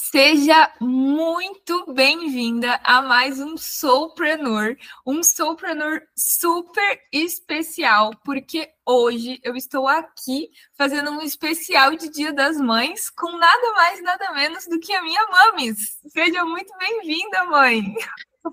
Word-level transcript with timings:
Seja 0.00 0.72
muito 0.80 1.92
bem-vinda 1.92 2.80
a 2.84 3.02
mais 3.02 3.40
um 3.40 3.56
Soulpreneur, 3.56 4.76
um 5.04 5.24
Soulpreneur 5.24 6.00
super 6.16 7.00
especial, 7.12 8.12
porque 8.24 8.70
hoje 8.86 9.40
eu 9.42 9.56
estou 9.56 9.88
aqui 9.88 10.50
fazendo 10.74 11.10
um 11.10 11.20
especial 11.20 11.96
de 11.96 12.08
Dia 12.10 12.32
das 12.32 12.58
Mães 12.58 13.10
com 13.10 13.36
nada 13.36 13.72
mais, 13.72 14.00
nada 14.00 14.32
menos 14.32 14.66
do 14.68 14.78
que 14.78 14.92
a 14.92 15.02
minha 15.02 15.26
Mamis. 15.26 15.98
Seja 16.06 16.44
muito 16.44 16.72
bem-vinda, 16.78 17.44
mãe. 17.46 17.82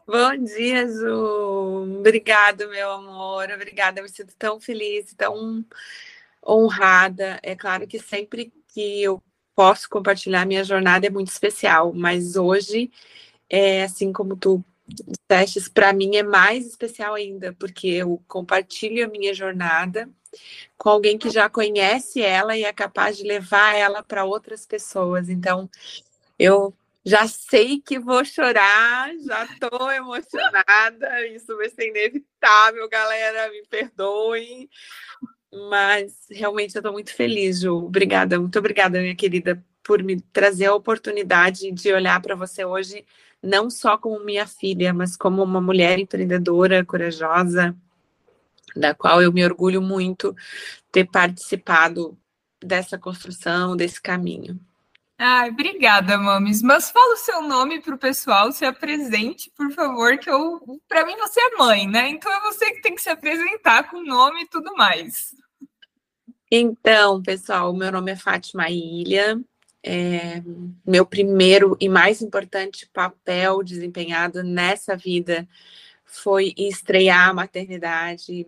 Bom 0.07 0.36
dia, 0.43 0.88
Ju. 0.88 2.00
Obrigada, 2.00 2.68
meu 2.68 2.91
amor. 2.91 3.52
Obrigada. 3.52 4.00
Eu 4.00 4.04
me 4.04 4.09
sinto 4.09 4.36
tão 4.36 4.59
feliz, 4.59 5.14
tão 5.14 5.64
honrada. 6.46 7.39
É 7.43 7.55
claro 7.55 7.88
que 7.88 8.00
sempre 8.00 8.52
que 8.68 9.04
eu 9.04 9.21
posso 9.55 9.89
compartilhar 9.89 10.45
minha 10.45 10.63
jornada 10.63 11.07
é 11.07 11.09
muito 11.09 11.29
especial, 11.29 11.93
mas 11.93 12.35
hoje, 12.35 12.91
é, 13.50 13.83
assim 13.83 14.11
como 14.11 14.36
tu 14.36 14.63
testes 15.27 15.68
para 15.68 15.93
mim 15.93 16.15
é 16.15 16.23
mais 16.23 16.68
especial 16.68 17.15
ainda, 17.15 17.54
porque 17.54 17.87
eu 17.87 18.21
compartilho 18.27 19.05
a 19.05 19.10
minha 19.10 19.33
jornada 19.33 20.10
com 20.77 20.89
alguém 20.89 21.18
que 21.18 21.29
já 21.29 21.49
conhece 21.49 22.21
ela 22.21 22.57
e 22.57 22.63
é 22.63 22.73
capaz 22.73 23.18
de 23.18 23.23
levar 23.23 23.75
ela 23.75 24.04
para 24.04 24.25
outras 24.25 24.65
pessoas. 24.65 25.29
Então, 25.29 25.69
eu 26.37 26.74
já 27.05 27.27
sei 27.27 27.79
que 27.79 27.99
vou 27.99 28.25
chorar, 28.25 29.11
já 29.25 29.46
estou 29.46 29.91
emocionada, 29.91 31.27
isso 31.27 31.55
vai 31.55 31.69
ser 31.69 31.89
inevitável, 31.89 32.89
galera, 32.89 33.49
me 33.52 33.63
perdoem. 33.67 34.69
Mas 35.69 36.27
realmente 36.30 36.75
eu 36.75 36.80
estou 36.80 36.91
muito 36.91 37.14
feliz, 37.14 37.61
Ju. 37.61 37.86
Obrigada, 37.86 38.39
muito 38.39 38.59
obrigada, 38.59 39.00
minha 39.00 39.16
querida, 39.16 39.63
por 39.81 40.03
me 40.03 40.19
trazer 40.19 40.66
a 40.66 40.75
oportunidade 40.75 41.72
de 41.72 41.94
olhar 41.94 42.22
para 42.22 42.36
você 42.36 42.66
hoje, 42.66 43.05
não 43.41 43.69
só 43.69 43.97
como 43.97 44.23
minha 44.23 44.45
filha, 44.45 44.94
mas 44.94 45.15
como 45.15 45.41
uma 45.43 45.61
mulher 45.61 45.97
empreendedora, 45.97 46.83
corajosa, 46.83 47.75
da 48.75 48.93
qual 48.93 49.21
eu 49.21 49.31
me 49.31 49.45
orgulho 49.45 49.81
muito 49.81 50.35
ter 50.91 51.05
participado 51.05 52.17
dessa 52.61 52.97
construção, 52.97 53.77
desse 53.77 54.02
caminho. 54.02 54.59
Ai, 55.17 55.49
obrigada, 55.49 56.17
Mames. 56.17 56.61
Mas 56.61 56.89
fala 56.91 57.13
o 57.13 57.17
seu 57.17 57.41
nome 57.41 57.81
para 57.81 57.95
o 57.95 57.97
pessoal, 57.97 58.52
se 58.52 58.65
apresente, 58.65 59.49
por 59.55 59.71
favor, 59.71 60.17
que 60.17 60.30
eu, 60.30 60.81
para 60.89 61.05
mim 61.05 61.15
você 61.15 61.39
é 61.39 61.55
mãe, 61.58 61.87
né? 61.87 62.09
Então 62.09 62.31
é 62.33 62.41
você 62.41 62.71
que 62.71 62.81
tem 62.81 62.95
que 62.95 63.02
se 63.02 63.09
apresentar 63.09 63.89
com 63.89 64.03
nome 64.03 64.41
e 64.41 64.47
tudo 64.47 64.75
mais. 64.75 65.33
Então, 66.51 67.23
pessoal, 67.23 67.73
meu 67.73 67.91
nome 67.91 68.11
é 68.11 68.15
Fátima 68.15 68.69
Ilha. 68.69 69.41
É, 69.81 70.43
meu 70.85 71.05
primeiro 71.05 71.75
e 71.79 71.89
mais 71.89 72.21
importante 72.21 72.87
papel 72.93 73.63
desempenhado 73.63 74.43
nessa 74.43 74.95
vida 74.95 75.47
foi 76.05 76.53
estrear 76.55 77.29
a 77.29 77.33
maternidade, 77.33 78.45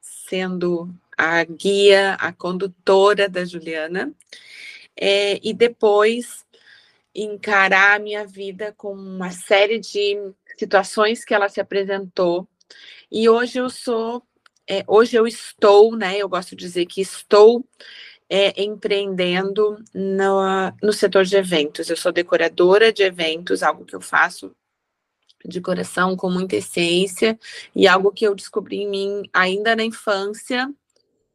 sendo 0.00 0.94
a 1.16 1.42
guia, 1.44 2.14
a 2.14 2.32
condutora 2.32 3.28
da 3.28 3.44
Juliana, 3.44 4.12
é, 4.96 5.40
e 5.42 5.52
depois 5.52 6.44
encarar 7.14 7.96
a 7.96 7.98
minha 7.98 8.26
vida 8.26 8.72
com 8.76 8.92
uma 8.92 9.30
série 9.32 9.78
de 9.80 10.16
situações 10.56 11.24
que 11.24 11.34
ela 11.34 11.48
se 11.48 11.60
apresentou. 11.60 12.48
E 13.10 13.28
hoje 13.28 13.58
eu 13.58 13.68
sou 13.70 14.24
é, 14.68 14.84
hoje 14.86 15.16
eu 15.16 15.26
estou, 15.26 15.96
né? 15.96 16.16
Eu 16.18 16.28
gosto 16.28 16.50
de 16.50 16.64
dizer 16.64 16.86
que 16.86 17.00
estou 17.00 17.64
é, 18.28 18.62
empreendendo 18.62 19.82
no, 19.92 20.72
no 20.82 20.92
setor 20.92 21.24
de 21.24 21.36
eventos. 21.36 21.90
Eu 21.90 21.96
sou 21.96 22.12
decoradora 22.12 22.92
de 22.92 23.02
eventos, 23.02 23.62
algo 23.62 23.84
que 23.84 23.94
eu 23.94 24.00
faço 24.00 24.54
de 25.44 25.60
coração 25.60 26.16
com 26.16 26.30
muita 26.30 26.56
essência 26.56 27.38
e 27.74 27.86
algo 27.86 28.10
que 28.10 28.26
eu 28.26 28.34
descobri 28.34 28.78
em 28.78 28.88
mim 28.88 29.30
ainda 29.32 29.76
na 29.76 29.84
infância 29.84 30.72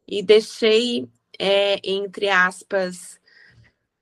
e 0.06 0.22
deixei, 0.22 1.08
é, 1.38 1.80
entre 1.84 2.28
aspas, 2.28 3.19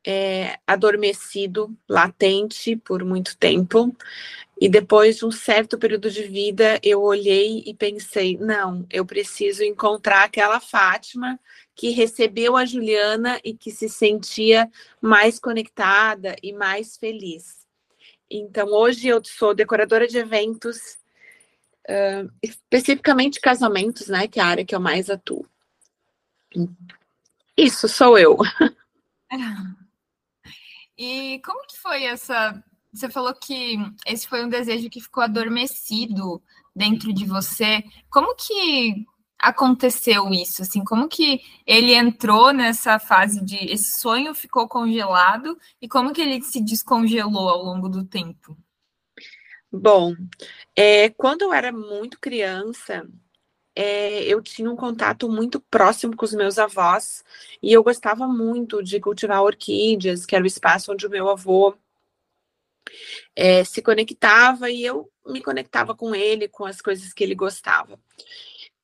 é, 0.07 0.59
adormecido, 0.67 1.77
latente 1.89 2.77
por 2.77 3.05
muito 3.05 3.37
tempo. 3.37 3.95
E 4.61 4.69
depois 4.69 5.19
de 5.19 5.25
um 5.25 5.31
certo 5.31 5.79
período 5.79 6.11
de 6.11 6.25
vida, 6.25 6.81
eu 6.83 7.01
olhei 7.03 7.63
e 7.65 7.73
pensei: 7.75 8.37
não, 8.39 8.85
eu 8.91 9.07
preciso 9.07 9.63
encontrar 9.63 10.25
aquela 10.25 10.61
Fátima 10.61 11.39
que 11.75 11.91
recebeu 11.91 12.57
a 12.57 12.65
Juliana 12.65 13.41
e 13.45 13.55
que 13.55 13.71
se 13.71 13.89
sentia 13.89 14.69
mais 15.01 15.39
conectada 15.39 16.35
e 16.43 16.53
mais 16.53 16.97
feliz. 16.97 17.67
Então, 18.29 18.69
hoje 18.69 19.09
eu 19.09 19.23
sou 19.25 19.55
decoradora 19.55 20.09
de 20.09 20.19
eventos, 20.19 20.99
uh, 21.89 22.29
especificamente 22.43 23.41
casamentos, 23.41 24.09
né? 24.09 24.27
Que 24.27 24.41
é 24.41 24.43
a 24.43 24.47
área 24.47 24.65
que 24.65 24.75
eu 24.75 24.81
mais 24.81 25.09
atuo. 25.09 25.47
Isso 27.57 27.89
sou 27.89 28.19
eu. 28.19 28.37
E 30.99 31.41
como 31.45 31.67
que 31.67 31.79
foi 31.79 32.05
essa 32.05 32.63
você 32.93 33.09
falou 33.09 33.35
que 33.35 33.77
esse 34.07 34.27
foi 34.27 34.45
um 34.45 34.49
desejo 34.49 34.89
que 34.89 35.01
ficou 35.01 35.23
adormecido 35.23 36.43
dentro 36.75 37.13
de 37.13 37.25
você. 37.27 37.85
Como 38.11 38.35
que 38.35 39.07
aconteceu 39.39 40.29
isso? 40.31 40.63
Assim, 40.63 40.83
como 40.83 41.09
que 41.09 41.41
ele 41.67 41.95
entrou 41.95 42.53
nessa 42.53 42.99
fase 42.99 43.45
de 43.45 43.57
esse 43.57 44.01
sonho 44.01 44.35
ficou 44.35 44.67
congelado 44.67 45.59
e 45.81 45.89
como 45.89 46.13
que 46.13 46.21
ele 46.21 46.43
se 46.43 46.61
descongelou 46.61 47.49
ao 47.49 47.63
longo 47.63 47.89
do 47.89 48.05
tempo? 48.05 48.57
Bom, 49.71 50.15
é, 50.75 51.11
quando 51.11 51.43
eu 51.43 51.53
era 51.53 51.71
muito 51.71 52.19
criança, 52.19 53.07
é, 53.81 54.25
eu 54.25 54.43
tinha 54.43 54.69
um 54.69 54.75
contato 54.75 55.28
muito 55.28 55.61
próximo 55.61 56.16
com 56.16 56.25
os 56.25 56.34
meus 56.34 56.59
avós 56.59 57.25
e 57.62 57.72
eu 57.72 57.81
gostava 57.84 58.27
muito 58.27 58.83
de 58.83 58.99
cultivar 58.99 59.41
orquídeas, 59.41 60.27
que 60.27 60.34
era 60.34 60.43
o 60.43 60.49
espaço 60.49 60.93
onde 60.93 61.06
o 61.06 61.11
meu 61.11 61.28
avô 61.28 61.77
é, 63.37 63.62
se 63.62 63.81
conectava 63.81 64.69
e 64.69 64.84
eu 64.84 65.09
me 65.25 65.41
conectava 65.41 65.94
com 65.94 66.12
ele, 66.12 66.49
com 66.49 66.65
as 66.65 66.81
coisas 66.81 67.12
que 67.12 67.22
ele 67.22 67.37
gostava. 67.37 68.00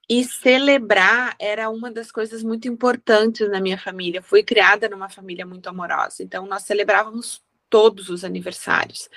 E 0.09 0.23
celebrar 0.23 1.35
era 1.41 1.69
uma 1.71 1.91
das 1.91 2.13
coisas 2.13 2.45
muito 2.45 2.69
importantes 2.69 3.51
na 3.51 3.61
minha 3.61 3.79
família. 3.79 4.23
Fui 4.23 4.45
criada 4.45 4.89
numa 4.89 5.09
família 5.09 5.45
muito 5.45 5.69
amorosa, 5.69 6.23
então 6.23 6.47
nós 6.47 6.63
celebrávamos 6.63 7.43
todos 7.69 8.11
os 8.11 8.23
aniversários. 8.23 9.09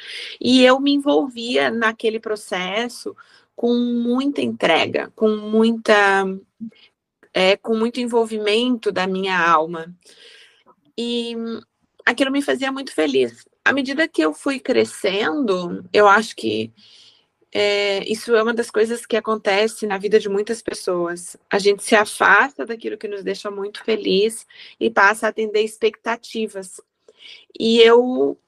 E 0.41 0.63
eu 0.65 0.79
me 0.79 0.91
envolvia 0.91 1.69
naquele 1.69 2.19
processo 2.19 3.15
com 3.57 3.73
muita 3.73 4.41
entrega, 4.41 5.11
com 5.13 5.35
muita 5.35 6.23
é, 7.33 7.57
com 7.57 7.75
muito 7.75 7.99
envolvimento 7.99 8.93
da 8.93 9.05
minha 9.05 9.37
alma. 9.37 9.93
E 10.97 11.35
aquilo 12.05 12.31
me 12.31 12.41
fazia 12.41 12.71
muito 12.71 12.93
feliz 12.93 13.45
à 13.67 13.73
medida 13.73 14.07
que 14.07 14.21
eu 14.21 14.33
fui 14.33 14.61
crescendo, 14.61 15.83
eu 15.91 16.07
acho 16.07 16.33
que 16.37 16.71
é, 17.53 18.01
isso 18.09 18.33
é 18.33 18.41
uma 18.41 18.53
das 18.53 18.71
coisas 18.71 19.05
que 19.05 19.17
acontece 19.17 19.85
na 19.85 19.97
vida 19.97 20.19
de 20.21 20.29
muitas 20.29 20.61
pessoas. 20.61 21.35
A 21.49 21.59
gente 21.59 21.83
se 21.83 21.93
afasta 21.93 22.65
daquilo 22.65 22.97
que 22.97 23.09
nos 23.09 23.23
deixa 23.23 23.51
muito 23.51 23.83
feliz 23.83 24.47
e 24.79 24.89
passa 24.89 25.25
a 25.25 25.29
atender 25.29 25.63
expectativas. 25.63 26.79
E 27.59 27.81
eu 27.81 28.39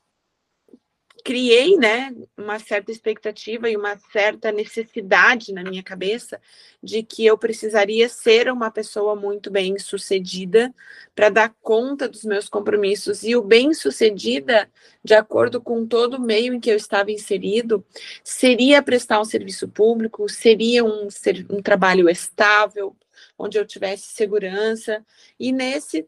criei, 1.23 1.77
né, 1.77 2.13
uma 2.37 2.59
certa 2.59 2.91
expectativa 2.91 3.69
e 3.69 3.75
uma 3.75 3.97
certa 4.11 4.51
necessidade 4.51 5.53
na 5.53 5.63
minha 5.63 5.83
cabeça 5.83 6.39
de 6.81 7.03
que 7.03 7.25
eu 7.25 7.37
precisaria 7.37 8.07
ser 8.07 8.49
uma 8.51 8.71
pessoa 8.71 9.15
muito 9.15 9.51
bem 9.51 9.77
sucedida 9.77 10.73
para 11.15 11.29
dar 11.29 11.53
conta 11.61 12.07
dos 12.07 12.23
meus 12.23 12.47
compromissos. 12.47 13.23
E 13.23 13.35
o 13.35 13.41
bem 13.41 13.73
sucedida, 13.73 14.69
de 15.03 15.13
acordo 15.13 15.61
com 15.61 15.85
todo 15.85 16.15
o 16.15 16.21
meio 16.21 16.53
em 16.53 16.59
que 16.59 16.71
eu 16.71 16.75
estava 16.75 17.11
inserido, 17.11 17.85
seria 18.23 18.81
prestar 18.81 19.19
um 19.19 19.25
serviço 19.25 19.67
público, 19.67 20.27
seria 20.29 20.83
um, 20.83 21.07
um 21.49 21.61
trabalho 21.61 22.09
estável, 22.09 22.95
onde 23.37 23.57
eu 23.57 23.65
tivesse 23.65 24.13
segurança. 24.13 25.05
E 25.39 25.51
nesse 25.51 26.07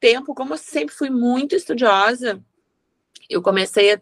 tempo, 0.00 0.34
como 0.34 0.54
eu 0.54 0.58
sempre 0.58 0.94
fui 0.94 1.10
muito 1.10 1.54
estudiosa, 1.54 2.42
eu 3.28 3.42
comecei 3.42 3.92
a 3.94 4.00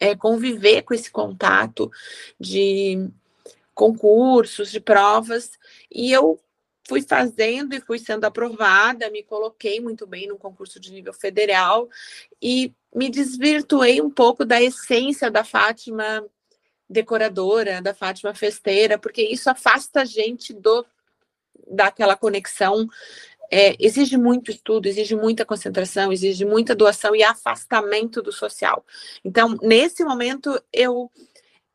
é, 0.00 0.16
conviver 0.16 0.82
com 0.82 0.94
esse 0.94 1.10
contato 1.10 1.92
de 2.40 3.08
concursos, 3.74 4.70
de 4.70 4.80
provas, 4.80 5.52
e 5.90 6.10
eu 6.10 6.40
fui 6.88 7.02
fazendo 7.02 7.74
e 7.74 7.80
fui 7.80 7.98
sendo 7.98 8.24
aprovada, 8.24 9.10
me 9.10 9.22
coloquei 9.22 9.78
muito 9.80 10.06
bem 10.06 10.26
no 10.26 10.36
concurso 10.36 10.80
de 10.80 10.92
nível 10.92 11.12
federal 11.12 11.88
e 12.42 12.74
me 12.92 13.08
desvirtuei 13.08 14.00
um 14.00 14.10
pouco 14.10 14.44
da 14.44 14.60
essência 14.60 15.30
da 15.30 15.44
Fátima 15.44 16.24
decoradora, 16.88 17.80
da 17.80 17.94
Fátima 17.94 18.34
festeira, 18.34 18.98
porque 18.98 19.22
isso 19.22 19.48
afasta 19.48 20.00
a 20.00 20.04
gente 20.04 20.52
do 20.52 20.84
daquela 21.72 22.16
conexão 22.16 22.88
é, 23.50 23.74
exige 23.80 24.16
muito 24.16 24.50
estudo, 24.50 24.86
exige 24.86 25.16
muita 25.16 25.44
concentração, 25.44 26.12
exige 26.12 26.44
muita 26.44 26.74
doação 26.74 27.16
e 27.16 27.22
afastamento 27.22 28.22
do 28.22 28.30
social. 28.30 28.84
Então, 29.24 29.56
nesse 29.60 30.04
momento, 30.04 30.62
eu 30.72 31.10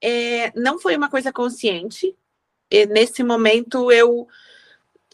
é, 0.02 0.52
não 0.58 0.80
foi 0.80 0.96
uma 0.96 1.10
coisa 1.10 1.34
consciente. 1.34 2.16
E 2.72 2.86
nesse 2.86 3.24
momento, 3.24 3.92
eu 3.92 4.28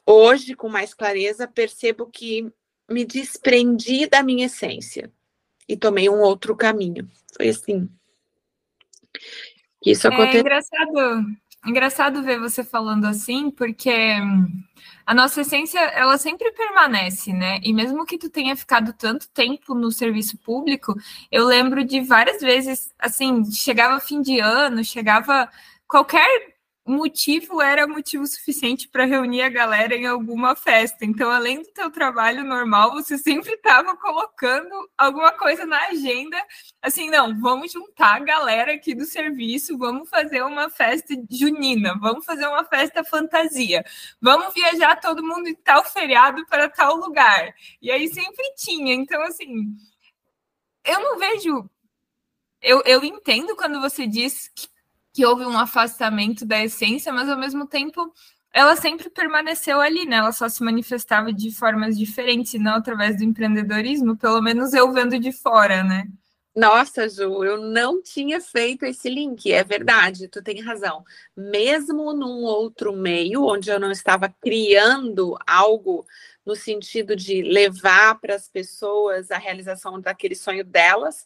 hoje, 0.05 0.55
com 0.55 0.69
mais 0.69 0.93
clareza, 0.93 1.47
percebo 1.47 2.05
que 2.05 2.51
me 2.89 3.05
desprendi 3.05 4.05
da 4.05 4.21
minha 4.21 4.45
essência 4.45 5.11
e 5.67 5.77
tomei 5.77 6.09
um 6.09 6.19
outro 6.19 6.55
caminho. 6.55 7.09
Foi 7.35 7.49
assim. 7.49 7.89
Isso 9.83 10.07
aconteceu. 10.07 10.37
É 10.37 10.41
engraçado, 10.41 11.25
engraçado 11.65 12.23
ver 12.23 12.39
você 12.39 12.63
falando 12.63 13.05
assim, 13.05 13.51
porque 13.51 13.91
a 15.05 15.13
nossa 15.13 15.41
essência, 15.41 15.79
ela 15.79 16.17
sempre 16.17 16.51
permanece, 16.51 17.33
né? 17.33 17.59
E 17.63 17.73
mesmo 17.73 18.05
que 18.05 18.17
tu 18.17 18.29
tenha 18.29 18.55
ficado 18.55 18.93
tanto 18.93 19.29
tempo 19.29 19.73
no 19.75 19.91
serviço 19.91 20.37
público, 20.37 20.95
eu 21.31 21.45
lembro 21.45 21.83
de 21.83 22.01
várias 22.01 22.41
vezes, 22.41 22.93
assim, 22.99 23.43
chegava 23.51 23.99
fim 23.99 24.21
de 24.21 24.39
ano, 24.39 24.83
chegava 24.83 25.49
qualquer 25.87 26.50
motivo 26.86 27.62
era 27.62 27.88
motivo 27.88 28.25
suficiente 28.25 28.88
para 28.89 29.06
reunir 29.06 29.44
a 29.44 29.50
galera 29.50 29.95
em 29.95 30.06
alguma 30.06 30.56
festa. 30.56 31.06
Então, 31.06 31.30
além 31.30 31.62
do 31.62 31.72
teu 31.72 31.92
trabalho 31.92 32.44
normal, 32.44 32.92
você 32.92 33.18
sempre 33.18 33.54
estava 33.54 33.95
colocando 33.95 34.89
alguma 34.98 35.31
coisa 35.31 35.66
na 35.66 35.80
agenda, 35.88 36.38
assim, 36.81 37.10
não, 37.10 37.39
vamos 37.39 37.72
juntar 37.72 38.16
a 38.16 38.19
galera 38.19 38.74
aqui 38.74 38.95
do 38.95 39.06
serviço, 39.06 39.78
vamos 39.78 40.10
fazer 40.10 40.42
uma 40.44 40.69
festa 40.69 41.13
junina, 41.30 41.98
vamos 42.00 42.25
fazer 42.25 42.48
uma 42.48 42.66
festa 42.66 43.04
fantasia, 43.04 43.86
vamos 44.19 44.54
viajar 44.54 45.00
todo 45.00 45.25
mundo 45.25 45.48
em 45.48 45.56
tal 45.56 45.83
feriado 45.83 46.45
para 46.48 46.69
tal 46.69 46.95
lugar. 46.95 47.54
E 47.81 47.92
aí 47.92 48.07
sempre 48.07 48.54
tinha. 48.56 48.94
Então, 48.95 49.22
assim, 49.24 49.75
eu 50.83 51.00
não 51.00 51.18
vejo 51.18 51.69
eu, 52.62 52.81
eu 52.86 53.04
entendo 53.04 53.56
quando 53.56 53.81
você 53.81 54.06
diz 54.06 54.50
que 54.50 54.68
que 55.13 55.25
houve 55.25 55.45
um 55.45 55.57
afastamento 55.57 56.45
da 56.45 56.63
essência, 56.63 57.11
mas 57.11 57.29
ao 57.29 57.37
mesmo 57.37 57.67
tempo 57.67 58.13
ela 58.53 58.75
sempre 58.75 59.09
permaneceu 59.09 59.79
ali, 59.79 60.05
né? 60.05 60.17
Ela 60.17 60.31
só 60.31 60.49
se 60.49 60.63
manifestava 60.63 61.31
de 61.31 61.51
formas 61.53 61.97
diferentes, 61.97 62.59
não 62.59 62.75
através 62.75 63.17
do 63.17 63.23
empreendedorismo, 63.23 64.17
pelo 64.17 64.41
menos 64.41 64.73
eu 64.73 64.91
vendo 64.91 65.17
de 65.17 65.31
fora, 65.31 65.83
né? 65.83 66.05
Nossa, 66.53 67.07
Ju, 67.07 67.45
eu 67.45 67.61
não 67.61 68.01
tinha 68.03 68.41
feito 68.41 68.83
esse 68.85 69.09
link, 69.09 69.49
é 69.49 69.63
verdade, 69.63 70.27
tu 70.27 70.43
tem 70.43 70.61
razão. 70.61 71.01
Mesmo 71.35 72.11
num 72.13 72.43
outro 72.43 72.91
meio, 72.91 73.45
onde 73.45 73.69
eu 73.69 73.79
não 73.79 73.89
estava 73.89 74.27
criando 74.27 75.37
algo 75.47 76.05
no 76.45 76.53
sentido 76.53 77.15
de 77.15 77.41
levar 77.41 78.19
para 78.19 78.35
as 78.35 78.49
pessoas 78.49 79.31
a 79.31 79.37
realização 79.37 80.01
daquele 80.01 80.35
sonho 80.35 80.65
delas, 80.65 81.25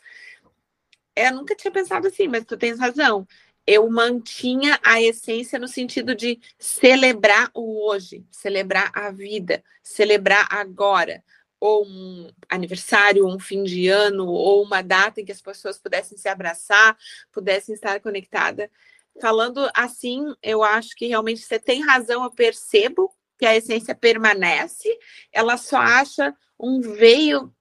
eu 1.15 1.33
nunca 1.33 1.55
tinha 1.55 1.71
pensado 1.71 2.07
assim, 2.07 2.27
mas 2.27 2.45
tu 2.45 2.55
tens 2.55 2.79
razão 2.79 3.25
eu 3.67 3.89
mantinha 3.89 4.79
a 4.83 5.01
essência 5.01 5.57
no 5.57 5.67
sentido 5.67 6.15
de 6.15 6.39
celebrar 6.59 7.49
o 7.53 7.87
hoje, 7.87 8.25
celebrar 8.31 8.91
a 8.93 9.11
vida, 9.11 9.63
celebrar 9.81 10.47
agora, 10.51 11.23
ou 11.59 11.85
um 11.85 12.29
aniversário, 12.47 13.25
um 13.25 13.39
fim 13.39 13.63
de 13.63 13.87
ano, 13.87 14.27
ou 14.27 14.63
uma 14.63 14.83
data 14.83 15.19
em 15.19 15.25
que 15.25 15.31
as 15.31 15.41
pessoas 15.41 15.79
pudessem 15.79 16.17
se 16.17 16.27
abraçar, 16.27 16.95
pudessem 17.31 17.73
estar 17.73 17.99
conectadas. 17.99 18.69
Falando 19.19 19.69
assim, 19.73 20.35
eu 20.43 20.61
acho 20.61 20.95
que 20.95 21.07
realmente 21.07 21.41
você 21.41 21.57
tem 21.57 21.81
razão, 21.81 22.23
eu 22.23 22.31
percebo 22.31 23.11
que 23.39 23.45
a 23.45 23.55
essência 23.55 23.95
permanece, 23.95 24.97
ela 25.31 25.57
só 25.57 25.77
acha 25.77 26.35
um 26.59 26.81
veio 26.81 27.53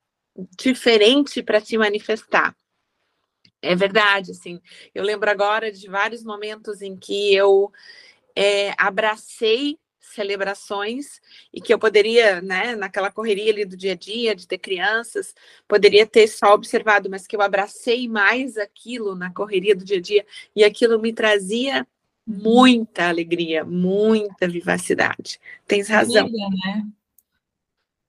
diferente 0.58 1.42
para 1.42 1.60
se 1.60 1.78
manifestar. 1.78 2.54
É 3.64 3.74
verdade, 3.74 4.32
assim. 4.32 4.60
Eu 4.94 5.02
lembro 5.02 5.30
agora 5.30 5.72
de 5.72 5.88
vários 5.88 6.22
momentos 6.22 6.82
em 6.82 6.96
que 6.96 7.34
eu 7.34 7.72
é, 8.36 8.74
abracei 8.76 9.78
celebrações 10.14 11.20
e 11.52 11.60
que 11.60 11.72
eu 11.72 11.78
poderia, 11.78 12.40
né, 12.40 12.76
naquela 12.76 13.10
correria 13.10 13.50
ali 13.50 13.64
do 13.64 13.76
dia 13.76 13.92
a 13.92 13.96
dia, 13.96 14.34
de 14.34 14.46
ter 14.46 14.58
crianças, 14.58 15.34
poderia 15.66 16.06
ter 16.06 16.28
só 16.28 16.54
observado, 16.54 17.10
mas 17.10 17.26
que 17.26 17.34
eu 17.34 17.42
abracei 17.42 18.06
mais 18.08 18.56
aquilo 18.56 19.14
na 19.14 19.32
correria 19.32 19.74
do 19.74 19.84
dia 19.84 19.98
a 19.98 20.00
dia 20.00 20.26
e 20.54 20.62
aquilo 20.62 21.00
me 21.00 21.12
trazia 21.12 21.86
muita 22.26 23.08
alegria, 23.08 23.64
muita 23.64 24.48
vivacidade. 24.48 25.40
Tens 25.66 25.88
razão. 25.88 26.26
Vida, 26.26 26.48
né? 26.64 26.86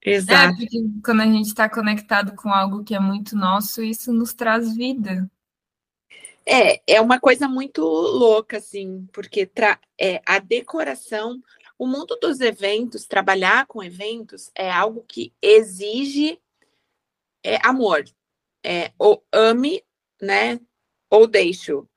Exato. 0.06 0.54
É, 0.54 0.58
porque 0.58 0.78
quando 1.04 1.22
a 1.22 1.26
gente 1.26 1.48
está 1.48 1.68
conectado 1.68 2.36
com 2.36 2.50
algo 2.50 2.84
que 2.84 2.94
é 2.94 3.00
muito 3.00 3.36
nosso, 3.36 3.82
isso 3.82 4.14
nos 4.14 4.34
traz 4.34 4.76
vida. 4.76 5.30
É, 6.48 6.82
é 6.96 7.02
uma 7.02 7.20
coisa 7.20 7.48
muito 7.48 7.82
louca, 7.82 8.58
assim, 8.58 9.08
porque 9.12 9.46
tra 9.46 9.80
é, 10.00 10.22
a 10.26 10.38
decoração, 10.38 11.42
o 11.78 11.88
mundo 11.88 12.18
dos 12.22 12.40
eventos, 12.40 13.08
trabalhar 13.08 13.66
com 13.66 13.84
eventos 13.84 14.52
é 14.54 14.72
algo 14.72 15.04
que 15.08 15.34
exige 15.42 16.40
é, 17.44 17.58
amor. 17.66 18.04
É, 18.64 18.92
ou 18.98 19.24
ame, 19.32 19.84
né? 20.22 20.60
Ou 21.10 21.28
deixo. 21.28 21.88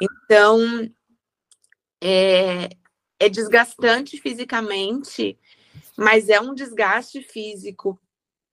Então, 0.00 0.58
é, 2.02 2.68
é 3.18 3.28
desgastante 3.28 4.20
fisicamente, 4.20 5.38
mas 5.96 6.28
é 6.28 6.40
um 6.40 6.54
desgaste 6.54 7.22
físico 7.22 8.00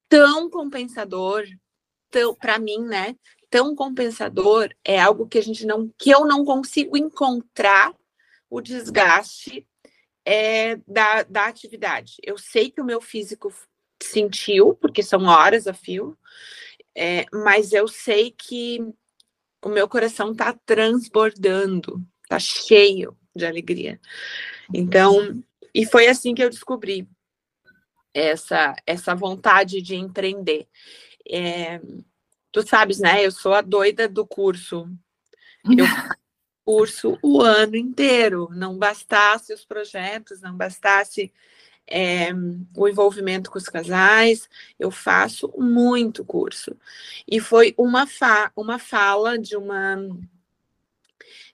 tão 0.09 0.49
compensador, 0.49 1.43
tão, 2.09 2.35
para 2.35 2.59
mim, 2.59 2.85
né? 2.85 3.15
Tão 3.53 3.75
compensador 3.75 4.73
é 4.83 4.99
algo 4.99 5.27
que 5.27 5.37
a 5.37 5.41
gente 5.43 5.63
não, 5.63 5.87
que 5.95 6.09
eu 6.09 6.25
não 6.25 6.43
consigo 6.43 6.97
encontrar 6.97 7.93
o 8.49 8.59
desgaste 8.59 9.67
é, 10.25 10.77
da, 10.87 11.21
da 11.21 11.45
atividade. 11.45 12.15
Eu 12.23 12.35
sei 12.35 12.71
que 12.71 12.81
o 12.81 12.83
meu 12.83 12.99
físico 12.99 13.53
sentiu, 14.01 14.73
porque 14.73 15.03
são 15.03 15.25
horas 15.25 15.67
a 15.67 15.73
fio, 15.73 16.17
é, 16.97 17.25
mas 17.31 17.73
eu 17.73 17.87
sei 17.87 18.31
que 18.31 18.79
o 19.63 19.69
meu 19.69 19.87
coração 19.87 20.31
está 20.31 20.57
transbordando, 20.65 22.03
está 22.23 22.39
cheio 22.39 23.15
de 23.35 23.45
alegria. 23.45 24.01
Então, 24.73 25.43
e 25.75 25.85
foi 25.85 26.07
assim 26.07 26.33
que 26.33 26.43
eu 26.43 26.49
descobri 26.49 27.07
essa, 28.15 28.75
essa 28.87 29.13
vontade 29.13 29.79
de 29.79 29.93
empreender. 29.93 30.67
É, 31.29 31.79
tu 32.53 32.65
sabes, 32.65 32.99
né? 32.99 33.25
Eu 33.25 33.31
sou 33.31 33.53
a 33.53 33.61
doida 33.61 34.07
do 34.07 34.25
curso. 34.25 34.87
Eu 35.65 35.85
curso 36.63 37.19
o 37.21 37.41
ano 37.41 37.75
inteiro. 37.75 38.47
Não 38.51 38.77
bastasse 38.77 39.53
os 39.53 39.65
projetos, 39.65 40.39
não 40.39 40.55
bastasse 40.55 41.33
é, 41.87 42.29
o 42.75 42.87
envolvimento 42.87 43.51
com 43.51 43.57
os 43.57 43.65
casais, 43.65 44.49
eu 44.79 44.89
faço 44.89 45.51
muito 45.57 46.23
curso. 46.23 46.77
E 47.27 47.39
foi 47.39 47.73
uma, 47.77 48.07
fa 48.07 48.51
uma 48.55 48.79
fala 48.79 49.37
de 49.37 49.57
uma 49.57 49.97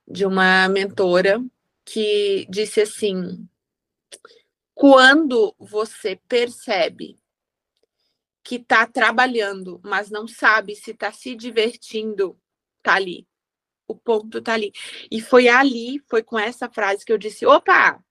de 0.08 0.26
uma 0.26 0.68
mentora 0.68 1.44
que 1.86 2.48
disse 2.50 2.82
assim: 2.82 3.48
quando 4.74 5.56
você 5.60 6.20
percebe 6.28 7.19
que 8.50 8.56
está 8.56 8.88
trabalhando, 8.88 9.80
mas 9.84 10.10
não 10.10 10.28
sabe 10.28 10.76
se 10.76 10.90
está 10.90 11.12
se 11.12 11.36
divertindo, 11.36 12.36
tá 12.82 12.96
ali. 12.96 13.28
O 13.88 13.94
ponto 13.94 14.42
tá 14.42 14.54
ali. 14.54 14.74
E 15.12 15.22
foi 15.22 15.48
ali, 15.48 16.02
foi 16.10 16.24
com 16.24 16.40
essa 16.40 16.68
frase 16.68 17.06
que 17.06 17.14
eu 17.14 17.18
disse: 17.20 17.46
opa, 17.46 18.04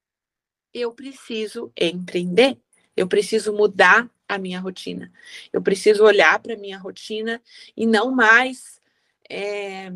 eu 0.72 0.92
preciso 0.92 1.72
empreender, 1.76 2.56
eu 2.96 3.08
preciso 3.08 3.52
mudar 3.52 4.08
a 4.28 4.38
minha 4.38 4.60
rotina, 4.60 5.12
eu 5.52 5.60
preciso 5.60 6.04
olhar 6.04 6.38
para 6.38 6.54
a 6.54 6.58
minha 6.58 6.78
rotina 6.78 7.42
e 7.76 7.84
não 7.84 8.12
mais 8.12 8.80
é, 9.28 9.90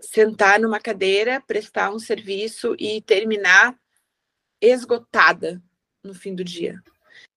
sentar 0.00 0.58
numa 0.58 0.80
cadeira, 0.80 1.40
prestar 1.46 1.92
um 1.92 2.00
serviço 2.00 2.74
e 2.76 3.00
terminar 3.02 3.78
esgotada 4.60 5.62
no 6.02 6.12
fim 6.12 6.34
do 6.34 6.42
dia. 6.42 6.82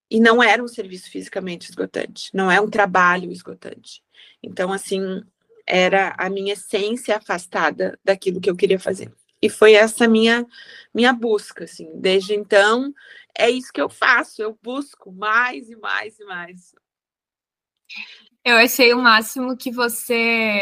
E 0.10 0.20
não 0.20 0.42
era 0.42 0.64
um 0.64 0.68
serviço 0.68 1.12
fisicamente 1.12 1.70
esgotante, 1.70 2.30
não 2.34 2.50
é 2.50 2.62
um 2.62 2.70
trabalho 2.70 3.32
esgotante. 3.32 4.02
Então, 4.42 4.72
assim, 4.72 5.22
era 5.66 6.16
a 6.18 6.30
minha 6.30 6.54
essência 6.54 7.18
afastada 7.18 8.00
daquilo 8.04 8.40
que 8.40 8.50
eu 8.50 8.56
queria 8.56 8.80
fazer. 8.80 9.12
E 9.42 9.50
foi 9.50 9.74
essa 9.74 10.08
minha 10.08 10.46
minha 10.94 11.14
busca, 11.14 11.66
assim. 11.66 11.92
Desde 11.96 12.34
então, 12.34 12.94
é 13.38 13.50
isso 13.50 13.72
que 13.72 13.82
eu 13.82 13.90
faço, 13.90 14.42
eu 14.42 14.58
busco 14.64 15.12
mais 15.12 15.70
e 15.70 15.76
mais 15.76 16.20
e 16.20 16.26
mais. 16.26 16.74
Eu 18.44 18.56
achei 18.56 18.94
o 18.94 19.02
máximo 19.02 19.56
que 19.58 19.72
você 19.72 20.62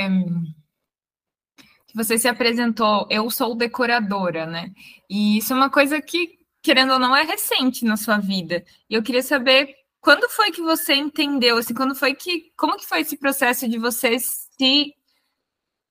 que 1.87 1.95
você 1.95 2.17
se 2.17 2.27
apresentou, 2.27 3.07
eu 3.09 3.29
sou 3.29 3.55
decoradora, 3.55 4.45
né? 4.45 4.71
E 5.09 5.37
isso 5.37 5.53
é 5.53 5.55
uma 5.55 5.69
coisa 5.69 6.01
que 6.01 6.37
querendo 6.65 6.93
ou 6.93 6.99
não, 6.99 7.15
é 7.15 7.21
recente 7.21 7.85
na 7.85 7.95
sua 7.95 8.17
vida. 8.17 8.65
E 8.89 8.95
eu 8.95 9.03
queria 9.03 9.21
saber 9.21 9.75
quando 10.01 10.27
foi 10.27 10.51
que 10.51 10.61
você 10.61 10.95
entendeu, 10.95 11.57
assim, 11.57 11.75
quando 11.75 11.93
foi 11.93 12.15
que, 12.15 12.51
como 12.57 12.75
que 12.75 12.87
foi 12.87 13.01
esse 13.01 13.15
processo 13.17 13.69
de 13.69 13.77
você 13.77 14.17
se 14.19 14.95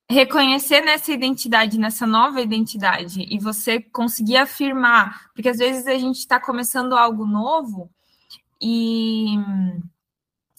reconhecer 0.09 0.81
nessa 0.81 1.13
identidade, 1.13 1.79
nessa 1.79 2.05
nova 2.05 2.41
identidade, 2.41 3.25
e 3.33 3.39
você 3.39 3.79
conseguir 3.81 4.35
afirmar, 4.35 5.31
porque 5.33 5.47
às 5.49 5.57
vezes 5.57 5.87
a 5.87 5.97
gente 5.97 6.19
está 6.19 6.39
começando 6.41 6.93
algo 6.93 7.25
novo 7.25 7.89
e, 8.61 9.35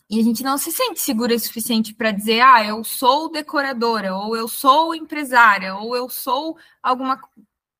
e 0.08 0.18
a 0.18 0.22
gente 0.24 0.42
não 0.42 0.56
se 0.56 0.72
sente 0.72 1.00
segura 1.00 1.34
o 1.34 1.38
suficiente 1.38 1.94
para 1.94 2.10
dizer, 2.10 2.40
ah, 2.40 2.64
eu 2.64 2.82
sou 2.82 3.30
decoradora, 3.30 4.16
ou 4.16 4.34
eu 4.34 4.48
sou 4.48 4.94
empresária, 4.94 5.76
ou 5.76 5.94
eu 5.94 6.08
sou 6.08 6.56
alguma 6.82 7.20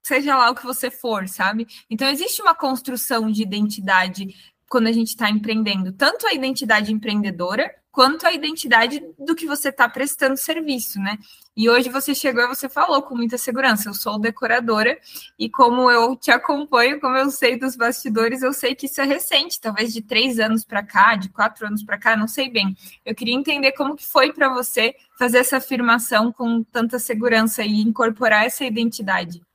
seja 0.07 0.37
lá 0.37 0.51
o 0.51 0.55
que 0.55 0.65
você 0.65 0.89
for, 0.89 1.29
sabe? 1.29 1.67
Então 1.91 2.09
existe 2.09 2.41
uma 2.41 2.55
construção 2.55 3.31
de 3.31 3.43
identidade 3.43 4.35
quando 4.69 4.87
a 4.87 4.93
gente 4.93 5.09
está 5.09 5.29
empreendendo, 5.29 5.93
tanto 5.93 6.27
a 6.27 6.33
identidade 6.33 6.93
empreendedora 6.93 7.75
quanto 7.91 8.27
a 8.27 8.33
identidade 8.33 9.03
do 9.19 9.35
que 9.35 9.47
você 9.47 9.71
está 9.71 9.89
prestando 9.89 10.37
serviço, 10.37 11.01
né? 11.01 11.17
E 11.57 11.71
hoje 11.71 11.89
você 11.89 12.15
chegou 12.15 12.45
e 12.45 12.47
você 12.47 12.69
falou 12.69 13.01
com 13.01 13.17
muita 13.17 13.39
segurança, 13.39 13.89
eu 13.89 13.95
sou 13.95 14.19
decoradora, 14.19 14.99
e 15.39 15.49
como 15.49 15.91
eu 15.91 16.15
te 16.15 16.31
acompanho, 16.31 17.01
como 17.01 17.17
eu 17.17 17.31
sei 17.31 17.59
dos 17.59 17.75
bastidores, 17.75 18.43
eu 18.43 18.53
sei 18.53 18.75
que 18.75 18.85
isso 18.85 19.01
é 19.01 19.05
recente, 19.05 19.59
talvez 19.59 19.95
de 19.95 20.03
três 20.03 20.39
anos 20.39 20.63
para 20.63 20.83
cá, 20.83 21.17
de 21.17 21.31
quatro 21.31 21.67
anos 21.67 21.83
para 21.83 21.97
cá, 21.97 22.15
não 22.15 22.29
sei 22.29 22.51
bem. 22.51 22.77
Eu 23.03 23.15
queria 23.15 23.35
entender 23.35 23.73
como 23.73 23.97
que 23.97 24.07
foi 24.07 24.31
para 24.31 24.51
você 24.51 24.95
fazer 25.19 25.39
essa 25.39 25.57
afirmação 25.57 26.31
com 26.31 26.63
tanta 26.63 26.99
segurança 26.99 27.63
e 27.65 27.81
incorporar 27.81 28.45
essa 28.45 28.63
identidade. 28.63 29.46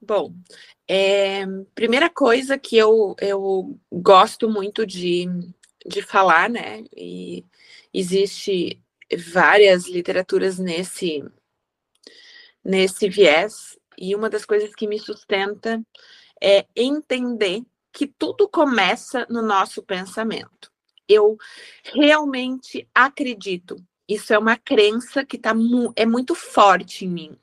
Bom, 0.00 0.34
é, 0.86 1.44
primeira 1.74 2.10
coisa 2.10 2.58
que 2.58 2.76
eu, 2.76 3.16
eu 3.20 3.78
gosto 3.90 4.48
muito 4.48 4.86
de, 4.86 5.26
de 5.86 6.02
falar, 6.02 6.50
né? 6.50 6.84
E 6.94 7.44
existe 7.92 8.80
várias 9.32 9.86
literaturas 9.88 10.58
nesse 10.58 11.24
nesse 12.62 13.08
viés 13.08 13.78
e 13.96 14.14
uma 14.14 14.28
das 14.28 14.44
coisas 14.44 14.74
que 14.74 14.88
me 14.88 14.98
sustenta 14.98 15.80
é 16.42 16.66
entender 16.74 17.62
que 17.92 18.06
tudo 18.06 18.48
começa 18.48 19.26
no 19.30 19.40
nosso 19.40 19.82
pensamento. 19.82 20.70
Eu 21.08 21.38
realmente 21.84 22.86
acredito. 22.94 23.76
Isso 24.08 24.34
é 24.34 24.38
uma 24.38 24.56
crença 24.56 25.24
que 25.24 25.38
tá 25.38 25.54
mu 25.54 25.92
é 25.96 26.04
muito 26.04 26.34
forte 26.34 27.04
em 27.04 27.08
mim. 27.08 27.38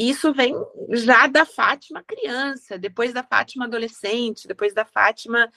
Isso 0.00 0.32
vem 0.32 0.54
já 0.92 1.26
da 1.26 1.44
Fátima 1.44 2.02
criança, 2.02 2.78
depois 2.78 3.12
da 3.12 3.22
Fátima 3.22 3.66
adolescente, 3.66 4.48
depois 4.48 4.72
da 4.72 4.82
Fátima 4.82 5.52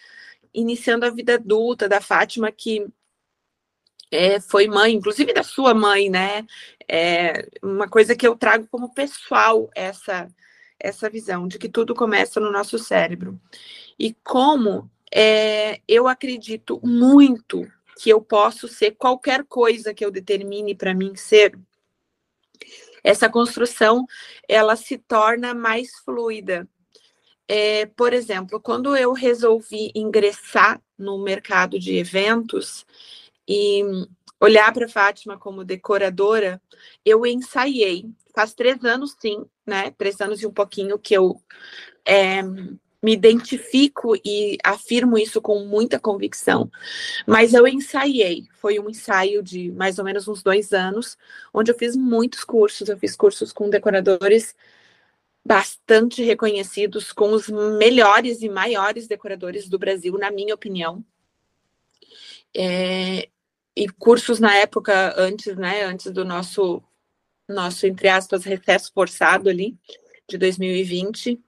iniciando 0.54 1.06
a 1.06 1.10
vida 1.10 1.36
adulta, 1.36 1.88
da 1.88 2.02
Fátima 2.02 2.52
que 2.52 2.86
é, 4.12 4.42
foi 4.42 4.68
mãe, 4.68 4.94
inclusive 4.94 5.32
da 5.34 5.44
sua 5.44 5.74
mãe, 5.74 6.10
né? 6.10 6.46
É 6.86 7.48
uma 7.64 7.88
coisa 7.88 8.18
que 8.18 8.28
eu 8.28 8.36
trago 8.36 8.68
como 8.70 8.94
pessoal 8.94 9.70
essa 9.74 10.28
essa 10.78 11.10
visão 11.10 11.48
de 11.48 11.58
que 11.58 11.70
tudo 11.70 11.96
começa 11.96 12.42
no 12.42 12.52
nosso 12.52 12.78
cérebro 12.78 13.40
e 13.98 14.14
como 14.26 14.92
é, 15.10 15.80
eu 15.88 16.06
acredito 16.06 16.82
muito 16.84 17.66
que 17.98 18.10
eu 18.10 18.20
posso 18.20 18.68
ser 18.68 18.92
qualquer 18.92 19.46
coisa 19.46 19.94
que 19.94 20.04
eu 20.04 20.12
determine 20.12 20.76
para 20.76 20.94
mim 20.94 21.16
ser 21.16 21.58
essa 23.04 23.30
construção 23.30 24.06
ela 24.48 24.76
se 24.76 24.98
torna 24.98 25.54
mais 25.54 25.92
fluida. 26.06 26.68
É, 27.48 27.86
por 27.88 28.14
exemplo, 28.14 28.60
quando 28.60 28.96
eu 28.96 29.12
resolvi 29.14 29.92
ingressar 29.94 30.82
no 30.98 31.22
mercado 31.22 31.78
de 31.78 31.98
eventos 31.98 32.86
e 33.48 33.84
olhar 34.40 34.74
para 34.74 34.88
Fátima 34.88 35.38
como 35.38 35.66
decoradora, 35.66 36.62
eu 37.06 37.26
ensaiei. 37.26 38.06
Faz 38.34 38.54
três 38.54 38.84
anos, 38.84 39.16
sim, 39.20 39.46
né? 39.66 39.92
Três 39.92 40.20
anos 40.22 40.42
e 40.42 40.48
um 40.48 40.54
pouquinho 40.54 40.98
que 40.98 41.14
eu 41.14 41.40
é, 42.06 42.42
me 43.04 43.12
identifico 43.12 44.16
e 44.24 44.58
afirmo 44.64 45.18
isso 45.18 45.42
com 45.42 45.60
muita 45.66 46.00
convicção, 46.00 46.72
mas 47.28 47.54
eu 47.54 47.68
ensaiei. 47.68 48.48
Foi 48.54 48.80
um 48.80 48.90
ensaio 48.90 49.44
de 49.44 49.70
mais 49.74 50.00
ou 50.00 50.06
menos 50.06 50.26
uns 50.30 50.42
dois 50.42 50.72
anos, 50.72 51.18
onde 51.54 51.70
eu 51.70 51.78
fiz 51.78 51.98
muitos 51.98 52.46
cursos. 52.46 52.88
Eu 52.88 52.98
fiz 52.98 53.14
cursos 53.14 53.52
com 53.52 53.70
decoradores 53.70 54.56
bastante 55.46 56.24
reconhecidos, 56.24 57.12
com 57.12 57.34
os 57.34 57.50
melhores 57.50 58.42
e 58.42 58.48
maiores 58.48 59.06
decoradores 59.06 59.68
do 59.68 59.78
Brasil, 59.78 60.18
na 60.18 60.32
minha 60.32 60.56
opinião. 60.56 61.04
É, 62.56 63.28
e 63.76 63.90
cursos 63.90 64.40
na 64.40 64.56
época 64.56 65.14
antes, 65.18 65.58
né, 65.58 65.84
antes 65.84 66.10
do 66.12 66.24
nosso 66.24 66.82
nosso 67.50 67.86
entre 67.86 68.08
aspas 68.08 68.46
recesso 68.46 68.92
forçado 68.94 69.50
ali 69.50 69.78
de 70.30 70.38
2020 70.38 71.42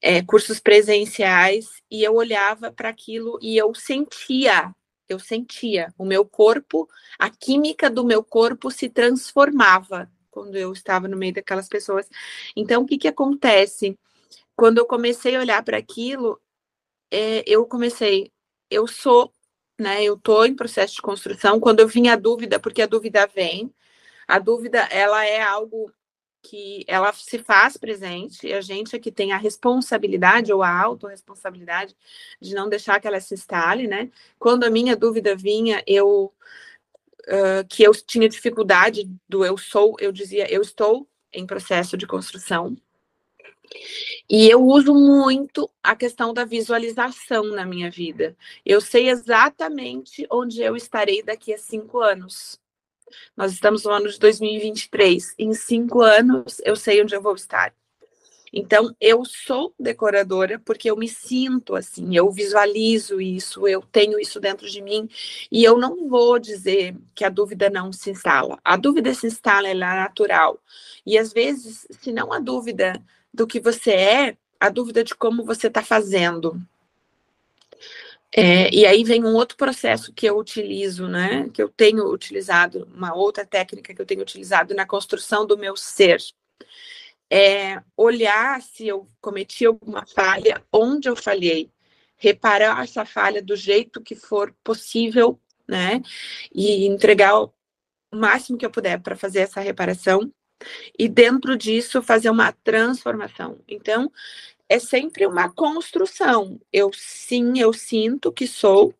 é, 0.00 0.22
cursos 0.22 0.60
presenciais 0.60 1.82
e 1.90 2.02
eu 2.02 2.14
olhava 2.14 2.72
para 2.72 2.88
aquilo 2.88 3.38
e 3.42 3.56
eu 3.56 3.74
sentia, 3.74 4.74
eu 5.08 5.18
sentia 5.18 5.92
o 5.98 6.04
meu 6.04 6.24
corpo, 6.24 6.88
a 7.18 7.30
química 7.30 7.88
do 7.90 8.04
meu 8.04 8.22
corpo 8.22 8.70
se 8.70 8.88
transformava 8.88 10.10
quando 10.30 10.56
eu 10.56 10.72
estava 10.72 11.08
no 11.08 11.16
meio 11.16 11.32
daquelas 11.32 11.68
pessoas. 11.68 12.08
Então, 12.54 12.82
o 12.82 12.86
que 12.86 12.98
que 12.98 13.08
acontece? 13.08 13.98
Quando 14.54 14.78
eu 14.78 14.86
comecei 14.86 15.34
a 15.34 15.40
olhar 15.40 15.62
para 15.64 15.78
aquilo, 15.78 16.40
é, 17.10 17.42
eu 17.46 17.66
comecei, 17.66 18.30
eu 18.70 18.86
sou, 18.86 19.32
né? 19.78 20.04
Eu 20.04 20.14
estou 20.14 20.44
em 20.46 20.54
processo 20.54 20.96
de 20.96 21.02
construção. 21.02 21.60
Quando 21.60 21.80
eu 21.80 21.88
vim 21.88 22.08
a 22.08 22.16
dúvida, 22.16 22.60
porque 22.60 22.82
a 22.82 22.86
dúvida 22.86 23.26
vem, 23.26 23.72
a 24.28 24.38
dúvida 24.38 24.80
ela 24.90 25.24
é 25.24 25.40
algo 25.40 25.92
que 26.48 26.84
ela 26.86 27.12
se 27.12 27.38
faz 27.38 27.76
presente 27.76 28.46
e 28.46 28.52
a 28.52 28.60
gente 28.60 28.94
é 28.94 28.98
que 28.98 29.10
tem 29.10 29.32
a 29.32 29.36
responsabilidade 29.36 30.52
ou 30.52 30.62
a 30.62 30.70
autorresponsabilidade 30.70 31.96
de 32.40 32.54
não 32.54 32.68
deixar 32.68 33.00
que 33.00 33.08
ela 33.08 33.20
se 33.20 33.34
instale, 33.34 33.88
né? 33.88 34.10
Quando 34.38 34.64
a 34.64 34.70
minha 34.70 34.96
dúvida 34.96 35.34
vinha, 35.34 35.82
eu 35.86 36.32
uh, 37.26 37.66
que 37.68 37.82
eu 37.82 37.92
tinha 37.92 38.28
dificuldade 38.28 39.10
do 39.28 39.44
eu 39.44 39.58
sou, 39.58 39.96
eu 39.98 40.12
dizia 40.12 40.50
eu 40.52 40.62
estou 40.62 41.08
em 41.32 41.46
processo 41.46 41.96
de 41.96 42.06
construção. 42.06 42.76
E 44.30 44.48
eu 44.48 44.62
uso 44.64 44.94
muito 44.94 45.68
a 45.82 45.96
questão 45.96 46.32
da 46.32 46.44
visualização 46.44 47.44
na 47.46 47.66
minha 47.66 47.90
vida. 47.90 48.36
Eu 48.64 48.80
sei 48.80 49.08
exatamente 49.10 50.24
onde 50.30 50.62
eu 50.62 50.76
estarei 50.76 51.22
daqui 51.22 51.52
a 51.52 51.58
cinco 51.58 51.98
anos. 52.00 52.60
Nós 53.36 53.52
estamos 53.52 53.84
no 53.84 53.90
ano 53.90 54.08
de 54.08 54.18
2023. 54.18 55.34
Em 55.38 55.52
cinco 55.52 56.00
anos, 56.00 56.60
eu 56.64 56.76
sei 56.76 57.02
onde 57.02 57.14
eu 57.14 57.22
vou 57.22 57.34
estar. 57.34 57.72
Então, 58.52 58.94
eu 59.00 59.22
sou 59.24 59.74
decoradora 59.78 60.58
porque 60.64 60.90
eu 60.90 60.96
me 60.96 61.08
sinto 61.08 61.74
assim, 61.74 62.16
eu 62.16 62.30
visualizo 62.30 63.20
isso, 63.20 63.68
eu 63.68 63.82
tenho 63.82 64.18
isso 64.18 64.40
dentro 64.40 64.66
de 64.66 64.80
mim 64.80 65.08
e 65.50 65.62
eu 65.62 65.76
não 65.76 66.08
vou 66.08 66.38
dizer 66.38 66.96
que 67.14 67.24
a 67.24 67.28
dúvida 67.28 67.68
não 67.68 67.92
se 67.92 68.10
instala. 68.10 68.58
A 68.64 68.76
dúvida 68.76 69.12
se 69.12 69.26
instala, 69.26 69.68
ela 69.68 69.94
é 69.94 70.00
natural. 70.00 70.58
E 71.04 71.18
às 71.18 71.32
vezes, 71.32 71.86
se 72.00 72.12
não 72.12 72.32
a 72.32 72.38
dúvida 72.38 73.02
do 73.32 73.46
que 73.46 73.60
você 73.60 73.90
é, 73.92 74.36
a 74.58 74.70
dúvida 74.70 75.04
de 75.04 75.14
como 75.14 75.44
você 75.44 75.66
está 75.66 75.82
fazendo. 75.82 76.58
É, 78.32 78.74
e 78.74 78.84
aí 78.84 79.04
vem 79.04 79.24
um 79.24 79.34
outro 79.34 79.56
processo 79.56 80.12
que 80.12 80.26
eu 80.26 80.36
utilizo, 80.38 81.08
né? 81.08 81.48
Que 81.50 81.62
eu 81.62 81.68
tenho 81.68 82.04
utilizado, 82.12 82.88
uma 82.94 83.14
outra 83.14 83.46
técnica 83.46 83.94
que 83.94 84.00
eu 84.00 84.06
tenho 84.06 84.22
utilizado 84.22 84.74
na 84.74 84.86
construção 84.86 85.46
do 85.46 85.56
meu 85.56 85.76
ser. 85.76 86.18
É 87.30 87.82
olhar 87.96 88.60
se 88.62 88.86
eu 88.86 89.08
cometi 89.20 89.66
alguma 89.66 90.06
falha, 90.06 90.62
onde 90.72 91.08
eu 91.08 91.16
falhei, 91.16 91.70
reparar 92.16 92.82
essa 92.84 93.04
falha 93.04 93.42
do 93.42 93.56
jeito 93.56 94.00
que 94.00 94.14
for 94.14 94.54
possível, 94.62 95.40
né? 95.66 96.02
E 96.54 96.86
entregar 96.86 97.40
o 97.40 97.52
máximo 98.14 98.58
que 98.58 98.66
eu 98.66 98.70
puder 98.70 99.00
para 99.00 99.16
fazer 99.16 99.40
essa 99.40 99.60
reparação 99.60 100.32
e 100.98 101.08
dentro 101.08 101.56
disso 101.56 102.02
fazer 102.02 102.30
uma 102.30 102.52
transformação. 102.52 103.60
Então, 103.68 104.10
é 104.68 104.78
sempre 104.78 105.26
uma 105.26 105.50
construção. 105.52 106.60
Eu 106.72 106.90
sim, 106.92 107.58
eu 107.58 107.72
sinto 107.72 108.32
que 108.32 108.46
sou, 108.46 108.94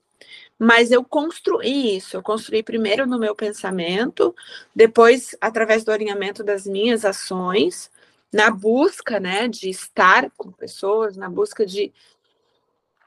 mas 0.58 0.90
eu 0.90 1.04
construí 1.04 1.96
isso. 1.96 2.16
Eu 2.16 2.22
construí 2.22 2.62
primeiro 2.62 3.06
no 3.06 3.18
meu 3.18 3.34
pensamento, 3.34 4.34
depois 4.74 5.36
através 5.40 5.84
do 5.84 5.92
alinhamento 5.92 6.44
das 6.44 6.66
minhas 6.66 7.04
ações, 7.04 7.90
na 8.32 8.50
busca, 8.50 9.20
né, 9.20 9.48
de 9.48 9.70
estar 9.70 10.30
com 10.36 10.52
pessoas, 10.52 11.16
na 11.16 11.28
busca 11.30 11.64
de 11.66 11.92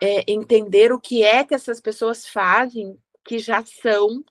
é, 0.01 0.23
entender 0.31 0.91
o 0.91 0.99
que 0.99 1.23
é 1.23 1.43
que 1.43 1.53
essas 1.53 1.81
pessoas 1.81 2.27
fazem, 2.27 2.97
que 3.23 3.37
já 3.39 3.63
são, 3.63 4.23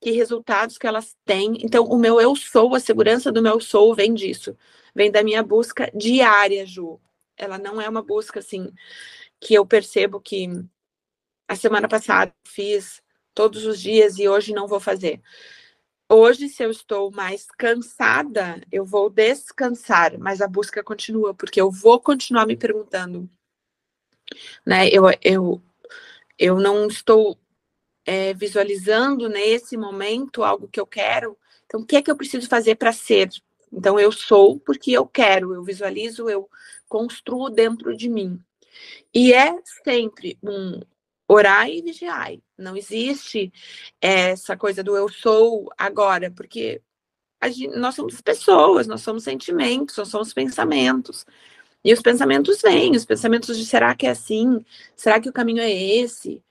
que 0.00 0.10
resultados 0.10 0.78
que 0.78 0.86
elas 0.86 1.16
têm. 1.24 1.58
Então, 1.64 1.84
o 1.84 1.98
meu 1.98 2.20
eu 2.20 2.36
sou, 2.36 2.74
a 2.74 2.80
segurança 2.80 3.32
do 3.32 3.42
meu 3.42 3.60
sou 3.60 3.94
vem 3.94 4.14
disso, 4.14 4.56
vem 4.94 5.10
da 5.10 5.22
minha 5.22 5.42
busca 5.42 5.90
diária, 5.94 6.66
Ju 6.66 7.00
ela 7.36 7.58
não 7.58 7.80
é 7.80 7.88
uma 7.88 8.02
busca 8.02 8.40
assim 8.40 8.72
que 9.40 9.54
eu 9.54 9.66
percebo 9.66 10.20
que 10.20 10.48
a 11.48 11.54
semana 11.54 11.88
passada 11.88 12.34
fiz 12.46 13.02
todos 13.34 13.64
os 13.66 13.80
dias 13.80 14.18
e 14.18 14.28
hoje 14.28 14.52
não 14.52 14.66
vou 14.66 14.80
fazer. 14.80 15.20
Hoje, 16.08 16.48
se 16.48 16.62
eu 16.62 16.70
estou 16.70 17.10
mais 17.10 17.46
cansada, 17.50 18.60
eu 18.70 18.84
vou 18.84 19.10
descansar, 19.10 20.16
mas 20.18 20.40
a 20.40 20.46
busca 20.46 20.82
continua, 20.82 21.34
porque 21.34 21.60
eu 21.60 21.70
vou 21.70 22.00
continuar 22.00 22.46
me 22.46 22.56
perguntando. 22.56 23.28
Né? 24.64 24.88
Eu, 24.88 25.04
eu, 25.22 25.60
eu 26.38 26.60
não 26.60 26.86
estou 26.86 27.36
é, 28.04 28.32
visualizando 28.34 29.28
nesse 29.28 29.76
momento 29.76 30.44
algo 30.44 30.68
que 30.68 30.78
eu 30.78 30.86
quero. 30.86 31.36
Então, 31.66 31.80
o 31.80 31.84
que 31.84 31.96
é 31.96 32.02
que 32.02 32.10
eu 32.10 32.16
preciso 32.16 32.48
fazer 32.48 32.76
para 32.76 32.92
ser? 32.92 33.28
Então, 33.72 33.98
eu 33.98 34.12
sou 34.12 34.60
porque 34.60 34.92
eu 34.92 35.06
quero, 35.06 35.54
eu 35.54 35.64
visualizo, 35.64 36.30
eu 36.30 36.48
construo 36.88 37.50
dentro 37.50 37.96
de 37.96 38.08
mim. 38.08 38.42
E 39.14 39.32
é 39.32 39.54
sempre 39.84 40.38
um 40.42 40.80
orai 41.28 41.78
e 41.78 41.82
vigiai. 41.82 42.42
Não 42.56 42.76
existe 42.76 43.52
essa 44.00 44.56
coisa 44.56 44.82
do 44.82 44.96
eu 44.96 45.08
sou 45.08 45.70
agora, 45.76 46.30
porque 46.30 46.80
gente, 47.44 47.76
nós 47.76 47.94
somos 47.94 48.20
pessoas, 48.20 48.86
nós 48.86 49.02
somos 49.02 49.24
sentimentos, 49.24 49.96
nós 49.96 50.08
somos 50.08 50.32
pensamentos. 50.32 51.24
E 51.84 51.92
os 51.92 52.00
pensamentos 52.00 52.60
vêm, 52.62 52.96
os 52.96 53.04
pensamentos 53.04 53.56
de 53.56 53.64
será 53.64 53.94
que 53.94 54.06
é 54.06 54.10
assim? 54.10 54.64
Será 54.96 55.20
que 55.20 55.28
o 55.28 55.32
caminho 55.32 55.60
é 55.60 55.72
esse? 55.72 56.42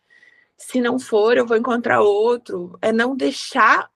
Se 0.57 0.79
não 0.79 0.99
for, 0.99 1.37
eu 1.37 1.45
vou 1.45 1.57
encontrar 1.57 2.01
outro. 2.01 2.77
É 2.81 2.91
não 2.91 3.15
deixar 3.15 3.91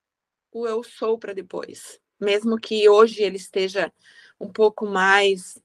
o 0.51 0.67
eu 0.67 0.84
sou 0.84 1.17
para 1.17 1.34
depois. 1.34 2.00
Mesmo 2.19 2.58
que 2.58 2.89
hoje 2.89 3.24
ele 3.24 3.38
esteja 3.38 3.91
um 4.39 4.50
pouco 4.50 4.86
mais. 4.86 5.58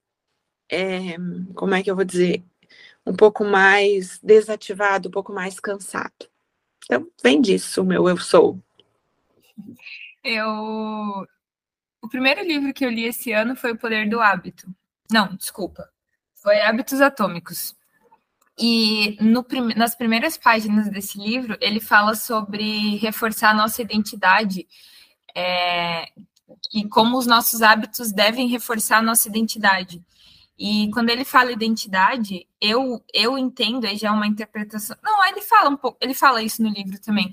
É, 0.71 1.17
como 1.55 1.75
é 1.75 1.83
que 1.83 1.91
eu 1.91 1.97
vou 1.97 2.05
dizer? 2.05 2.43
Um 3.07 3.15
pouco 3.15 3.45
mais 3.45 4.19
desativado, 4.23 5.09
um 5.09 5.13
pouco 5.13 5.33
mais 5.33 5.61
cansado. 5.61 6.29
Então, 6.85 7.09
vem 7.23 7.41
disso, 7.41 7.85
meu 7.85 8.09
eu 8.09 8.17
sou. 8.19 8.59
Eu. 10.23 11.27
O 12.03 12.09
primeiro 12.09 12.43
livro 12.43 12.73
que 12.73 12.85
eu 12.85 12.91
li 12.91 13.05
esse 13.05 13.33
ano 13.33 13.57
foi 13.57 13.73
O 13.73 13.79
Poder 13.79 14.09
do 14.09 14.21
Hábito. 14.21 14.67
Não, 15.11 15.35
desculpa. 15.37 15.89
Foi 16.35 16.61
Hábitos 16.61 17.01
Atômicos. 17.01 17.75
E 18.59 19.17
no, 19.21 19.45
nas 19.75 19.95
primeiras 19.95 20.37
páginas 20.37 20.89
desse 20.89 21.19
livro, 21.19 21.57
ele 21.61 21.81
fala 21.81 22.15
sobre 22.15 22.97
reforçar 22.97 23.51
a 23.51 23.55
nossa 23.55 23.83
identidade 23.83 24.67
é, 25.35 26.07
e 26.73 26.87
como 26.89 27.19
os 27.19 27.27
nossos 27.27 27.63
hábitos 27.63 28.13
devem 28.13 28.49
reforçar 28.49 28.99
a 28.99 29.03
nossa 29.03 29.29
identidade. 29.29 30.03
E 30.59 30.91
quando 30.93 31.11
ele 31.11 31.25
fala 31.25 31.53
identidade, 31.53 32.47
eu 32.61 33.05
eu 33.13 33.37
entendo, 33.37 33.87
aí 33.87 33.97
já 33.97 34.09
é 34.09 34.13
uma 34.13 34.27
interpretação. 34.27 34.97
Não, 35.03 35.25
ele 35.27 35.41
fala 35.41 35.71
um 35.71 35.77
pouco, 35.77 35.99
ele 36.01 36.15
fala 36.15 36.43
isso 36.43 36.63
no 36.63 36.69
livro 36.71 37.01
também 37.01 37.33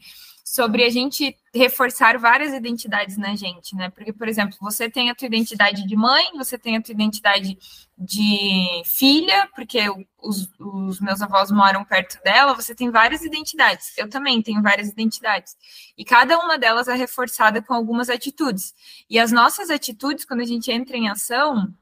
sobre 0.52 0.84
a 0.84 0.90
gente 0.90 1.34
reforçar 1.56 2.18
várias 2.18 2.54
identidades 2.54 3.16
na 3.18 3.38
gente, 3.38 3.74
né? 3.74 3.90
Porque, 3.90 4.12
por 4.12 4.28
exemplo, 4.28 4.58
você 4.60 4.90
tem 4.90 5.10
a 5.10 5.16
tua 5.16 5.28
identidade 5.28 5.88
de 5.88 5.96
mãe, 5.96 6.26
você 6.36 6.58
tem 6.58 6.76
a 6.76 6.82
tua 6.82 6.92
identidade 6.92 7.58
de 7.98 8.84
filha, 8.84 9.48
porque 9.56 9.80
os, 10.22 10.50
os 10.60 11.00
meus 11.00 11.22
avós 11.22 11.52
moram 11.52 11.86
perto 11.86 12.22
dela, 12.22 12.54
você 12.54 12.76
tem 12.76 12.92
várias 12.92 13.24
identidades. 13.24 13.98
Eu 13.98 14.10
também 14.10 14.42
tenho 14.42 14.62
várias 14.62 14.90
identidades. 14.90 15.56
E 15.98 16.04
cada 16.04 16.38
uma 16.38 16.58
delas 16.58 16.90
é 16.90 16.96
reforçada 16.96 17.62
com 17.62 17.74
algumas 17.74 18.10
atitudes. 18.10 18.74
E 19.10 19.18
as 19.18 19.32
nossas 19.32 19.70
atitudes, 19.70 20.26
quando 20.26 20.42
a 20.42 20.46
gente 20.46 20.70
entra 20.70 20.98
em 20.98 21.08
ação, 21.08 21.74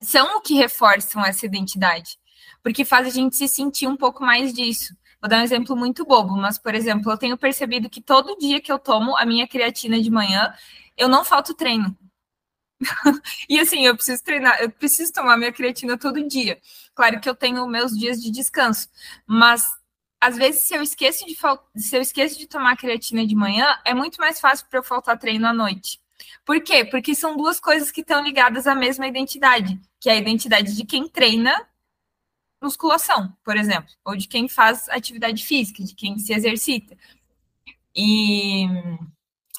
são 0.00 0.36
o 0.36 0.40
que 0.40 0.54
reforçam 0.54 1.24
essa 1.24 1.46
identidade. 1.46 2.18
Porque 2.62 2.84
faz 2.84 3.06
a 3.06 3.10
gente 3.10 3.36
se 3.36 3.48
sentir 3.48 3.86
um 3.86 3.96
pouco 3.96 4.22
mais 4.22 4.52
disso. 4.52 4.94
Vou 5.20 5.28
dar 5.30 5.38
um 5.38 5.44
exemplo 5.44 5.76
muito 5.76 6.04
bobo, 6.04 6.36
mas, 6.36 6.58
por 6.58 6.74
exemplo, 6.74 7.10
eu 7.10 7.18
tenho 7.18 7.36
percebido 7.36 7.88
que 7.88 8.00
todo 8.00 8.36
dia 8.38 8.60
que 8.60 8.70
eu 8.70 8.78
tomo 8.78 9.16
a 9.16 9.24
minha 9.24 9.46
creatina 9.48 10.00
de 10.00 10.10
manhã, 10.10 10.52
eu 10.96 11.08
não 11.08 11.24
falto 11.24 11.54
treino. 11.54 11.96
e 13.48 13.58
assim, 13.58 13.86
eu 13.86 13.94
preciso 13.96 14.22
treinar, 14.22 14.60
eu 14.60 14.70
preciso 14.70 15.12
tomar 15.12 15.36
minha 15.36 15.52
creatina 15.52 15.98
todo 15.98 16.26
dia. 16.26 16.60
Claro 16.94 17.20
que 17.20 17.28
eu 17.28 17.34
tenho 17.34 17.66
meus 17.66 17.92
dias 17.96 18.22
de 18.22 18.30
descanso, 18.30 18.88
mas 19.26 19.66
às 20.20 20.36
vezes 20.36 20.62
se 20.62 20.74
eu 20.74 20.82
esqueço 20.82 21.24
de 21.26 21.36
se 21.76 21.96
eu 21.96 22.02
esqueço 22.02 22.38
de 22.38 22.46
tomar 22.46 22.76
creatina 22.76 23.26
de 23.26 23.34
manhã, 23.34 23.66
é 23.84 23.94
muito 23.94 24.18
mais 24.18 24.40
fácil 24.40 24.66
para 24.68 24.78
eu 24.78 24.82
faltar 24.82 25.18
treino 25.18 25.46
à 25.46 25.52
noite. 25.52 26.00
Por 26.44 26.60
quê? 26.60 26.84
Porque 26.84 27.14
são 27.14 27.36
duas 27.36 27.58
coisas 27.58 27.90
que 27.90 28.00
estão 28.00 28.22
ligadas 28.22 28.66
à 28.66 28.74
mesma 28.74 29.06
identidade, 29.06 29.80
que 30.00 30.08
é 30.08 30.12
a 30.12 30.16
identidade 30.16 30.74
de 30.74 30.84
quem 30.84 31.08
treina 31.08 31.66
musculação, 32.62 33.32
por 33.44 33.56
exemplo, 33.56 33.92
ou 34.04 34.16
de 34.16 34.26
quem 34.26 34.48
faz 34.48 34.88
atividade 34.88 35.44
física, 35.44 35.84
de 35.84 35.94
quem 35.94 36.18
se 36.18 36.32
exercita. 36.32 36.96
E 37.94 38.66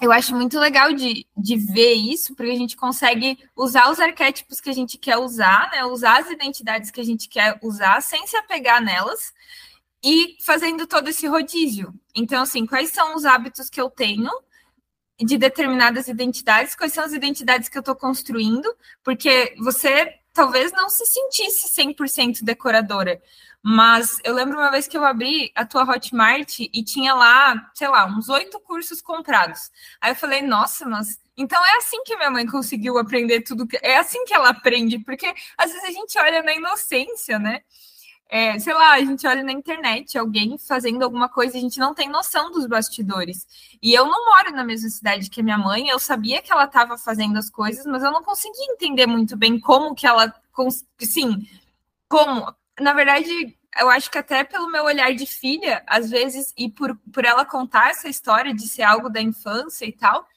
eu 0.02 0.12
acho 0.12 0.36
muito 0.36 0.60
legal 0.60 0.94
de, 0.94 1.26
de 1.36 1.56
ver 1.56 1.94
isso, 1.94 2.36
porque 2.36 2.52
a 2.52 2.58
gente 2.58 2.76
consegue 2.76 3.38
usar 3.56 3.90
os 3.90 4.00
arquétipos 4.00 4.62
que 4.62 4.70
a 4.70 4.74
gente 4.74 4.98
quer 4.98 5.18
usar, 5.18 5.72
né? 5.72 5.84
Usar 5.86 6.20
as 6.20 6.30
identidades 6.30 6.92
que 6.92 7.02
a 7.02 7.04
gente 7.04 7.28
quer 7.28 7.58
usar 7.64 8.02
sem 8.02 8.28
se 8.28 8.38
apegar 8.38 8.82
nelas 8.82 9.34
e 10.04 10.38
fazendo 10.42 10.86
todo 10.86 11.08
esse 11.08 11.26
rodízio. 11.28 11.94
Então, 12.16 12.44
assim, 12.44 12.66
quais 12.66 12.92
são 12.92 13.16
os 13.16 13.26
hábitos 13.26 13.70
que 13.70 13.82
eu 13.82 13.90
tenho 13.90 14.30
de 15.20 15.38
determinadas 15.38 16.08
identidades, 16.08 16.76
quais 16.76 16.94
são 16.94 17.04
as 17.04 17.14
identidades 17.14 17.70
que 17.70 17.78
eu 17.78 17.82
estou 17.82 17.96
construindo, 17.96 18.74
porque 19.04 19.56
você 19.60 20.14
talvez 20.34 20.72
não 20.72 20.90
se 20.90 21.06
sentisse 21.06 21.70
100% 21.70 22.44
decoradora. 22.44 23.20
Mas 23.62 24.20
eu 24.24 24.34
lembro 24.34 24.58
uma 24.58 24.70
vez 24.70 24.88
que 24.88 24.96
eu 24.96 25.04
abri 25.04 25.52
a 25.56 25.66
tua 25.66 25.84
Hotmart 25.84 26.60
e 26.60 26.84
tinha 26.84 27.14
lá, 27.14 27.70
sei 27.74 27.88
lá, 27.88 28.06
uns 28.06 28.30
oito 28.30 28.60
cursos 28.60 29.02
comprados. 29.02 29.72
Aí 30.00 30.12
eu 30.12 30.16
falei, 30.16 30.42
nossa, 30.42 30.88
mas 30.88 31.20
então 31.36 31.64
é 31.66 31.78
assim 31.78 32.02
que 32.04 32.16
minha 32.16 32.30
mãe 32.30 32.46
conseguiu 32.46 32.98
aprender 32.98 33.42
tudo. 33.42 33.68
É 33.82 33.98
assim 33.98 34.24
que 34.26 34.34
ela 34.34 34.50
aprende, 34.50 35.00
porque 35.00 35.34
às 35.58 35.72
vezes 35.72 35.84
a 35.84 35.92
gente 35.92 36.18
olha 36.18 36.42
na 36.44 36.54
inocência, 36.54 37.40
né? 37.40 37.62
É, 38.30 38.60
sei 38.60 38.74
lá, 38.74 38.94
a 38.94 39.00
gente 39.00 39.26
olha 39.26 39.42
na 39.42 39.54
internet 39.54 40.18
alguém 40.18 40.58
fazendo 40.58 41.04
alguma 41.04 41.30
coisa 41.30 41.56
e 41.56 41.60
a 41.60 41.62
gente 41.62 41.80
não 41.80 41.94
tem 41.94 42.10
noção 42.10 42.52
dos 42.52 42.66
bastidores. 42.66 43.48
E 43.82 43.94
eu 43.94 44.06
não 44.06 44.26
moro 44.26 44.52
na 44.52 44.64
mesma 44.64 44.90
cidade 44.90 45.30
que 45.30 45.40
a 45.40 45.44
minha 45.44 45.58
mãe, 45.58 45.88
eu 45.88 45.98
sabia 46.00 46.42
que 46.42 46.52
ela 46.52 46.66
estava 46.66 46.98
fazendo 46.98 47.38
as 47.38 47.50
coisas, 47.50 47.86
mas 47.86 48.04
eu 48.04 48.12
não 48.12 48.24
conseguia 48.24 48.74
entender 48.74 49.06
muito 49.06 49.38
bem 49.38 49.60
como 49.60 49.96
que 49.96 50.06
ela. 50.06 50.34
Sim, 51.00 51.48
como. 52.10 52.54
Na 52.80 52.94
verdade, 52.94 53.58
eu 53.80 53.90
acho 53.90 54.10
que 54.12 54.18
até 54.18 54.44
pelo 54.44 54.72
meu 54.72 54.84
olhar 54.84 55.14
de 55.14 55.26
filha, 55.26 55.84
às 55.88 56.10
vezes, 56.10 56.54
e 56.58 56.70
por, 56.70 56.96
por 57.14 57.26
ela 57.26 57.46
contar 57.46 57.92
essa 57.92 58.10
história 58.10 58.54
de 58.54 58.68
ser 58.68 58.84
algo 58.84 59.10
da 59.10 59.22
infância 59.22 59.86
e 59.86 59.92
tal, 59.92 60.28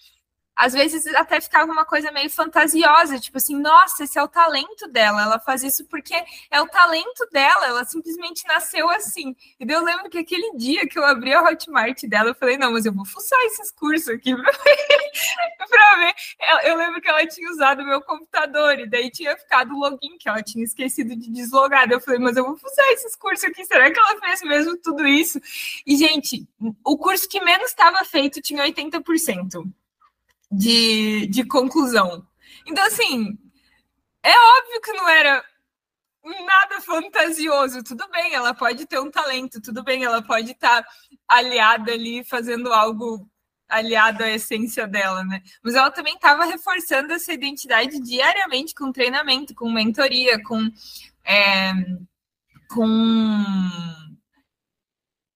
às 0.57 0.73
vezes 0.73 1.07
até 1.15 1.41
ficava 1.41 1.71
uma 1.71 1.85
coisa 1.85 2.11
meio 2.13 2.29
fantasiosa, 2.29 3.19
tipo 3.19 3.39
assim, 3.39 3.57
nossa, 3.57 4.05
esse 4.05 4.19
é 4.19 4.23
o 4.23 4.29
talento 4.29 4.87
dela, 4.89 5.23
ela 5.23 5.39
faz 5.39 5.63
isso 5.63 5.87
porque 5.87 6.15
é 6.51 6.61
o 6.61 6.67
talento 6.67 7.27
dela, 7.33 7.67
ela 7.67 7.85
simplesmente 7.85 8.47
nasceu 8.47 8.89
assim. 8.91 9.35
E 9.59 9.71
eu 9.71 9.83
lembro 9.83 10.11
que 10.11 10.19
aquele 10.19 10.57
dia 10.57 10.87
que 10.87 10.99
eu 10.99 11.05
abri 11.05 11.33
a 11.33 11.43
Hotmart 11.43 12.03
dela, 12.05 12.31
eu 12.31 12.35
falei, 12.35 12.59
não, 12.59 12.73
mas 12.73 12.85
eu 12.85 12.93
vou 12.93 13.07
fuçar 13.07 13.39
esses 13.47 13.71
cursos 13.71 14.09
aqui 14.09 14.35
para 14.37 15.97
ver. 15.97 16.15
Eu 16.65 16.77
lembro 16.77 17.01
que 17.01 17.09
ela 17.09 17.27
tinha 17.27 17.51
usado 17.51 17.83
o 17.83 17.87
meu 17.87 18.03
computador, 18.03 18.79
e 18.79 18.89
daí 18.89 19.11
tinha 19.11 19.37
ficado 19.37 19.75
o 19.75 19.79
login, 19.79 20.19
que 20.19 20.29
ela 20.29 20.43
tinha 20.43 20.65
esquecido 20.65 21.17
de 21.17 21.31
deslogar. 21.31 21.91
Eu 21.91 22.01
falei, 22.01 22.21
mas 22.21 22.37
eu 22.37 22.45
vou 22.45 22.57
fuçar 22.57 22.87
esses 22.91 23.17
cursos 23.17 23.45
aqui, 23.45 23.65
será 23.65 23.91
que 23.91 23.99
ela 23.99 24.21
fez 24.21 24.43
mesmo 24.43 24.77
tudo 24.77 25.07
isso? 25.07 25.41
E, 25.87 25.97
gente, 25.97 26.47
o 26.85 26.99
curso 26.99 27.29
que 27.29 27.41
menos 27.41 27.71
estava 27.71 28.05
feito 28.05 28.43
tinha 28.43 28.63
80% 28.65 29.71
de, 30.51 31.27
de 31.29 31.45
conclusão. 31.45 32.27
Então, 32.67 32.85
assim, 32.87 33.39
é 34.23 34.33
óbvio 34.59 34.81
que 34.83 34.93
não 34.93 35.09
era 35.09 35.45
nada 36.25 36.81
fantasioso. 36.81 37.83
Tudo 37.83 38.09
bem, 38.11 38.35
ela 38.35 38.55
pode 38.55 38.87
ter 38.87 38.99
um 38.99 39.11
talento, 39.11 39.61
tudo 39.61 39.83
bem, 39.83 40.05
ela 40.05 40.23
pode 40.23 40.53
estar 40.53 40.83
tá 40.83 40.89
aliada 41.29 41.93
ali, 41.93 42.25
fazendo 42.25 42.73
algo 42.73 43.29
aliado 43.69 44.25
à 44.25 44.31
essência 44.31 44.87
dela, 44.87 45.25
né? 45.25 45.43
Mas 45.63 45.75
ela 45.75 45.91
também 45.91 46.15
estava 46.15 46.45
reforçando 46.45 47.13
essa 47.13 47.33
identidade 47.33 48.01
diariamente 48.01 48.75
com 48.75 48.93
treinamento, 48.93 49.55
com 49.55 49.71
mentoria, 49.71 50.43
com. 50.43 50.69
É, 51.25 51.73
com 52.69 54.11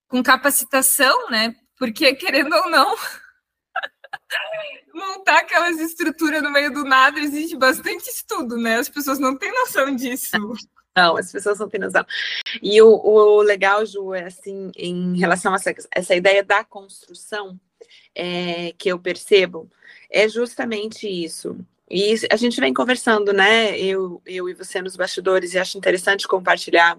com 0.07 0.23
capacitação, 0.23 1.29
né? 1.29 1.53
Porque, 1.77 2.15
querendo 2.15 2.55
ou 2.55 2.69
não, 2.69 2.95
montar 4.95 5.39
aquelas 5.39 5.79
estruturas 5.79 6.41
no 6.41 6.51
meio 6.51 6.71
do 6.71 6.83
nada 6.83 7.19
existe 7.19 7.55
bastante 7.57 8.09
estudo, 8.09 8.57
né? 8.57 8.77
As 8.77 8.89
pessoas 8.89 9.19
não 9.19 9.37
têm 9.37 9.51
noção 9.51 9.95
disso. 9.95 10.31
Não, 10.97 11.17
as 11.17 11.29
pessoas 11.29 11.59
não 11.59 11.67
têm 11.67 11.81
noção. 11.81 12.05
E 12.63 12.81
o, 12.81 12.87
o 12.87 13.41
legal, 13.41 13.85
Ju, 13.85 14.13
é 14.13 14.27
assim, 14.27 14.71
em 14.77 15.19
relação 15.19 15.51
a 15.51 15.57
essa, 15.57 15.75
essa 15.93 16.15
ideia 16.15 16.41
da 16.41 16.63
construção 16.63 17.59
é, 18.15 18.71
que 18.77 18.87
eu 18.87 18.97
percebo, 18.97 19.69
é 20.09 20.29
justamente 20.29 21.05
isso. 21.05 21.57
E 21.91 22.15
a 22.31 22.37
gente 22.37 22.61
vem 22.61 22.73
conversando, 22.73 23.33
né? 23.33 23.77
Eu, 23.77 24.21
eu 24.25 24.47
e 24.47 24.53
você 24.53 24.81
nos 24.81 24.95
bastidores, 24.95 25.53
e 25.53 25.59
acho 25.59 25.77
interessante 25.77 26.29
compartilhar 26.29 26.97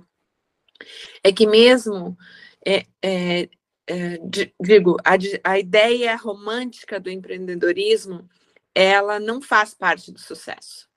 é 1.25 1.33
que 1.33 1.47
mesmo 1.47 2.17
é, 2.67 2.87
é, 3.03 3.49
é, 3.87 4.19
digo, 4.61 4.97
a, 5.05 5.17
a 5.45 5.59
ideia 5.59 6.17
romântica 6.17 6.99
do 6.99 7.09
empreendedorismo, 7.09 8.29
ela 8.75 9.21
não 9.21 9.41
faz 9.41 9.73
parte 9.75 10.11
do 10.11 10.19
sucesso. 10.19 10.89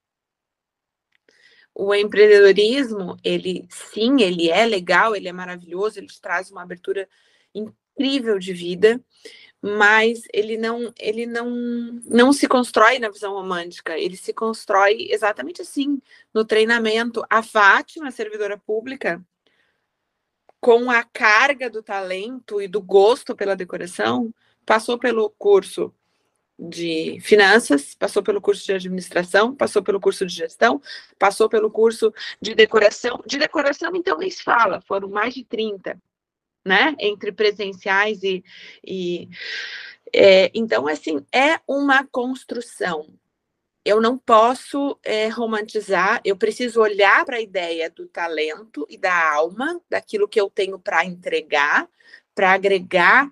O 1.74 1.94
empreendedorismo, 1.94 3.16
ele 3.24 3.66
sim, 3.70 4.22
ele 4.22 4.50
é 4.50 4.66
legal, 4.66 5.16
ele 5.16 5.30
é 5.30 5.32
maravilhoso, 5.32 6.00
ele 6.00 6.08
te 6.08 6.20
traz 6.20 6.52
uma 6.52 6.64
abertura 6.64 7.08
incrível 7.54 8.38
de 8.40 8.54
vida, 8.54 9.02
mas 9.62 10.24
ele 10.34 10.58
não 10.58 10.94
ele 10.98 11.26
não 11.26 11.50
não 12.06 12.34
se 12.34 12.48
constrói 12.48 13.00
na 13.00 13.10
visão 13.10 13.34
romântica, 13.34 13.98
ele 13.98 14.18
se 14.18 14.34
constrói 14.34 15.08
exatamente 15.10 15.62
assim, 15.62 16.02
no 16.34 16.44
treinamento. 16.44 17.24
A 17.30 17.44
Fátima, 17.44 18.12
servidora 18.12 18.58
pública, 18.58 19.24
com 20.60 20.92
a 20.92 21.04
carga 21.04 21.70
do 21.70 21.82
talento 21.82 22.62
e 22.62 22.68
do 22.68 22.82
gosto 22.82 23.36
pela 23.36 23.56
decoração, 23.56 24.34
passou 24.66 24.98
pelo 24.98 25.30
curso 25.32 25.94
de 26.60 27.20
finanças, 27.22 27.96
passou 27.96 28.22
pelo 28.22 28.42
curso 28.42 28.66
de 28.66 28.74
administração, 28.74 29.56
passou 29.56 29.82
pelo 29.82 30.00
curso 30.00 30.26
de 30.26 30.36
gestão, 30.36 30.82
passou 31.18 31.48
pelo 31.48 31.72
curso 31.72 32.14
de 32.42 32.54
decoração. 32.54 33.24
De 33.26 33.38
decoração, 33.38 33.96
então, 33.96 34.18
nem 34.18 34.30
se 34.30 34.44
fala, 34.44 34.82
foram 34.82 35.08
mais 35.10 35.34
de 35.34 35.46
30, 35.46 35.98
né? 36.66 36.96
Entre 37.00 37.32
presenciais 37.32 38.22
e. 38.24 38.44
e 38.86 39.30
é, 40.14 40.52
então, 40.54 40.88
assim, 40.88 41.26
é 41.34 41.60
uma 41.68 42.06
construção 42.08 43.08
eu 43.90 44.00
não 44.00 44.20
posso 44.20 45.00
é, 45.04 45.30
romantizar, 45.30 46.22
eu 46.24 46.38
preciso 46.38 46.80
olhar 46.80 47.26
para 47.26 47.38
a 47.38 47.42
ideia 47.42 47.90
do 47.90 48.08
talento 48.08 48.86
e 48.88 49.00
da 49.00 49.34
alma, 49.34 49.82
daquilo 49.90 50.28
que 50.28 50.40
eu 50.40 50.48
tenho 50.48 50.78
para 50.78 51.04
entregar, 51.04 51.90
para 52.36 52.52
agregar 52.52 53.32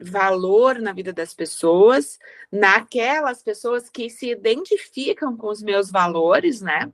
valor 0.00 0.78
na 0.78 0.92
vida 0.92 1.12
das 1.12 1.34
pessoas, 1.34 2.20
naquelas 2.52 3.42
pessoas 3.42 3.90
que 3.90 4.08
se 4.08 4.30
identificam 4.30 5.36
com 5.36 5.48
os 5.48 5.60
meus 5.60 5.90
valores, 5.90 6.60
né? 6.60 6.92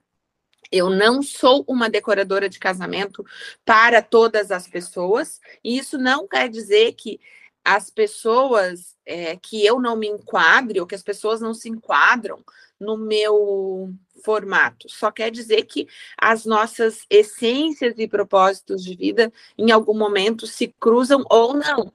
Eu 0.73 0.89
não 0.89 1.23
sou 1.23 1.67
uma 1.69 1.91
decoradora 1.91 2.49
de 2.49 2.59
casamento 2.59 3.23
para 3.63 4.01
todas 4.01 4.51
as 4.51 4.67
pessoas, 4.67 5.39
e 5.63 5.77
isso 5.77 5.99
não 5.99 6.27
quer 6.27 6.49
dizer 6.49 6.95
que 6.95 7.21
as 7.63 7.91
pessoas 7.91 8.96
é, 9.07 9.37
que 9.37 9.65
eu 9.65 9.81
não 9.81 9.97
me 9.97 10.09
enquadre, 10.09 10.81
ou 10.81 10.87
que 10.87 10.95
as 10.95 11.03
pessoas 11.03 11.41
não 11.41 11.55
se 11.55 11.69
enquadram 11.69 12.45
no 12.79 12.99
meu 12.99 13.95
formato. 14.25 14.89
Só 14.89 15.11
quer 15.11 15.31
dizer 15.31 15.63
que 15.65 15.87
as 16.19 16.45
nossas 16.45 17.07
essências 17.09 17.95
e 17.97 18.09
propósitos 18.09 18.85
de 18.85 18.95
vida, 18.97 19.33
em 19.57 19.71
algum 19.71 19.97
momento, 19.97 20.47
se 20.47 20.69
cruzam 20.79 21.25
ou 21.31 21.55
não. 21.55 21.93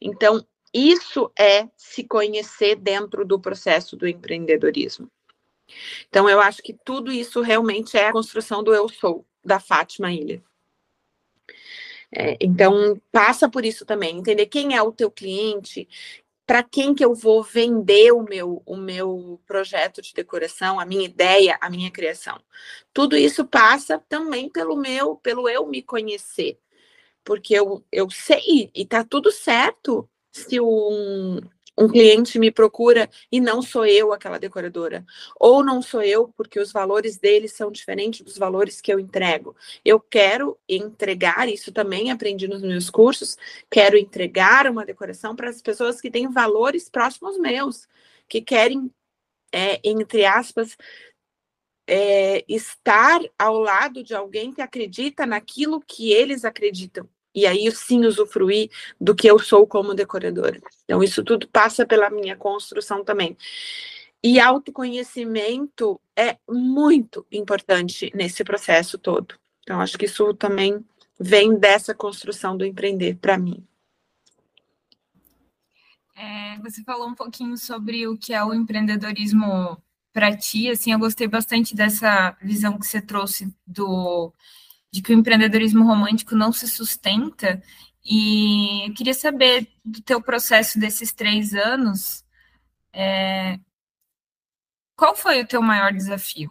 Então, 0.00 0.44
isso 0.72 1.30
é 1.38 1.68
se 1.76 2.02
conhecer 2.02 2.74
dentro 2.76 3.24
do 3.24 3.38
processo 3.40 3.96
do 3.96 4.08
empreendedorismo. 4.08 5.08
Então, 6.08 6.28
eu 6.28 6.40
acho 6.40 6.62
que 6.62 6.74
tudo 6.84 7.12
isso 7.12 7.40
realmente 7.40 7.96
é 7.96 8.08
a 8.08 8.12
construção 8.12 8.62
do 8.62 8.74
eu 8.74 8.88
sou, 8.88 9.24
da 9.44 9.60
Fátima 9.60 10.12
Ilha. 10.12 10.42
É, 12.16 12.36
então, 12.40 13.00
passa 13.10 13.48
por 13.48 13.64
isso 13.64 13.84
também, 13.84 14.16
entender 14.16 14.46
quem 14.46 14.76
é 14.76 14.82
o 14.82 14.92
teu 14.92 15.10
cliente, 15.10 15.88
para 16.46 16.62
quem 16.62 16.94
que 16.94 17.04
eu 17.04 17.14
vou 17.14 17.42
vender 17.42 18.12
o 18.12 18.22
meu, 18.22 18.62
o 18.66 18.76
meu 18.76 19.40
projeto 19.46 20.02
de 20.02 20.12
decoração, 20.12 20.78
a 20.78 20.84
minha 20.84 21.04
ideia, 21.04 21.58
a 21.60 21.70
minha 21.70 21.90
criação. 21.90 22.38
Tudo 22.92 23.16
isso 23.16 23.46
passa 23.46 23.98
também 24.08 24.48
pelo 24.50 24.76
meu, 24.76 25.16
pelo 25.16 25.48
eu 25.48 25.66
me 25.66 25.82
conhecer. 25.82 26.58
Porque 27.24 27.54
eu, 27.54 27.84
eu 27.90 28.10
sei 28.10 28.70
e 28.74 28.84
tá 28.86 29.04
tudo 29.04 29.32
certo 29.32 30.08
se 30.30 30.60
um, 30.60 31.40
um 31.76 31.88
cliente 31.88 32.38
me 32.38 32.50
procura 32.50 33.10
e 33.30 33.40
não 33.40 33.60
sou 33.60 33.84
eu 33.84 34.12
aquela 34.12 34.38
decoradora, 34.38 35.04
ou 35.38 35.64
não 35.64 35.82
sou 35.82 36.02
eu 36.02 36.28
porque 36.36 36.60
os 36.60 36.72
valores 36.72 37.18
dele 37.18 37.48
são 37.48 37.70
diferentes 37.70 38.20
dos 38.20 38.38
valores 38.38 38.80
que 38.80 38.92
eu 38.92 39.00
entrego. 39.00 39.56
Eu 39.84 39.98
quero 40.00 40.58
entregar, 40.68 41.48
isso 41.48 41.72
também 41.72 42.10
aprendi 42.10 42.46
nos 42.46 42.62
meus 42.62 42.88
cursos, 42.90 43.36
quero 43.70 43.96
entregar 43.96 44.68
uma 44.68 44.84
decoração 44.84 45.34
para 45.34 45.50
as 45.50 45.60
pessoas 45.60 46.00
que 46.00 46.10
têm 46.10 46.30
valores 46.30 46.88
próximos 46.88 47.38
meus, 47.38 47.88
que 48.28 48.40
querem, 48.40 48.90
é, 49.52 49.80
entre 49.82 50.24
aspas, 50.24 50.76
é, 51.86 52.44
estar 52.48 53.20
ao 53.38 53.58
lado 53.58 54.02
de 54.02 54.14
alguém 54.14 54.52
que 54.52 54.62
acredita 54.62 55.26
naquilo 55.26 55.80
que 55.80 56.12
eles 56.12 56.44
acreditam 56.44 57.08
e 57.34 57.46
aí 57.46 57.70
sim 57.72 58.04
usufruir 58.04 58.70
do 59.00 59.14
que 59.14 59.26
eu 59.26 59.38
sou 59.38 59.66
como 59.66 59.94
decoradora. 59.94 60.60
Então, 60.84 61.02
isso 61.02 61.24
tudo 61.24 61.48
passa 61.48 61.84
pela 61.84 62.10
minha 62.10 62.36
construção 62.36 63.04
também. 63.04 63.36
E 64.22 64.40
autoconhecimento 64.40 66.00
é 66.16 66.38
muito 66.48 67.26
importante 67.30 68.10
nesse 68.14 68.44
processo 68.44 68.96
todo. 68.96 69.34
Então, 69.62 69.80
acho 69.80 69.98
que 69.98 70.04
isso 70.06 70.32
também 70.34 70.84
vem 71.18 71.58
dessa 71.58 71.94
construção 71.94 72.56
do 72.56 72.64
empreender 72.64 73.16
para 73.16 73.36
mim. 73.36 73.66
É, 76.16 76.58
você 76.60 76.82
falou 76.84 77.08
um 77.08 77.14
pouquinho 77.14 77.56
sobre 77.58 78.06
o 78.06 78.16
que 78.16 78.32
é 78.32 78.44
o 78.44 78.54
empreendedorismo 78.54 79.82
para 80.12 80.36
ti. 80.36 80.70
Assim, 80.70 80.92
eu 80.92 80.98
gostei 80.98 81.26
bastante 81.26 81.74
dessa 81.74 82.36
visão 82.40 82.78
que 82.78 82.86
você 82.86 83.02
trouxe 83.02 83.52
do 83.66 84.32
de 84.94 85.02
que 85.02 85.12
o 85.12 85.18
empreendedorismo 85.18 85.84
romântico 85.84 86.36
não 86.36 86.52
se 86.52 86.68
sustenta. 86.68 87.60
E 88.04 88.88
eu 88.88 88.94
queria 88.94 89.12
saber 89.12 89.66
do 89.84 90.00
teu 90.00 90.22
processo 90.22 90.78
desses 90.78 91.12
três 91.12 91.52
anos, 91.52 92.24
é, 92.92 93.58
qual 94.96 95.16
foi 95.16 95.40
o 95.40 95.48
teu 95.48 95.60
maior 95.60 95.92
desafio? 95.92 96.48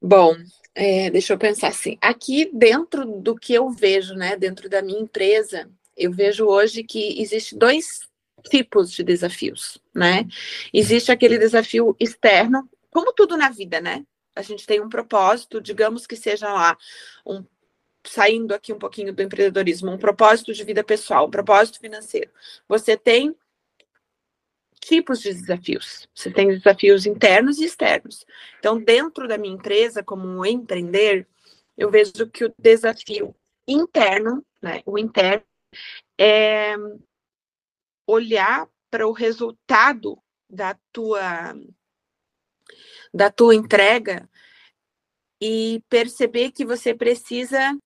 Bom, 0.00 0.34
é, 0.74 1.08
deixa 1.08 1.34
eu 1.34 1.38
pensar 1.38 1.68
assim. 1.68 1.96
Aqui 2.00 2.50
dentro 2.52 3.04
do 3.20 3.36
que 3.36 3.54
eu 3.54 3.70
vejo, 3.70 4.14
né, 4.14 4.36
dentro 4.36 4.68
da 4.68 4.82
minha 4.82 4.98
empresa, 4.98 5.70
eu 5.96 6.10
vejo 6.10 6.46
hoje 6.46 6.82
que 6.82 7.22
existe 7.22 7.56
dois 7.56 8.00
tipos 8.50 8.90
de 8.90 9.04
desafios, 9.04 9.78
né? 9.94 10.26
Existe 10.74 11.12
aquele 11.12 11.38
desafio 11.38 11.94
externo, 12.00 12.68
como 12.90 13.12
tudo 13.12 13.36
na 13.36 13.50
vida, 13.50 13.80
né? 13.80 14.04
A 14.34 14.42
gente 14.42 14.66
tem 14.66 14.80
um 14.80 14.88
propósito, 14.88 15.60
digamos 15.60 16.06
que 16.06 16.16
seja 16.16 16.52
lá 16.52 16.76
um 17.26 17.44
saindo 18.04 18.52
aqui 18.52 18.72
um 18.72 18.78
pouquinho 18.78 19.12
do 19.12 19.22
empreendedorismo, 19.22 19.90
um 19.90 19.98
propósito 19.98 20.52
de 20.52 20.64
vida 20.64 20.82
pessoal, 20.82 21.26
um 21.26 21.30
propósito 21.30 21.78
financeiro. 21.78 22.30
Você 22.68 22.96
tem 22.96 23.36
tipos 24.80 25.20
de 25.20 25.32
desafios. 25.32 26.08
Você 26.12 26.30
tem 26.30 26.48
desafios 26.48 27.06
internos 27.06 27.58
e 27.58 27.64
externos. 27.64 28.26
Então, 28.58 28.82
dentro 28.82 29.28
da 29.28 29.38
minha 29.38 29.54
empresa, 29.54 30.02
como 30.02 30.26
um 30.26 30.44
empreender, 30.44 31.26
eu 31.78 31.90
vejo 31.90 32.28
que 32.32 32.44
o 32.44 32.54
desafio 32.58 33.34
interno, 33.66 34.44
né, 34.60 34.82
o 34.84 34.98
interno, 34.98 35.44
é 36.18 36.74
olhar 38.06 38.68
para 38.90 39.06
o 39.06 39.12
resultado 39.12 40.20
da 40.50 40.76
tua 40.92 41.54
da 43.12 43.30
tua 43.30 43.54
entrega 43.54 44.28
e 45.40 45.82
perceber 45.88 46.52
que 46.52 46.64
você 46.64 46.94
precisa 46.94 47.76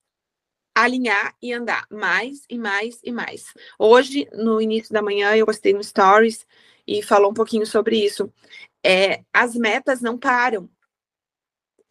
alinhar 0.76 1.34
e 1.40 1.54
andar 1.54 1.86
mais 1.90 2.44
e 2.50 2.58
mais 2.58 3.00
e 3.02 3.10
mais. 3.10 3.54
Hoje, 3.78 4.28
no 4.34 4.60
início 4.60 4.92
da 4.92 5.00
manhã, 5.00 5.34
eu 5.34 5.46
postei 5.46 5.72
no 5.72 5.82
Stories 5.82 6.46
e 6.86 7.02
falou 7.02 7.30
um 7.30 7.34
pouquinho 7.34 7.66
sobre 7.66 8.04
isso. 8.04 8.30
É, 8.84 9.24
as 9.32 9.54
metas 9.54 10.02
não 10.02 10.18
param. 10.18 10.68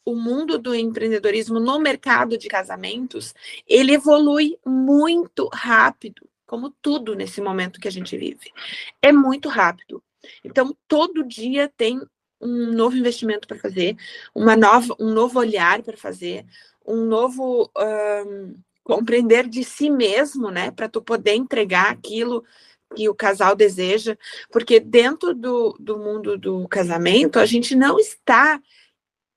O 0.05 0.15
mundo 0.15 0.59
do 0.59 0.75
empreendedorismo 0.75 1.59
no 1.59 1.79
mercado 1.79 2.37
de 2.37 2.47
casamentos, 2.47 3.33
ele 3.67 3.95
evolui 3.95 4.55
muito 4.63 5.49
rápido, 5.51 6.29
como 6.45 6.69
tudo 6.79 7.15
nesse 7.15 7.41
momento 7.41 7.79
que 7.79 7.87
a 7.87 7.91
gente 7.91 8.15
vive. 8.15 8.51
É 9.01 9.11
muito 9.11 9.49
rápido. 9.49 10.03
Então, 10.43 10.77
todo 10.87 11.27
dia 11.27 11.71
tem 11.75 11.99
um 12.39 12.71
novo 12.71 12.95
investimento 12.95 13.47
para 13.47 13.57
fazer, 13.57 13.95
uma 14.33 14.55
nova, 14.55 14.95
um 14.99 15.11
novo 15.11 15.39
olhar 15.39 15.81
para 15.81 15.97
fazer, 15.97 16.45
um 16.85 17.05
novo 17.05 17.71
um, 17.77 18.55
compreender 18.83 19.47
de 19.47 19.63
si 19.63 19.89
mesmo, 19.89 20.51
né, 20.51 20.69
para 20.71 20.87
tu 20.87 21.01
poder 21.01 21.33
entregar 21.33 21.91
aquilo 21.91 22.43
que 22.95 23.09
o 23.09 23.15
casal 23.15 23.55
deseja, 23.55 24.15
porque 24.51 24.79
dentro 24.79 25.33
do, 25.33 25.75
do 25.79 25.97
mundo 25.97 26.37
do 26.37 26.67
casamento 26.67 27.39
a 27.39 27.45
gente 27.45 27.75
não 27.75 27.99
está 27.99 28.61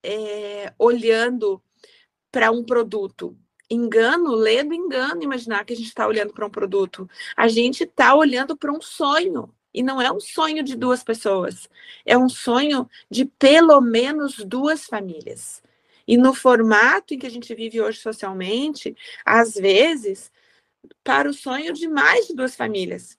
é, 0.03 0.73
olhando 0.79 1.63
para 2.31 2.51
um 2.51 2.63
produto. 2.63 3.37
Engano, 3.71 4.35
lendo 4.35 4.75
engano, 4.75 5.23
imaginar 5.23 5.65
que 5.65 5.73
a 5.73 5.77
gente 5.77 5.89
está 5.89 6.07
olhando 6.07 6.33
para 6.33 6.47
um 6.47 6.51
produto. 6.51 7.09
A 7.37 7.49
gente 7.49 7.85
está 7.85 8.15
olhando 8.15 8.57
para 8.57 8.73
um 8.73 8.81
sonho. 8.81 9.53
E 9.79 9.83
não 9.85 10.03
é 10.03 10.11
um 10.11 10.19
sonho 10.19 10.65
de 10.65 10.75
duas 10.75 11.05
pessoas, 11.05 11.71
é 12.05 12.19
um 12.19 12.29
sonho 12.29 12.91
de 13.09 13.25
pelo 13.25 13.81
menos 13.81 14.39
duas 14.39 14.87
famílias. 14.87 15.63
E 16.05 16.17
no 16.17 16.35
formato 16.35 17.15
em 17.15 17.19
que 17.21 17.29
a 17.29 17.31
gente 17.31 17.55
vive 17.55 17.81
hoje 17.81 18.01
socialmente, 18.01 18.97
às 19.25 19.55
vezes, 19.55 20.33
para 21.05 21.31
o 21.31 21.33
sonho 21.33 21.73
de 21.73 21.87
mais 21.87 22.27
de 22.27 22.35
duas 22.35 22.57
famílias. 22.57 23.17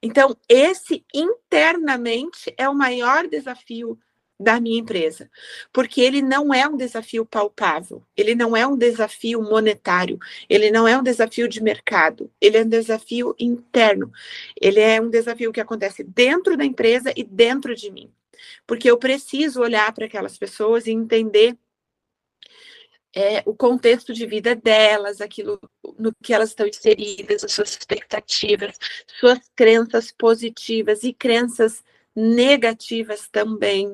Então, 0.00 0.36
esse 0.48 1.04
internamente 1.12 2.54
é 2.56 2.68
o 2.68 2.74
maior 2.74 3.26
desafio 3.26 3.98
da 4.40 4.58
minha 4.58 4.80
empresa, 4.80 5.30
porque 5.70 6.00
ele 6.00 6.22
não 6.22 6.52
é 6.52 6.66
um 6.66 6.76
desafio 6.76 7.26
palpável, 7.26 8.02
ele 8.16 8.34
não 8.34 8.56
é 8.56 8.66
um 8.66 8.76
desafio 8.76 9.42
monetário, 9.42 10.18
ele 10.48 10.70
não 10.70 10.88
é 10.88 10.96
um 10.96 11.02
desafio 11.02 11.46
de 11.46 11.62
mercado, 11.62 12.30
ele 12.40 12.56
é 12.56 12.62
um 12.62 12.68
desafio 12.68 13.34
interno, 13.38 14.10
ele 14.58 14.80
é 14.80 14.98
um 14.98 15.10
desafio 15.10 15.52
que 15.52 15.60
acontece 15.60 16.02
dentro 16.02 16.56
da 16.56 16.64
empresa 16.64 17.12
e 17.14 17.22
dentro 17.22 17.74
de 17.74 17.90
mim, 17.90 18.10
porque 18.66 18.90
eu 18.90 18.96
preciso 18.96 19.60
olhar 19.60 19.92
para 19.92 20.06
aquelas 20.06 20.38
pessoas 20.38 20.86
e 20.86 20.90
entender 20.90 21.54
é, 23.14 23.42
o 23.44 23.54
contexto 23.54 24.14
de 24.14 24.24
vida 24.24 24.54
delas, 24.54 25.20
aquilo 25.20 25.60
no 25.98 26.14
que 26.22 26.32
elas 26.32 26.50
estão 26.50 26.66
inseridas, 26.66 27.44
as 27.44 27.52
suas 27.52 27.70
expectativas, 27.72 28.78
suas 29.18 29.38
crenças 29.54 30.10
positivas 30.12 31.02
e 31.02 31.12
crenças 31.12 31.84
negativas 32.14 33.28
também. 33.28 33.92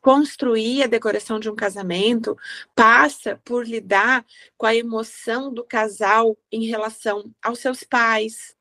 Construir 0.00 0.82
a 0.82 0.86
decoração 0.86 1.38
de 1.38 1.50
um 1.50 1.54
casamento 1.54 2.36
passa 2.74 3.40
por 3.44 3.66
lidar 3.66 4.24
com 4.56 4.66
a 4.66 4.74
emoção 4.74 5.52
do 5.52 5.64
casal 5.64 6.36
em 6.50 6.66
relação 6.66 7.32
aos 7.42 7.58
seus 7.58 7.82
pais, 7.82 8.56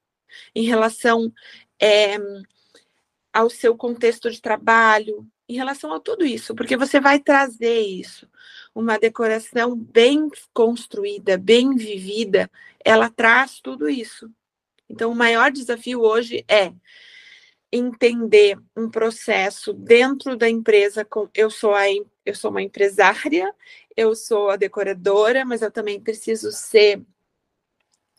em 0.56 0.64
relação 0.64 1.32
é, 1.80 2.18
ao 3.34 3.50
seu 3.50 3.76
contexto 3.76 4.30
de 4.30 4.42
trabalho, 4.42 5.28
em 5.48 5.56
relação 5.56 5.94
a 5.94 6.00
tudo 6.00 6.26
isso, 6.26 6.56
porque 6.56 6.78
você 6.78 7.00
vai 7.00 7.20
trazer 7.20 7.82
isso. 7.82 8.28
Uma 8.74 8.98
decoração 8.98 9.76
bem 9.76 10.30
construída, 10.54 11.38
bem 11.38 11.76
vivida, 11.76 12.50
ela 12.84 13.10
traz 13.10 13.60
tudo 13.60 13.90
isso. 13.90 14.32
Então, 14.90 15.12
o 15.12 15.16
maior 15.16 15.52
desafio 15.52 16.02
hoje 16.02 16.46
é 16.48 16.74
entender 17.72 18.60
um 18.76 18.90
processo 18.90 19.74
dentro 19.74 20.36
da 20.36 20.50
empresa. 20.50 21.06
Com, 21.06 21.30
eu 21.34 21.50
sou 21.50 21.74
a, 21.74 21.86
eu 22.26 22.36
sou 22.36 22.52
uma 22.52 22.62
empresária, 22.62 23.54
eu 23.96 24.16
sou 24.16 24.50
a 24.50 24.56
decoradora, 24.58 25.46
mas 25.46 25.62
eu 25.62 25.72
também 25.72 26.00
preciso 26.00 26.52
ser, 26.52 27.02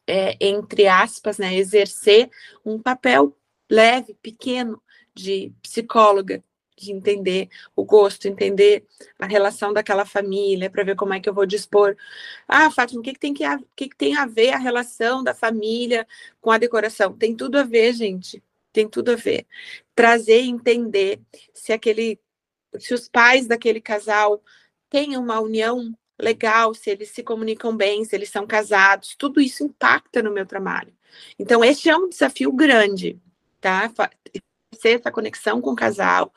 é, 0.07 0.37
entre 0.41 0.87
aspas, 0.89 1.39
né, 1.39 1.55
exercer 1.55 2.31
um 2.65 2.81
papel 2.81 3.37
leve, 3.71 4.15
pequeno 4.23 4.83
de 5.15 5.53
psicóloga, 5.63 6.43
de 6.77 6.93
entender 6.93 7.49
o 7.77 7.85
gosto, 7.85 8.27
entender 8.27 8.87
a 9.19 9.27
relação 9.27 9.73
daquela 9.73 10.05
família, 10.05 10.71
para 10.71 10.83
ver 10.85 10.97
como 10.97 11.15
é 11.15 11.21
que 11.21 11.29
eu 11.29 11.35
vou 11.35 11.47
dispor. 11.47 11.97
Ah, 12.49 12.71
Fátima, 12.71 13.01
o 13.01 13.03
que, 13.05 13.13
que, 13.13 13.21
tem 13.21 13.35
que, 13.35 13.45
que, 13.77 13.89
que 13.91 13.97
tem 13.97 14.17
a 14.17 14.27
ver 14.27 14.51
a 14.51 14.59
relação 14.59 15.23
da 15.23 15.35
família 15.35 16.07
com 16.41 16.51
a 16.51 16.59
decoração? 16.59 17.17
Tem 17.17 17.37
tudo 17.37 17.59
a 17.59 17.63
ver, 17.63 17.93
gente 17.93 18.43
tem 18.73 18.89
tudo 18.89 19.13
a 19.13 19.17
ver. 19.17 19.47
Trazer 19.95 20.43
e 20.43 20.49
entender 20.49 21.21
se 21.53 21.73
aquele, 21.73 22.19
se 22.79 22.95
os 22.95 23.09
pais 23.09 23.47
daquele 23.47 23.81
casal 23.81 24.43
têm 24.89 25.17
uma 25.17 25.41
união 25.41 25.95
legal, 26.21 26.75
se 26.75 26.91
eles 26.91 27.11
se 27.11 27.23
comunicam 27.23 27.77
bem, 27.77 28.05
se 28.05 28.15
eles 28.15 28.31
são 28.31 28.47
casados, 28.47 29.15
tudo 29.17 29.41
isso 29.41 29.65
impacta 29.65 30.23
no 30.23 30.33
meu 30.33 30.47
trabalho. 30.47 30.95
Então, 31.39 31.65
este 31.65 31.91
é 31.91 31.97
um 31.97 32.09
desafio 32.09 32.53
grande, 32.53 33.21
tá? 33.61 33.93
Ser 34.75 35.01
essa 35.01 35.11
conexão 35.11 35.61
com 35.61 35.71
o 35.71 35.77
casal, 35.77 36.33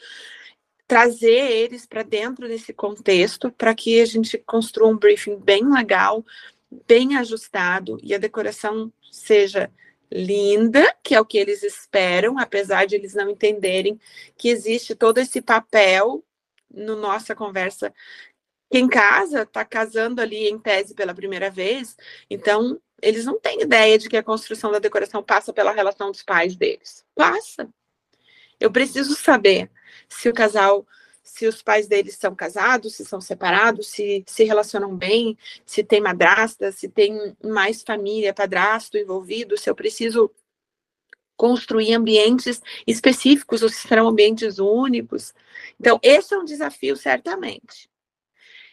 trazer 0.87 1.51
eles 1.51 1.85
para 1.85 2.03
dentro 2.03 2.47
desse 2.47 2.73
contexto, 2.73 3.51
para 3.51 3.73
que 3.73 4.01
a 4.01 4.05
gente 4.05 4.37
construa 4.39 4.89
um 4.89 4.97
briefing 4.97 5.37
bem 5.37 5.67
legal, 5.71 6.25
bem 6.87 7.15
ajustado 7.15 7.97
e 8.03 8.13
a 8.13 8.17
decoração 8.17 8.91
seja 9.11 9.71
linda, 10.11 10.95
que 11.03 11.15
é 11.15 11.19
o 11.19 11.25
que 11.25 11.37
eles 11.37 11.63
esperam, 11.63 12.37
apesar 12.37 12.85
de 12.85 12.95
eles 12.95 13.13
não 13.13 13.29
entenderem 13.29 13.99
que 14.37 14.49
existe 14.49 14.95
todo 14.95 15.17
esse 15.17 15.41
papel 15.41 16.23
no 16.71 16.95
nossa 16.95 17.35
conversa. 17.35 17.93
Quem 18.71 18.87
casa 18.87 19.43
está 19.43 19.63
casando 19.63 20.21
ali 20.21 20.47
em 20.47 20.59
tese 20.59 20.93
pela 20.93 21.13
primeira 21.13 21.49
vez, 21.49 21.95
então 22.29 22.79
eles 23.01 23.25
não 23.25 23.39
têm 23.39 23.61
ideia 23.61 23.97
de 23.97 24.09
que 24.09 24.17
a 24.17 24.23
construção 24.23 24.71
da 24.71 24.79
decoração 24.79 25.23
passa 25.23 25.53
pela 25.53 25.71
relação 25.71 26.11
dos 26.11 26.23
pais 26.23 26.55
deles. 26.55 27.05
Passa. 27.13 27.69
Eu 28.59 28.71
preciso 28.71 29.15
saber 29.15 29.69
se 30.09 30.29
o 30.29 30.33
casal 30.33 30.85
se 31.25 31.47
os 31.47 31.61
pais 31.61 31.87
deles 31.87 32.15
são 32.15 32.35
casados, 32.35 32.95
se 32.95 33.03
são 33.03 33.19
separados, 33.19 33.87
se 33.87 34.23
se 34.27 34.43
relacionam 34.43 34.95
bem, 34.95 35.35
se 35.65 35.83
tem 35.83 35.99
madrasta, 35.99 36.71
se 36.71 36.87
tem 36.87 37.35
mais 37.43 37.81
família, 37.81 38.33
padrasto 38.33 38.97
envolvido, 38.97 39.57
se 39.57 39.69
eu 39.69 39.75
preciso 39.75 40.31
construir 41.35 41.93
ambientes 41.93 42.61
específicos 42.87 43.61
ou 43.63 43.69
se 43.69 43.87
serão 43.87 44.07
ambientes 44.07 44.59
únicos. 44.59 45.33
Então, 45.79 45.99
esse 46.01 46.33
é 46.33 46.37
um 46.37 46.45
desafio, 46.45 46.95
certamente. 46.95 47.89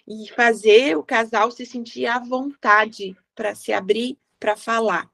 E 0.06 0.28
fazer 0.28 0.96
o 0.96 1.02
casal 1.02 1.50
se 1.50 1.64
sentir 1.64 2.06
à 2.06 2.18
vontade 2.18 3.16
para 3.34 3.54
se 3.54 3.72
abrir, 3.72 4.18
para 4.38 4.56
falar. 4.56 5.10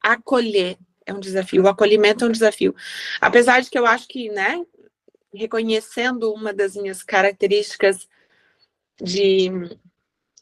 Acolher 0.00 0.78
é 1.04 1.14
um 1.14 1.20
desafio, 1.20 1.62
o 1.62 1.68
acolhimento 1.68 2.24
é 2.24 2.28
um 2.28 2.32
desafio. 2.32 2.74
Apesar 3.20 3.60
de 3.60 3.70
que 3.70 3.78
eu 3.78 3.86
acho 3.86 4.08
que, 4.08 4.28
né, 4.30 4.64
reconhecendo 5.32 6.32
uma 6.32 6.52
das 6.52 6.76
minhas 6.76 7.02
características 7.02 8.08
de 9.00 9.50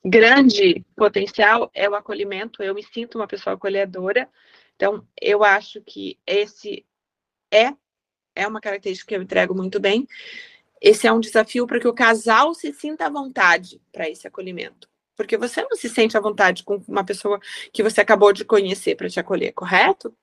grande 0.04 0.84
potencial 0.96 1.70
é 1.74 1.88
o 1.88 1.94
acolhimento. 1.94 2.62
Eu 2.62 2.74
me 2.74 2.82
sinto 2.82 3.16
uma 3.16 3.26
pessoa 3.26 3.54
acolhedora. 3.54 4.28
Então, 4.76 5.06
eu 5.20 5.42
acho 5.42 5.80
que 5.80 6.18
esse 6.26 6.84
é 7.50 7.74
é 8.36 8.46
uma 8.46 8.60
característica 8.60 9.08
que 9.08 9.14
eu 9.14 9.22
entrego 9.22 9.54
muito 9.54 9.78
bem. 9.78 10.08
Esse 10.80 11.06
é 11.06 11.12
um 11.12 11.20
desafio 11.20 11.66
para 11.66 11.78
que 11.78 11.88
o 11.88 11.94
casal 11.94 12.52
se 12.52 12.72
sinta 12.72 13.06
à 13.06 13.08
vontade 13.08 13.80
para 13.92 14.08
esse 14.08 14.26
acolhimento. 14.26 14.88
Porque 15.16 15.38
você 15.38 15.62
não 15.62 15.76
se 15.76 15.88
sente 15.88 16.16
à 16.16 16.20
vontade 16.20 16.64
com 16.64 16.82
uma 16.88 17.04
pessoa 17.04 17.40
que 17.72 17.82
você 17.82 18.00
acabou 18.00 18.32
de 18.32 18.44
conhecer 18.44 18.96
para 18.96 19.08
te 19.08 19.20
acolher, 19.20 19.52
correto? 19.52 20.14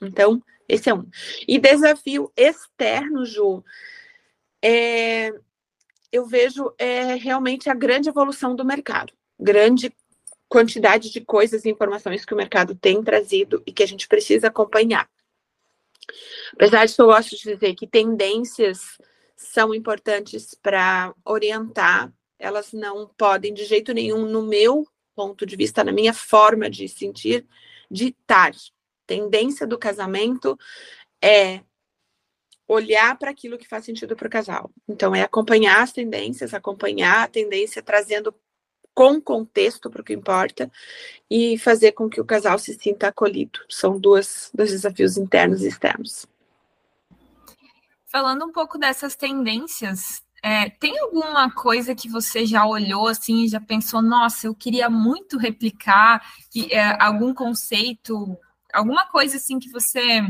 Então, 0.00 0.42
esse 0.74 0.88
é 0.88 0.94
um. 0.94 1.06
E 1.46 1.58
desafio 1.58 2.32
externo, 2.36 3.24
Ju, 3.24 3.64
é, 4.62 5.32
eu 6.12 6.26
vejo 6.26 6.72
é, 6.78 7.14
realmente 7.14 7.68
a 7.70 7.74
grande 7.74 8.08
evolução 8.08 8.54
do 8.54 8.64
mercado, 8.64 9.12
grande 9.38 9.94
quantidade 10.48 11.10
de 11.10 11.20
coisas 11.20 11.64
e 11.64 11.70
informações 11.70 12.24
que 12.24 12.34
o 12.34 12.36
mercado 12.36 12.74
tem 12.74 13.02
trazido 13.02 13.62
e 13.64 13.72
que 13.72 13.82
a 13.82 13.86
gente 13.86 14.08
precisa 14.08 14.48
acompanhar. 14.48 15.08
Apesar 16.52 16.88
que 16.88 17.00
eu 17.00 17.06
gosto 17.06 17.36
de 17.36 17.54
dizer 17.54 17.74
que 17.74 17.86
tendências 17.86 18.98
são 19.36 19.74
importantes 19.74 20.54
para 20.60 21.14
orientar, 21.24 22.12
elas 22.38 22.72
não 22.72 23.08
podem 23.16 23.54
de 23.54 23.64
jeito 23.64 23.92
nenhum, 23.92 24.26
no 24.26 24.42
meu 24.42 24.86
ponto 25.14 25.46
de 25.46 25.54
vista, 25.54 25.84
na 25.84 25.92
minha 25.92 26.12
forma 26.12 26.68
de 26.68 26.88
sentir, 26.88 27.46
ditar. 27.90 28.52
Tendência 29.10 29.66
do 29.66 29.76
casamento 29.76 30.56
é 31.20 31.62
olhar 32.68 33.18
para 33.18 33.28
aquilo 33.28 33.58
que 33.58 33.66
faz 33.66 33.84
sentido 33.84 34.14
para 34.14 34.28
o 34.28 34.30
casal. 34.30 34.70
Então, 34.88 35.12
é 35.12 35.22
acompanhar 35.22 35.82
as 35.82 35.92
tendências, 35.92 36.54
acompanhar 36.54 37.24
a 37.24 37.26
tendência, 37.26 37.82
trazendo 37.82 38.32
com 38.94 39.20
contexto 39.20 39.90
para 39.90 40.00
o 40.00 40.04
que 40.04 40.12
importa 40.12 40.70
e 41.28 41.58
fazer 41.58 41.90
com 41.90 42.08
que 42.08 42.20
o 42.20 42.24
casal 42.24 42.56
se 42.56 42.72
sinta 42.74 43.08
acolhido. 43.08 43.58
São 43.68 43.98
duas, 43.98 44.48
dois 44.54 44.70
desafios 44.70 45.16
internos 45.16 45.62
e 45.62 45.66
externos. 45.66 46.24
Falando 48.06 48.44
um 48.44 48.52
pouco 48.52 48.78
dessas 48.78 49.16
tendências, 49.16 50.22
é, 50.40 50.70
tem 50.70 50.96
alguma 51.00 51.50
coisa 51.50 51.96
que 51.96 52.08
você 52.08 52.46
já 52.46 52.64
olhou 52.64 53.08
assim 53.08 53.42
e 53.42 53.48
já 53.48 53.60
pensou, 53.60 54.00
nossa, 54.00 54.46
eu 54.46 54.54
queria 54.54 54.88
muito 54.88 55.36
replicar 55.36 56.24
é, 56.70 57.02
algum 57.02 57.34
conceito, 57.34 58.38
alguma 58.72 59.06
coisa 59.06 59.36
assim 59.36 59.58
que 59.58 59.70
você 59.70 60.22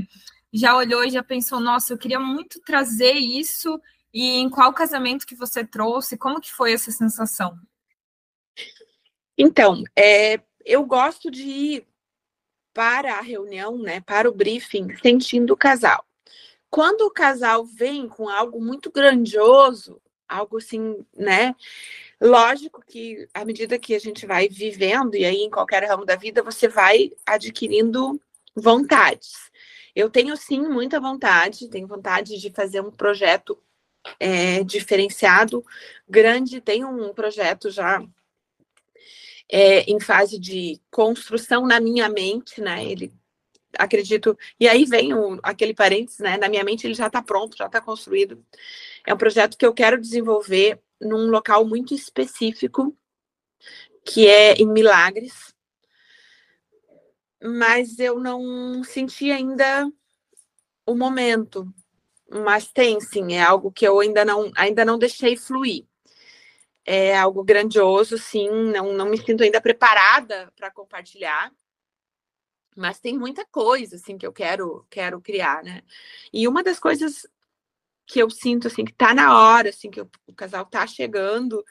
já 0.52 0.76
olhou 0.76 1.04
e 1.04 1.10
já 1.10 1.22
pensou, 1.22 1.60
nossa, 1.60 1.92
eu 1.92 1.98
queria 1.98 2.18
muito 2.18 2.60
trazer 2.60 3.12
isso, 3.12 3.80
e 4.12 4.38
em 4.38 4.50
qual 4.50 4.72
casamento 4.72 5.26
que 5.26 5.36
você 5.36 5.64
trouxe? 5.64 6.18
Como 6.18 6.40
que 6.40 6.52
foi 6.52 6.72
essa 6.72 6.90
sensação? 6.90 7.56
Então, 9.38 9.84
é, 9.96 10.40
eu 10.64 10.84
gosto 10.84 11.30
de 11.30 11.42
ir 11.42 11.86
para 12.72 13.14
a 13.14 13.20
reunião, 13.20 13.78
né, 13.78 14.00
para 14.00 14.28
o 14.28 14.34
briefing, 14.34 14.88
sentindo 15.00 15.52
o 15.52 15.56
casal. 15.56 16.04
Quando 16.68 17.02
o 17.02 17.10
casal 17.10 17.64
vem 17.64 18.08
com 18.08 18.28
algo 18.28 18.60
muito 18.60 18.90
grandioso, 18.90 20.00
algo 20.28 20.58
assim, 20.58 21.04
né? 21.16 21.54
Lógico 22.20 22.80
que 22.86 23.28
à 23.34 23.44
medida 23.44 23.78
que 23.78 23.94
a 23.94 23.98
gente 23.98 24.24
vai 24.24 24.48
vivendo, 24.48 25.16
e 25.16 25.24
aí 25.24 25.38
em 25.38 25.50
qualquer 25.50 25.84
ramo 25.84 26.04
da 26.04 26.14
vida, 26.14 26.42
você 26.42 26.68
vai 26.68 27.10
adquirindo 27.26 28.20
vontades. 28.54 29.32
Eu 29.94 30.08
tenho 30.08 30.36
sim 30.36 30.60
muita 30.60 31.00
vontade, 31.00 31.68
tenho 31.68 31.86
vontade 31.86 32.38
de 32.38 32.50
fazer 32.50 32.80
um 32.80 32.90
projeto 32.90 33.58
é, 34.18 34.62
diferenciado, 34.64 35.64
grande, 36.08 36.60
tem 36.60 36.84
um 36.84 37.12
projeto 37.12 37.70
já 37.70 38.02
é, 39.50 39.80
em 39.90 40.00
fase 40.00 40.38
de 40.38 40.80
construção 40.90 41.66
na 41.66 41.80
minha 41.80 42.08
mente, 42.08 42.60
né? 42.60 42.84
Ele 42.84 43.12
acredito, 43.78 44.36
e 44.58 44.68
aí 44.68 44.84
vem 44.84 45.14
o, 45.14 45.38
aquele 45.42 45.74
parênteses, 45.74 46.20
né? 46.20 46.36
Na 46.36 46.48
minha 46.48 46.64
mente 46.64 46.86
ele 46.86 46.94
já 46.94 47.08
está 47.08 47.22
pronto, 47.22 47.56
já 47.56 47.66
está 47.66 47.80
construído. 47.80 48.44
É 49.06 49.12
um 49.12 49.18
projeto 49.18 49.56
que 49.56 49.66
eu 49.66 49.74
quero 49.74 50.00
desenvolver 50.00 50.80
num 51.00 51.28
local 51.30 51.64
muito 51.64 51.94
específico, 51.94 52.96
que 54.04 54.26
é 54.26 54.54
em 54.54 54.66
Milagres, 54.66 55.54
mas 57.42 57.98
eu 57.98 58.18
não 58.20 58.84
senti 58.84 59.30
ainda 59.30 59.90
o 60.86 60.94
momento. 60.94 61.72
Mas 62.28 62.68
tem 62.68 63.00
sim, 63.00 63.34
é 63.34 63.42
algo 63.42 63.72
que 63.72 63.86
eu 63.86 63.98
ainda 64.00 64.24
não, 64.24 64.50
ainda 64.56 64.84
não 64.84 64.98
deixei 64.98 65.36
fluir. 65.36 65.84
É 66.84 67.16
algo 67.16 67.44
grandioso, 67.44 68.18
sim, 68.18 68.48
não, 68.50 68.92
não 68.92 69.08
me 69.08 69.18
sinto 69.18 69.42
ainda 69.42 69.60
preparada 69.60 70.52
para 70.56 70.70
compartilhar. 70.70 71.52
Mas 72.76 73.00
tem 73.00 73.18
muita 73.18 73.44
coisa 73.46 73.96
assim 73.96 74.16
que 74.16 74.26
eu 74.26 74.32
quero 74.32 74.86
quero 74.88 75.20
criar, 75.20 75.62
né? 75.62 75.82
E 76.32 76.46
uma 76.46 76.62
das 76.62 76.78
coisas 76.78 77.26
que 78.06 78.20
eu 78.20 78.30
sinto 78.30 78.66
assim 78.68 78.84
que 78.84 78.92
tá 78.92 79.14
na 79.14 79.38
hora, 79.38 79.70
assim 79.70 79.90
que 79.90 80.00
o, 80.00 80.10
casal 80.36 80.66
tá 80.66 80.86
chegando, 80.86 81.64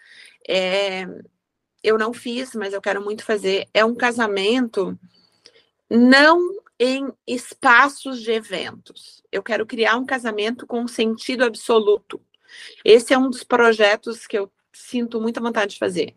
é, 0.48 1.06
eu 1.84 1.98
não 1.98 2.14
fiz, 2.14 2.54
mas 2.56 2.74
eu 2.74 2.82
quero 2.82 3.04
muito 3.04 3.26
fazer, 3.26 3.68
é 3.74 3.84
um 3.84 3.96
casamento 3.96 4.98
não 5.90 6.60
em 6.80 7.12
espaços 7.28 8.22
de 8.22 8.32
eventos. 8.32 9.22
Eu 9.32 9.44
quero 9.44 9.66
criar 9.66 9.98
um 9.98 10.06
casamento 10.06 10.66
com 10.66 10.88
sentido 10.88 11.44
absoluto. 11.44 12.22
Esse 12.84 13.14
é 13.14 13.18
um 13.18 13.30
dos 13.30 13.44
projetos 13.44 14.26
que 14.26 14.38
eu 14.38 14.52
sinto 14.74 15.20
muita 15.20 15.42
vontade 15.42 15.74
de 15.74 15.80
fazer. 15.80 16.16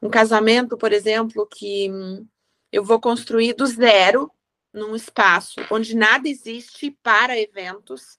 Um 0.00 0.10
casamento, 0.10 0.76
por 0.76 0.92
exemplo, 0.92 1.46
que 1.46 1.88
eu 2.70 2.84
vou 2.84 3.00
construir 3.00 3.54
do 3.54 3.66
zero 3.66 4.30
num 4.72 4.96
espaço 4.96 5.60
onde 5.70 5.94
nada 5.94 6.28
existe 6.28 6.90
para 7.02 7.38
eventos 7.38 8.18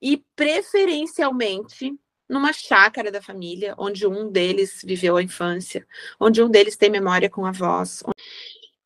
e 0.00 0.24
preferencialmente 0.36 1.92
numa 2.28 2.52
chácara 2.52 3.10
da 3.10 3.20
família, 3.20 3.74
onde 3.76 4.06
um 4.06 4.30
deles 4.30 4.80
viveu 4.84 5.16
a 5.16 5.22
infância, 5.22 5.86
onde 6.18 6.42
um 6.42 6.48
deles 6.48 6.76
tem 6.76 6.90
memória 6.90 7.28
com 7.28 7.44
avós. 7.44 8.02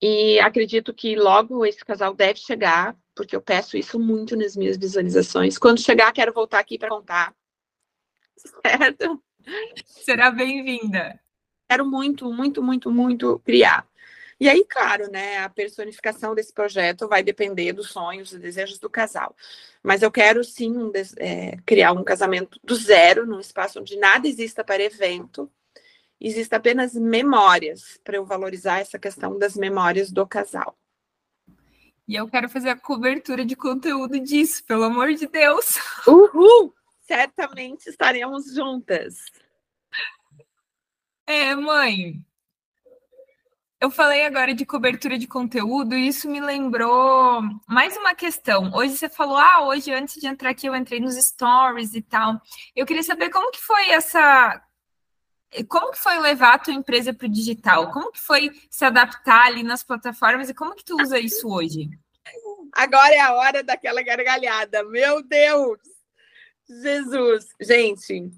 E 0.00 0.38
acredito 0.40 0.94
que 0.94 1.16
logo 1.16 1.66
esse 1.66 1.84
casal 1.84 2.14
deve 2.14 2.38
chegar, 2.38 2.96
porque 3.14 3.34
eu 3.34 3.40
peço 3.40 3.76
isso 3.76 3.98
muito 3.98 4.37
nas 4.37 4.56
minhas 4.56 4.76
visualizações. 4.76 5.58
Quando 5.58 5.80
chegar, 5.80 6.12
quero 6.12 6.32
voltar 6.32 6.61
aqui 6.61 6.78
para 6.78 6.88
contar. 6.88 7.34
Certo? 8.64 9.22
Será 9.84 10.30
bem-vinda. 10.30 11.20
Quero 11.68 11.84
muito, 11.84 12.32
muito, 12.32 12.62
muito, 12.62 12.90
muito 12.90 13.38
criar. 13.40 13.87
E 14.40 14.48
aí, 14.48 14.64
claro, 14.64 15.11
né, 15.11 15.38
a 15.38 15.48
personificação 15.48 16.32
desse 16.32 16.52
projeto 16.52 17.08
vai 17.08 17.24
depender 17.24 17.72
dos 17.72 17.90
sonhos 17.90 18.32
e 18.32 18.38
desejos 18.38 18.78
do 18.78 18.88
casal. 18.88 19.34
Mas 19.82 20.00
eu 20.00 20.12
quero 20.12 20.44
sim 20.44 20.76
um, 20.76 20.92
é, 21.18 21.56
criar 21.66 21.90
um 21.92 22.04
casamento 22.04 22.61
do 22.62 22.76
zero, 22.76 23.26
num 23.26 23.40
espaço 23.40 23.80
onde 23.80 23.96
nada 23.96 24.28
exista 24.28 24.62
para 24.62 24.82
evento, 24.82 25.50
exista 26.20 26.57
apenas 26.57 26.94
memórias, 26.94 27.98
para 28.02 28.16
eu 28.16 28.24
valorizar 28.24 28.81
essa 28.81 28.98
questão 28.98 29.38
das 29.38 29.57
memórias 29.57 30.11
do 30.11 30.26
casal. 30.26 30.76
E 32.07 32.14
eu 32.14 32.26
quero 32.28 32.48
fazer 32.48 32.70
a 32.70 32.78
cobertura 32.78 33.44
de 33.44 33.54
conteúdo 33.54 34.18
disso, 34.18 34.64
pelo 34.64 34.85
amor 34.85 35.12
de 35.12 35.26
Deus. 35.26 35.76
Uhul! 36.09 36.74
Certamente 37.02 37.88
estaremos 37.88 38.54
juntas. 38.54 39.16
É, 41.26 41.54
mãe, 41.54 42.24
eu 43.81 43.90
falei 43.90 44.26
agora 44.26 44.52
de 44.52 44.66
cobertura 44.66 45.16
de 45.16 45.28
conteúdo 45.28 45.94
e 45.94 46.09
isso 46.09 46.28
me 46.28 46.40
lembrou 46.40 47.40
mais 47.68 47.96
uma 47.96 48.12
questão. 48.12 48.72
Hoje 48.74 48.96
você 48.96 49.09
falou, 49.09 49.37
ah, 49.37 49.66
hoje 49.66 49.92
antes 49.92 50.20
de 50.20 50.26
entrar 50.26 50.50
aqui 50.50 50.66
eu 50.66 50.74
entrei 50.74 50.98
nos 50.98 51.14
stories 51.14 51.94
e 51.94 52.02
tal. 52.02 52.40
Eu 52.74 52.85
queria 52.85 53.04
saber 53.04 53.31
como 53.31 53.52
que 53.52 53.61
foi 53.61 53.90
essa, 53.90 54.61
como 55.68 55.92
que 55.92 55.98
foi 55.98 56.18
levar 56.18 56.54
a 56.54 56.58
tua 56.58 56.74
empresa 56.74 57.12
para 57.12 57.26
o 57.26 57.30
digital? 57.30 57.90
Como 57.90 58.12
que 58.12 58.20
foi 58.20 58.50
se 58.70 58.84
adaptar 58.84 59.46
ali 59.46 59.62
nas 59.62 59.82
plataformas 59.82 60.48
e 60.48 60.54
como 60.54 60.74
que 60.74 60.84
tu 60.84 61.00
usa 61.00 61.18
isso 61.18 61.48
hoje? 61.48 61.88
Agora 62.72 63.14
é 63.14 63.20
a 63.20 63.32
hora 63.34 63.62
daquela 63.62 64.02
gargalhada. 64.02 64.84
Meu 64.84 65.22
Deus! 65.22 65.78
Jesus! 66.68 67.48
Gente, 67.61 68.30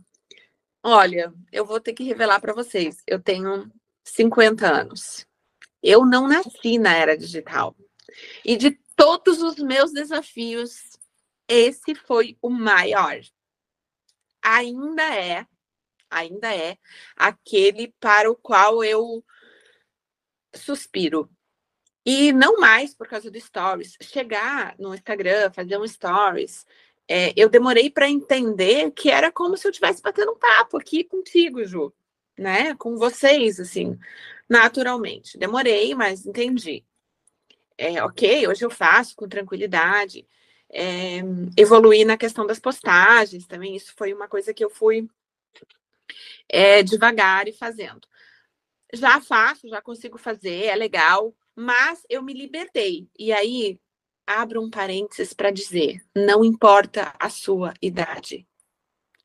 olha, 0.83 1.33
eu 1.51 1.65
vou 1.65 1.81
ter 1.81 1.93
que 1.93 2.05
revelar 2.05 2.41
para 2.41 2.55
vocês. 2.55 3.03
Eu 3.07 3.21
tenho 3.21 3.71
50 4.05 4.67
anos. 4.67 5.27
Eu 5.83 6.05
não 6.05 6.29
nasci 6.29 6.79
na 6.79 6.95
era 6.95 7.17
digital. 7.17 7.75
E 8.45 8.57
de 8.57 8.79
todos 8.95 9.43
os 9.43 9.57
meus 9.57 9.93
desafios, 9.93 10.99
esse 11.49 11.95
foi 11.95 12.37
o 12.41 12.51
maior. 12.51 13.19
Ainda 14.43 15.03
é, 15.03 15.47
ainda 16.11 16.55
é 16.55 16.77
aquele 17.17 17.95
para 18.01 18.31
o 18.31 18.37
qual 18.37 18.83
eu 18.85 19.25
suspiro. 20.55 21.31
E 22.05 22.33
não 22.33 22.59
mais 22.59 22.95
por 22.95 23.07
causa 23.07 23.31
do 23.31 23.41
stories. 23.41 23.97
Chegar 24.01 24.75
no 24.79 24.95
Instagram, 24.95 25.53
fazer 25.53 25.79
um 25.79 25.87
stories, 25.87 26.67
é, 27.07 27.33
eu 27.37 27.49
demorei 27.49 27.91
para 27.91 28.09
entender 28.09 28.91
que 28.93 29.11
era 29.11 29.31
como 29.31 29.57
se 29.57 29.67
eu 29.67 29.71
estivesse 29.71 30.03
batendo 30.03 30.33
um 30.33 30.39
papo 30.39 30.79
aqui 30.79 31.05
contigo, 31.05 31.65
Ju, 31.65 31.93
né? 32.39 32.75
Com 32.77 32.97
vocês, 32.97 33.61
assim 33.61 33.99
naturalmente. 34.51 35.39
Demorei, 35.39 35.95
mas 35.95 36.27
entendi. 36.27 36.85
É, 37.79 38.03
ok, 38.03 38.49
hoje 38.49 38.65
eu 38.65 38.71
faço 38.71 39.15
com 39.15 39.29
tranquilidade. 39.29 40.27
É, 40.73 41.21
evoluir 41.57 42.05
na 42.05 42.17
questão 42.17 42.47
das 42.47 42.59
postagens 42.59 43.47
também, 43.47 43.75
isso 43.75 43.93
foi 43.97 44.13
uma 44.13 44.29
coisa 44.29 44.53
que 44.53 44.65
eu 44.65 44.71
fui 44.71 45.09
é, 46.49 46.83
devagar 46.83 47.49
e 47.49 47.53
fazendo. 47.53 48.09
Já 48.93 49.21
faço, 49.21 49.69
já 49.69 49.81
consigo 49.81 50.19
fazer, 50.19 50.65
é 50.65 50.75
legal, 50.75 51.35
mas 51.55 52.05
eu 52.09 52.23
me 52.23 52.33
libertei. 52.33 53.09
E 53.19 53.33
aí, 53.33 53.79
abro 54.27 54.63
um 54.63 54.71
parênteses 54.71 55.33
para 55.33 55.51
dizer: 55.51 56.03
não 56.15 56.45
importa 56.45 57.15
a 57.19 57.29
sua 57.29 57.75
idade. 57.81 58.47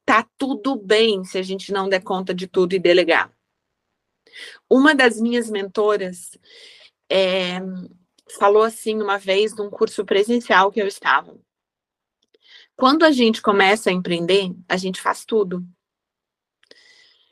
Tá 0.05 0.27
tudo 0.37 0.75
bem 0.75 1.23
se 1.23 1.37
a 1.37 1.41
gente 1.41 1.71
não 1.71 1.89
der 1.89 2.03
conta 2.03 2.33
de 2.33 2.47
tudo 2.47 2.73
e 2.73 2.79
delegar. 2.79 3.31
Uma 4.69 4.93
das 4.93 5.19
minhas 5.19 5.49
mentoras 5.49 6.37
é, 7.09 7.59
falou 8.37 8.63
assim 8.63 9.01
uma 9.01 9.17
vez 9.17 9.55
num 9.55 9.69
curso 9.69 10.05
presencial 10.05 10.71
que 10.71 10.81
eu 10.81 10.87
estava. 10.87 11.37
Quando 12.75 13.03
a 13.03 13.11
gente 13.11 13.41
começa 13.41 13.89
a 13.89 13.93
empreender, 13.93 14.53
a 14.67 14.75
gente 14.75 15.01
faz 15.01 15.23
tudo. 15.23 15.65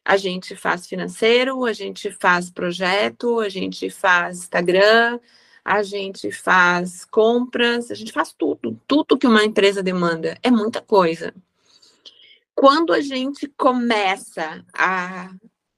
A 0.03 0.17
gente 0.17 0.55
faz 0.55 0.85
financeiro, 0.87 1.65
a 1.65 1.73
gente 1.73 2.11
faz 2.11 2.49
projeto, 2.49 3.39
a 3.39 3.49
gente 3.49 3.89
faz 3.89 4.39
Instagram, 4.39 5.19
a 5.63 5.81
gente 5.81 6.31
faz 6.31 7.05
compras, 7.05 7.89
a 7.89 7.95
gente 7.95 8.11
faz 8.11 8.33
tudo. 8.33 8.79
Tudo 8.85 9.17
que 9.17 9.27
uma 9.27 9.45
empresa 9.45 9.81
demanda 9.81 10.37
é 10.43 10.51
muita 10.51 10.81
coisa. 10.81 11.33
Quando 12.53 12.93
a 12.93 12.99
gente 12.99 13.47
começa 13.47 14.65
a 14.73 15.33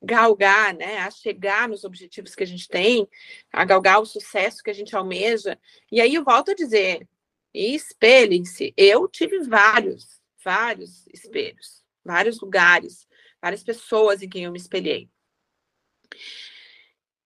galgar, 0.05 0.73
né, 0.73 0.99
a 0.99 1.09
chegar 1.09 1.67
nos 1.67 1.83
objetivos 1.83 2.35
que 2.35 2.43
a 2.43 2.47
gente 2.47 2.67
tem, 2.67 3.07
a 3.51 3.65
galgar 3.65 3.99
o 3.99 4.05
sucesso 4.05 4.61
que 4.63 4.69
a 4.69 4.73
gente 4.73 4.95
almeja. 4.95 5.57
E 5.91 5.99
aí 5.99 6.13
eu 6.13 6.23
volto 6.23 6.51
a 6.51 6.55
dizer, 6.55 7.07
espelhem-se. 7.53 8.73
Eu 8.77 9.07
tive 9.07 9.39
vários, 9.39 10.21
vários 10.43 11.07
espelhos, 11.07 11.83
vários 12.03 12.39
lugares, 12.39 13.07
várias 13.45 13.63
pessoas 13.63 14.23
em 14.23 14.29
quem 14.29 14.45
eu 14.45 14.51
me 14.51 14.58
espelhei. 14.58 15.08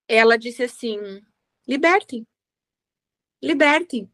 Ela 0.06 0.38
disse 0.38 0.64
assim: 0.64 1.00
libertem, 1.66 2.28
libertem, 3.42 4.12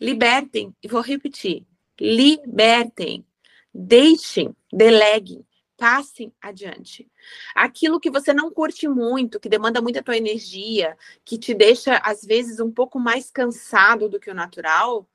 libertem. 0.00 0.74
E 0.82 0.88
vou 0.88 1.02
repetir: 1.02 1.66
libertem, 2.00 3.26
deixem, 3.74 4.56
deleguem, 4.72 5.46
passem 5.76 6.32
adiante. 6.40 7.06
Aquilo 7.54 8.00
que 8.00 8.10
você 8.10 8.32
não 8.32 8.50
curte 8.50 8.88
muito, 8.88 9.38
que 9.38 9.50
demanda 9.50 9.82
muita 9.82 10.02
tua 10.02 10.16
energia, 10.16 10.96
que 11.22 11.36
te 11.36 11.52
deixa 11.52 11.98
às 11.98 12.24
vezes 12.24 12.60
um 12.60 12.72
pouco 12.72 12.98
mais 12.98 13.30
cansado 13.30 14.08
do 14.08 14.18
que 14.18 14.30
o 14.30 14.34
natural, 14.34 15.06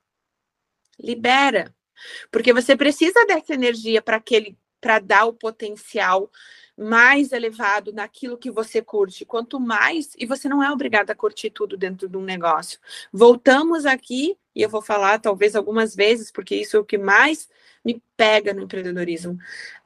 libera. 0.99 1.76
Porque 2.30 2.53
você 2.53 2.76
precisa 2.76 3.26
dessa 3.26 3.55
energia 3.55 4.03
para 4.03 4.18
aquele 4.18 4.55
para 4.80 4.99
dar 4.99 5.25
o 5.25 5.34
potencial 5.34 6.32
mais 6.78 7.32
elevado 7.32 7.91
naquilo 7.91 8.38
que 8.38 8.51
você 8.51 8.82
curte. 8.82 9.25
Quanto 9.25 9.59
mais, 9.59 10.13
e 10.17 10.25
você 10.25 10.47
não 10.47 10.63
é 10.63 10.71
obrigado 10.71 11.09
a 11.09 11.15
curtir 11.15 11.49
tudo 11.49 11.75
dentro 11.75 12.07
de 12.07 12.15
um 12.15 12.23
negócio. 12.23 12.80
Voltamos 13.11 13.86
aqui, 13.86 14.38
e 14.55 14.61
eu 14.61 14.69
vou 14.69 14.82
falar 14.82 15.19
talvez 15.19 15.55
algumas 15.55 15.95
vezes, 15.95 16.32
porque 16.32 16.55
isso 16.55 16.78
é 16.78 16.80
o 16.80 16.86
que 16.86 16.97
mais 16.97 17.49
me 17.84 18.01
pega 18.15 18.53
no 18.53 18.63
empreendedorismo, 18.63 19.38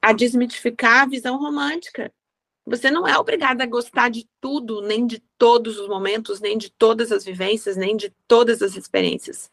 a 0.02 0.12
desmitificar 0.12 1.04
a 1.04 1.06
visão 1.08 1.38
romântica. 1.38 2.12
Você 2.66 2.92
não 2.92 3.08
é 3.08 3.18
obrigado 3.18 3.62
a 3.62 3.66
gostar 3.66 4.10
de 4.10 4.28
tudo, 4.40 4.82
nem 4.82 5.06
de 5.06 5.20
todos 5.38 5.80
os 5.80 5.88
momentos, 5.88 6.40
nem 6.40 6.58
de 6.58 6.70
todas 6.70 7.12
as 7.12 7.24
vivências, 7.24 7.76
nem 7.78 7.96
de 7.96 8.10
todas 8.28 8.62
as 8.62 8.76
experiências. 8.76 9.50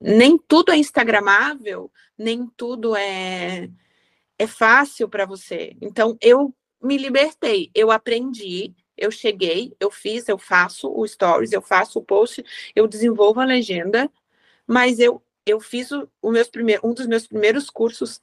Nem 0.00 0.38
tudo 0.38 0.72
é 0.72 0.76
instagramável, 0.76 1.90
nem 2.16 2.46
tudo 2.56 2.96
é 2.96 3.68
é 4.40 4.46
fácil 4.46 5.06
para 5.06 5.26
você. 5.26 5.76
Então, 5.82 6.16
eu 6.18 6.54
me 6.82 6.96
libertei, 6.96 7.70
eu 7.74 7.90
aprendi, 7.90 8.74
eu 8.96 9.10
cheguei, 9.10 9.76
eu 9.78 9.90
fiz, 9.90 10.26
eu 10.30 10.38
faço 10.38 10.90
o 10.90 11.06
stories, 11.06 11.52
eu 11.52 11.60
faço 11.60 11.98
o 11.98 12.02
post, 12.02 12.42
eu 12.74 12.88
desenvolvo 12.88 13.38
a 13.40 13.44
legenda, 13.44 14.10
mas 14.66 14.98
eu, 14.98 15.22
eu 15.44 15.60
fiz 15.60 15.90
o, 15.92 16.08
o 16.22 16.30
meus 16.30 16.48
primeiros, 16.48 16.82
um 16.88 16.94
dos 16.94 17.06
meus 17.06 17.26
primeiros 17.26 17.68
cursos 17.68 18.22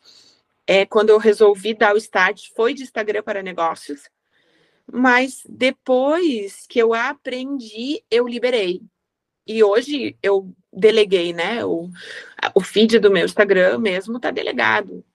é, 0.66 0.88
quando 0.88 1.12
eu 1.12 1.20
resolvi 1.20 1.76
dar 1.76 1.94
o 1.94 2.00
start 2.00 2.50
foi 2.56 2.74
de 2.74 2.82
Instagram 2.82 3.22
para 3.22 3.44
negócios, 3.44 4.10
mas 4.92 5.44
depois 5.48 6.66
que 6.68 6.80
eu 6.80 6.96
aprendi, 6.96 8.04
eu 8.10 8.28
liberei. 8.28 8.82
E 9.46 9.64
hoje 9.64 10.18
eu 10.24 10.52
deleguei, 10.74 11.32
né? 11.32 11.64
O, 11.64 11.92
o 12.56 12.62
feed 12.62 12.98
do 12.98 13.12
meu 13.12 13.24
Instagram 13.24 13.78
mesmo 13.78 14.18
está 14.18 14.32
delegado. 14.32 15.06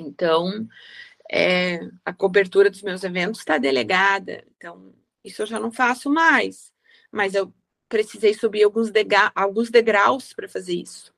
Então, 0.00 0.66
é, 1.30 1.80
a 2.04 2.12
cobertura 2.12 2.70
dos 2.70 2.82
meus 2.82 3.04
eventos 3.04 3.40
está 3.40 3.58
delegada. 3.58 4.44
Então, 4.56 4.94
isso 5.24 5.42
eu 5.42 5.46
já 5.46 5.60
não 5.60 5.70
faço 5.70 6.10
mais. 6.10 6.72
Mas 7.12 7.34
eu 7.34 7.52
precisei 7.88 8.34
subir 8.34 8.64
alguns, 8.64 8.90
dega 8.90 9.30
alguns 9.34 9.70
degraus 9.70 10.32
para 10.32 10.48
fazer 10.48 10.74
isso. 10.74 11.14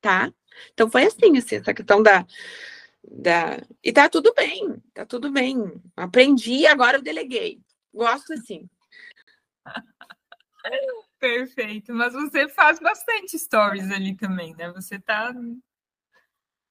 Tá? 0.00 0.32
Então, 0.72 0.90
foi 0.90 1.04
assim, 1.04 1.36
assim, 1.36 1.56
essa 1.56 1.74
questão 1.74 2.02
da, 2.02 2.26
da. 3.02 3.58
E 3.82 3.92
tá 3.92 4.08
tudo 4.08 4.32
bem, 4.34 4.82
tá 4.94 5.04
tudo 5.06 5.30
bem. 5.30 5.56
Aprendi, 5.96 6.66
agora 6.66 6.98
eu 6.98 7.02
deleguei. 7.02 7.60
Gosto 7.92 8.32
assim. 8.32 8.68
Perfeito, 11.18 11.92
mas 11.92 12.12
você 12.12 12.48
faz 12.48 12.78
bastante 12.78 13.38
stories 13.38 13.90
ali 13.90 14.16
também, 14.16 14.54
né? 14.54 14.70
Você 14.72 15.00
tá 15.00 15.34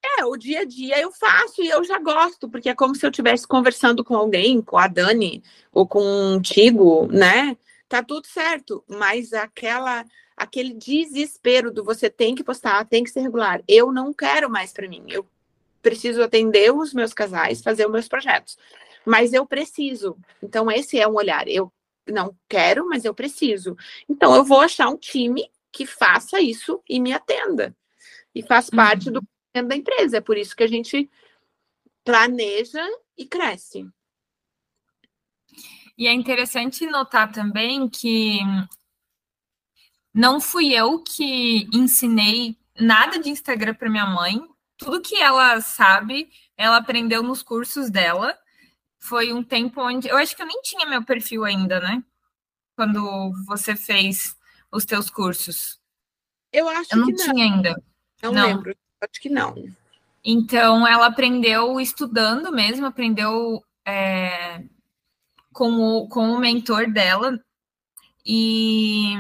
é, 0.03 0.25
o 0.25 0.37
dia 0.37 0.61
a 0.61 0.65
dia 0.65 0.99
eu 0.99 1.11
faço 1.11 1.61
e 1.61 1.69
eu 1.69 1.83
já 1.83 1.99
gosto, 1.99 2.49
porque 2.49 2.69
é 2.69 2.75
como 2.75 2.95
se 2.95 3.05
eu 3.05 3.09
estivesse 3.09 3.47
conversando 3.47 4.03
com 4.03 4.15
alguém, 4.15 4.61
com 4.61 4.77
a 4.77 4.87
Dani 4.87 5.43
ou 5.71 5.87
contigo, 5.87 7.07
né? 7.07 7.57
Tá 7.89 8.03
tudo 8.03 8.27
certo, 8.27 8.83
mas 8.87 9.33
aquela 9.33 10.05
aquele 10.35 10.73
desespero 10.73 11.71
do 11.71 11.83
você 11.83 12.09
tem 12.09 12.35
que 12.35 12.43
postar, 12.43 12.85
tem 12.85 13.03
que 13.03 13.09
ser 13.09 13.21
regular. 13.21 13.63
Eu 13.67 13.91
não 13.91 14.13
quero 14.13 14.49
mais 14.49 14.71
para 14.71 14.87
mim. 14.87 15.03
Eu 15.07 15.25
preciso 15.81 16.21
atender 16.21 16.71
os 16.71 16.93
meus 16.93 17.13
casais, 17.13 17.61
fazer 17.61 17.85
os 17.85 17.91
meus 17.91 18.07
projetos. 18.07 18.57
Mas 19.03 19.33
eu 19.33 19.45
preciso. 19.47 20.15
Então 20.43 20.69
esse 20.69 20.99
é 20.99 21.07
um 21.07 21.15
olhar. 21.15 21.47
Eu 21.47 21.71
não 22.07 22.35
quero, 22.47 22.87
mas 22.87 23.03
eu 23.03 23.13
preciso. 23.13 23.75
Então 24.07 24.35
eu 24.35 24.43
vou 24.43 24.61
achar 24.61 24.89
um 24.89 24.97
time 24.97 25.49
que 25.71 25.85
faça 25.85 26.39
isso 26.39 26.81
e 26.87 26.99
me 26.99 27.13
atenda. 27.13 27.75
E 28.35 28.43
faz 28.43 28.69
parte 28.69 29.07
uhum. 29.07 29.13
do 29.13 29.21
dentro 29.21 29.36
da 29.63 29.75
empresa. 29.75 30.17
É 30.17 30.21
por 30.21 30.37
isso 30.37 30.55
que 30.55 30.63
a 30.63 30.67
gente 30.67 31.09
planeja 32.03 32.83
e 33.17 33.25
cresce. 33.25 33.87
E 35.97 36.07
é 36.07 36.13
interessante 36.13 36.85
notar 36.85 37.31
também 37.31 37.89
que 37.89 38.39
não 40.13 40.39
fui 40.39 40.73
eu 40.73 41.03
que 41.03 41.67
ensinei 41.73 42.57
nada 42.79 43.19
de 43.19 43.29
Instagram 43.29 43.73
para 43.73 43.89
minha 43.89 44.05
mãe. 44.05 44.39
Tudo 44.77 45.01
que 45.01 45.15
ela 45.15 45.59
sabe, 45.59 46.29
ela 46.55 46.77
aprendeu 46.77 47.23
nos 47.23 47.41
cursos 47.41 47.89
dela. 47.89 48.37
Foi 48.99 49.33
um 49.33 49.43
tempo 49.43 49.81
onde 49.81 50.07
eu 50.07 50.17
acho 50.17 50.35
que 50.35 50.41
eu 50.41 50.47
nem 50.47 50.61
tinha 50.61 50.85
meu 50.85 51.03
perfil 51.03 51.43
ainda, 51.43 51.79
né? 51.79 52.03
Quando 52.75 53.31
você 53.45 53.75
fez 53.75 54.37
os 54.71 54.85
teus 54.85 55.09
cursos. 55.09 55.79
Eu 56.51 56.69
acho 56.69 56.93
eu 56.93 56.97
não 56.97 57.07
que 57.07 57.13
não 57.13 57.33
tinha 57.33 57.45
ainda. 57.45 57.83
Não, 58.21 58.31
não. 58.31 58.47
lembro. 58.47 58.77
Acho 59.01 59.21
que 59.21 59.29
não. 59.29 59.55
Então, 60.23 60.85
ela 60.87 61.07
aprendeu 61.07 61.79
estudando 61.79 62.51
mesmo, 62.51 62.85
aprendeu 62.85 63.63
é, 63.85 64.63
com, 65.53 65.71
o, 65.79 66.07
com 66.09 66.31
o 66.31 66.39
mentor 66.39 66.91
dela. 66.91 67.39
E, 68.25 69.13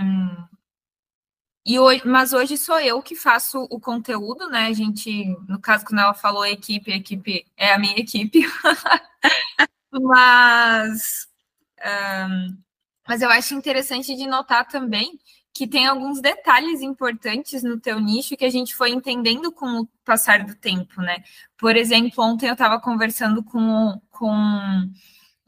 e 1.65 1.79
hoje, 1.79 2.01
mas 2.05 2.33
hoje 2.33 2.57
sou 2.57 2.79
eu 2.79 3.01
que 3.01 3.15
faço 3.15 3.67
o 3.69 3.79
conteúdo, 3.79 4.49
né? 4.49 4.67
A 4.67 4.73
gente, 4.73 5.25
no 5.47 5.59
caso, 5.59 5.85
quando 5.85 5.99
ela 5.99 6.13
falou 6.13 6.45
equipe, 6.45 6.91
equipe 6.91 7.45
é 7.55 7.73
a 7.73 7.79
minha 7.79 7.97
equipe. 7.97 8.41
mas, 9.91 11.27
um, 12.29 12.57
mas 13.07 13.21
eu 13.21 13.29
acho 13.29 13.53
interessante 13.53 14.15
de 14.15 14.27
notar 14.27 14.67
também 14.67 15.19
que 15.57 15.65
tem 15.65 15.87
alguns 15.87 16.21
detalhes 16.21 16.81
importantes 16.81 17.63
no 17.63 17.79
teu 17.79 17.99
nicho 17.99 18.37
que 18.37 18.45
a 18.45 18.49
gente 18.49 18.75
foi 18.75 18.91
entendendo 18.91 19.51
com 19.51 19.65
o 19.81 19.87
passar 20.05 20.45
do 20.45 20.53
tempo, 20.53 21.01
né? 21.01 21.23
Por 21.57 21.75
exemplo, 21.75 22.23
ontem 22.23 22.47
eu 22.47 22.53
estava 22.53 22.79
conversando 22.79 23.43
com, 23.43 23.99
com 24.11 24.87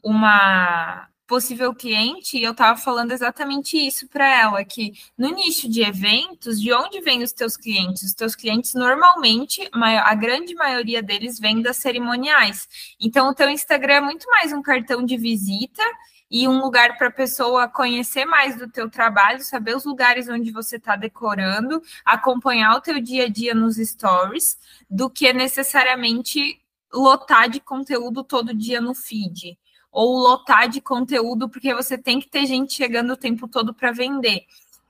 uma 0.02 1.08
possível 1.28 1.72
cliente 1.72 2.36
e 2.36 2.42
eu 2.42 2.50
estava 2.50 2.76
falando 2.76 3.12
exatamente 3.12 3.76
isso 3.76 4.08
para 4.08 4.26
ela, 4.26 4.64
que 4.64 4.94
no 5.16 5.28
nicho 5.28 5.68
de 5.68 5.80
eventos, 5.80 6.60
de 6.60 6.72
onde 6.72 7.00
vêm 7.00 7.22
os 7.22 7.32
teus 7.32 7.56
clientes? 7.56 8.02
Os 8.02 8.12
teus 8.12 8.34
clientes 8.34 8.74
normalmente, 8.74 9.70
a 9.72 10.14
grande 10.16 10.56
maioria 10.56 11.00
deles 11.00 11.38
vem 11.38 11.62
das 11.62 11.76
cerimoniais. 11.76 12.66
Então 13.00 13.28
o 13.28 13.34
teu 13.34 13.48
Instagram 13.48 13.94
é 13.94 14.00
muito 14.00 14.26
mais 14.28 14.52
um 14.52 14.60
cartão 14.60 15.04
de 15.04 15.16
visita 15.16 15.84
e 16.30 16.46
um 16.46 16.60
lugar 16.60 16.96
para 16.96 17.08
a 17.08 17.12
pessoa 17.12 17.66
conhecer 17.66 18.24
mais 18.24 18.56
do 18.56 18.68
teu 18.68 18.88
trabalho, 18.88 19.42
saber 19.42 19.76
os 19.76 19.84
lugares 19.84 20.28
onde 20.28 20.52
você 20.52 20.76
está 20.76 20.94
decorando, 20.94 21.82
acompanhar 22.04 22.76
o 22.76 22.80
teu 22.80 23.00
dia 23.00 23.24
a 23.24 23.28
dia 23.28 23.54
nos 23.54 23.76
stories, 23.76 24.58
do 24.88 25.10
que 25.10 25.32
necessariamente 25.32 26.60
lotar 26.92 27.48
de 27.48 27.60
conteúdo 27.60 28.22
todo 28.22 28.54
dia 28.54 28.80
no 28.80 28.94
feed 28.94 29.58
ou 29.92 30.18
lotar 30.18 30.68
de 30.68 30.80
conteúdo 30.80 31.48
porque 31.48 31.74
você 31.74 31.98
tem 31.98 32.20
que 32.20 32.28
ter 32.28 32.46
gente 32.46 32.74
chegando 32.74 33.12
o 33.12 33.16
tempo 33.16 33.48
todo 33.48 33.74
para 33.74 33.90
vender. 33.90 34.44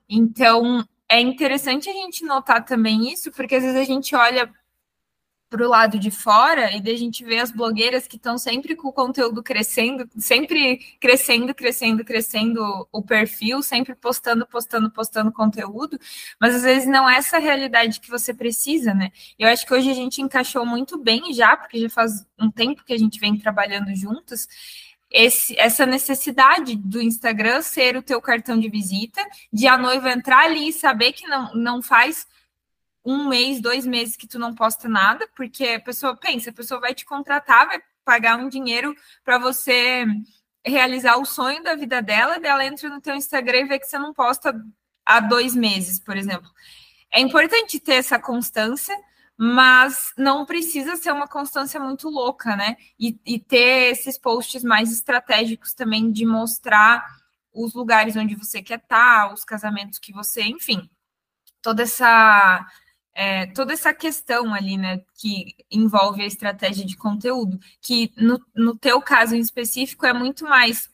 Então, 0.09 0.87
é 1.09 1.21
interessante 1.21 1.89
a 1.89 1.93
gente 1.93 2.25
notar 2.25 2.65
também 2.65 3.13
isso, 3.13 3.31
porque 3.33 3.55
às 3.55 3.63
vezes 3.63 3.79
a 3.79 3.85
gente 3.85 4.15
olha 4.15 4.53
para 5.51 5.67
o 5.67 5.69
lado 5.69 5.99
de 5.99 6.13
fora 6.13 6.75
e 6.75 6.81
daí 6.81 6.95
a 6.95 6.99
gente 6.99 7.25
vê 7.25 7.39
as 7.41 7.51
blogueiras 7.51 8.07
que 8.07 8.17
estão 8.17 8.39
sempre 8.39 8.77
com 8.77 8.89
o 8.89 8.93
conteúdo 8.93 9.43
crescendo, 9.43 10.09
sempre 10.17 10.79
crescendo, 11.01 11.53
crescendo, 11.53 12.05
crescendo 12.05 12.89
o 12.93 13.03
perfil, 13.03 13.61
sempre 13.61 13.97
postando, 13.97 14.47
postando, 14.47 14.89
postando 14.91 15.33
conteúdo, 15.33 15.99
mas 16.41 16.55
às 16.55 16.63
vezes 16.63 16.89
não 16.89 17.11
é 17.11 17.17
essa 17.17 17.39
realidade 17.39 17.99
que 17.99 18.09
você 18.09 18.33
precisa, 18.33 18.95
né? 18.95 19.11
Eu 19.37 19.49
acho 19.49 19.67
que 19.67 19.75
hoje 19.75 19.91
a 19.91 19.95
gente 19.95 20.23
encaixou 20.23 20.65
muito 20.65 20.97
bem 20.97 21.35
já, 21.35 21.57
porque 21.57 21.81
já 21.81 21.91
faz 21.91 22.25
um 22.39 22.51
tempo 22.51 22.85
que 22.85 22.93
a 22.93 22.99
gente 22.99 23.19
vem 23.19 23.37
trabalhando 23.37 23.93
juntos, 23.97 24.47
esse, 25.11 25.59
essa 25.59 25.85
necessidade 25.85 26.77
do 26.77 27.03
Instagram 27.03 27.61
ser 27.63 27.97
o 27.97 28.03
teu 28.03 28.21
cartão 28.21 28.57
de 28.57 28.69
visita, 28.69 29.21
de 29.53 29.67
a 29.67 29.77
noiva 29.77 30.13
entrar 30.13 30.45
ali 30.45 30.69
e 30.69 30.73
saber 30.73 31.13
que 31.13 31.27
não, 31.27 31.53
não 31.55 31.83
faz 31.83 32.25
um 33.05 33.29
mês, 33.29 33.61
dois 33.61 33.87
meses 33.87 34.17
que 34.17 34.27
tu 34.27 34.39
não 34.39 34.55
posta 34.55 34.89
nada, 34.89 35.29
porque 35.35 35.65
a 35.65 35.81
pessoa 35.81 36.17
pensa, 36.17 36.51
a 36.51 36.53
pessoa 36.53 36.81
vai 36.81 36.95
te 36.95 37.05
contratar, 37.05 37.67
vai 37.67 37.81
pagar 38.05 38.37
um 38.37 38.49
dinheiro 38.49 38.95
para 39.25 39.39
você 39.39 40.05
realizar 40.65 41.17
o 41.17 41.25
sonho 41.25 41.63
da 41.63 41.75
vida 41.75 42.03
dela, 42.03 42.39
dela 42.39 42.65
entra 42.65 42.89
no 42.89 43.01
teu 43.01 43.15
Instagram 43.15 43.61
e 43.61 43.65
vê 43.65 43.79
que 43.79 43.87
você 43.87 43.99
não 43.99 44.13
posta 44.13 44.55
há 45.05 45.21
dois 45.21 45.55
meses, 45.55 45.99
por 45.99 46.17
exemplo. 46.17 46.51
É 47.11 47.21
importante 47.21 47.81
ter 47.81 47.95
essa 47.95 48.19
constância, 48.19 48.97
mas 49.37 50.13
não 50.19 50.45
precisa 50.45 50.97
ser 50.97 51.13
uma 51.13 51.27
constância 51.27 51.81
muito 51.81 52.09
louca, 52.11 52.55
né? 52.55 52.77
E, 52.99 53.19
e 53.25 53.39
ter 53.39 53.91
esses 53.91 54.19
posts 54.19 54.63
mais 54.63 54.93
estratégicos 54.93 55.73
também 55.73 56.13
de 56.13 56.27
mostrar 56.27 57.05
os 57.53 57.75
lugares 57.75 58.17
onde 58.17 58.35
você 58.35 58.63
quer 58.63 58.79
estar, 58.79 59.33
os 59.33 59.45
casamentos 59.45 59.99
que 59.99 60.13
você, 60.13 60.43
enfim, 60.43 60.89
toda 61.63 61.83
essa 61.83 62.65
é, 63.15 63.47
toda 63.47 63.73
essa 63.73 63.93
questão 63.93 64.55
ali, 64.55 64.77
né, 64.77 65.03
que 65.15 65.55
envolve 65.71 66.23
a 66.23 66.27
estratégia 66.27 66.87
de 66.87 66.97
conteúdo, 66.97 67.59
que 67.81 68.13
no, 68.17 68.41
no 68.55 68.77
teu 68.77 69.01
caso 69.03 69.35
em 69.35 69.41
específico 69.41 70.07
é 70.07 70.13
muito 70.13 70.45
mais 70.45 70.91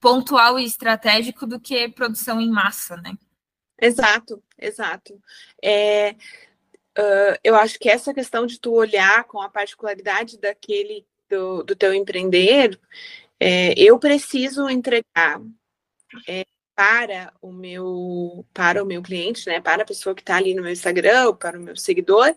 pontual 0.00 0.58
e 0.58 0.64
estratégico 0.64 1.46
do 1.46 1.58
que 1.58 1.88
produção 1.88 2.40
em 2.40 2.50
massa, 2.50 2.96
né? 2.96 3.16
Exato, 3.80 4.42
exato. 4.58 5.20
É, 5.62 6.12
uh, 6.98 7.38
eu 7.42 7.54
acho 7.54 7.78
que 7.78 7.88
essa 7.88 8.12
questão 8.12 8.46
de 8.46 8.60
tu 8.60 8.72
olhar 8.72 9.24
com 9.24 9.40
a 9.40 9.48
particularidade 9.48 10.38
daquele 10.38 11.06
do, 11.28 11.62
do 11.62 11.76
teu 11.76 11.92
empreender, 11.94 12.78
é, 13.38 13.72
eu 13.76 13.98
preciso 13.98 14.68
entregar 14.68 15.40
é, 16.26 16.44
para 16.78 17.32
o 17.42 17.50
meu 17.50 18.46
para 18.54 18.84
o 18.84 18.86
meu 18.86 19.02
cliente, 19.02 19.48
né, 19.48 19.60
para 19.60 19.82
a 19.82 19.84
pessoa 19.84 20.14
que 20.14 20.22
está 20.22 20.36
ali 20.36 20.54
no 20.54 20.62
meu 20.62 20.70
Instagram, 20.70 21.34
para 21.34 21.58
o 21.58 21.60
meu 21.60 21.76
seguidor, 21.76 22.32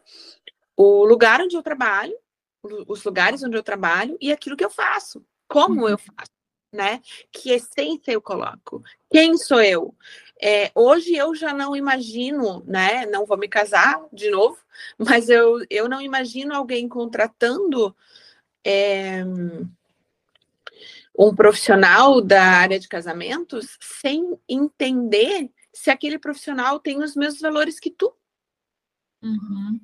o 0.75 1.05
lugar 1.05 1.39
onde 1.41 1.55
eu 1.55 1.61
trabalho, 1.61 2.17
os 2.87 3.03
lugares 3.03 3.43
onde 3.43 3.55
eu 3.55 3.61
trabalho 3.61 4.17
e 4.19 4.31
aquilo 4.31 4.57
que 4.57 4.65
eu 4.65 4.69
faço, 4.71 5.23
como 5.47 5.87
eu 5.87 5.91
uhum. 5.91 5.97
faço, 6.17 6.31
né? 6.73 7.01
Que 7.31 7.51
essência 7.51 8.11
eu 8.11 8.19
coloco? 8.19 8.83
Quem 9.11 9.37
sou 9.37 9.61
eu? 9.61 9.93
É, 10.41 10.71
hoje 10.73 11.15
eu 11.15 11.35
já 11.35 11.53
não 11.53 11.75
imagino, 11.75 12.63
né? 12.65 13.05
Não 13.05 13.27
vou 13.27 13.37
me 13.37 13.47
casar 13.47 14.03
de 14.11 14.31
novo, 14.31 14.57
mas 14.97 15.29
eu, 15.29 15.63
eu 15.69 15.87
não 15.87 16.01
imagino 16.01 16.55
alguém 16.55 16.89
contratando 16.89 17.95
é, 18.65 19.23
um 21.17 21.35
profissional 21.35 22.21
da 22.21 22.43
área 22.43 22.79
de 22.79 22.87
casamentos 22.87 23.77
sem 23.81 24.37
entender 24.47 25.49
se 25.73 25.89
aquele 25.89 26.17
profissional 26.17 26.79
tem 26.79 27.01
os 27.01 27.15
mesmos 27.15 27.41
valores 27.41 27.79
que 27.79 27.91
tu. 27.91 28.13
Uhum. 29.21 29.79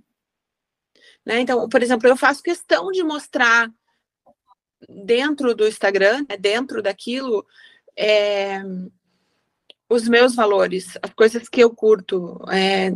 Né? 1.25 1.41
Então, 1.41 1.67
por 1.67 1.83
exemplo, 1.83 2.07
eu 2.07 2.15
faço 2.15 2.41
questão 2.41 2.91
de 2.91 3.03
mostrar 3.03 3.71
dentro 4.87 5.55
do 5.55 5.67
Instagram, 5.67 6.25
né, 6.29 6.37
dentro 6.37 6.81
daquilo, 6.81 7.45
é, 7.95 8.61
os 9.89 10.07
meus 10.07 10.35
valores, 10.35 10.97
as 11.01 11.13
coisas 11.13 11.49
que 11.49 11.61
eu 11.61 11.69
curto, 11.69 12.39
é, 12.51 12.91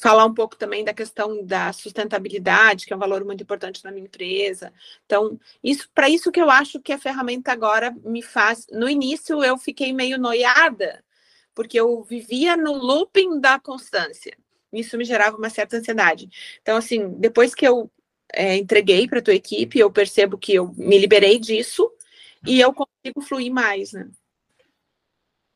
falar 0.00 0.24
um 0.24 0.32
pouco 0.32 0.56
também 0.56 0.84
da 0.84 0.94
questão 0.94 1.44
da 1.44 1.72
sustentabilidade, 1.72 2.86
que 2.86 2.92
é 2.92 2.96
um 2.96 3.00
valor 3.00 3.24
muito 3.24 3.42
importante 3.42 3.84
na 3.84 3.90
minha 3.90 4.06
empresa. 4.06 4.72
Então, 5.04 5.38
isso 5.62 5.90
para 5.92 6.08
isso 6.08 6.30
que 6.30 6.40
eu 6.40 6.50
acho 6.50 6.80
que 6.80 6.92
a 6.92 6.98
ferramenta 6.98 7.52
agora 7.52 7.94
me 8.04 8.22
faz. 8.22 8.66
No 8.70 8.88
início 8.88 9.42
eu 9.42 9.58
fiquei 9.58 9.92
meio 9.92 10.18
noiada, 10.18 11.04
porque 11.54 11.78
eu 11.78 12.02
vivia 12.04 12.56
no 12.56 12.72
looping 12.72 13.40
da 13.40 13.58
constância. 13.58 14.36
Isso 14.72 14.96
me 14.96 15.04
gerava 15.04 15.36
uma 15.36 15.50
certa 15.50 15.76
ansiedade. 15.76 16.28
Então, 16.62 16.76
assim, 16.76 17.08
depois 17.18 17.54
que 17.54 17.66
eu 17.66 17.90
é, 18.32 18.56
entreguei 18.56 19.08
para 19.08 19.18
a 19.18 19.22
tua 19.22 19.34
equipe, 19.34 19.78
eu 19.78 19.90
percebo 19.90 20.38
que 20.38 20.54
eu 20.54 20.72
me 20.76 20.98
liberei 20.98 21.38
disso 21.38 21.90
e 22.46 22.60
eu 22.60 22.72
consigo 22.72 23.20
fluir 23.20 23.52
mais, 23.52 23.92
né? 23.92 24.08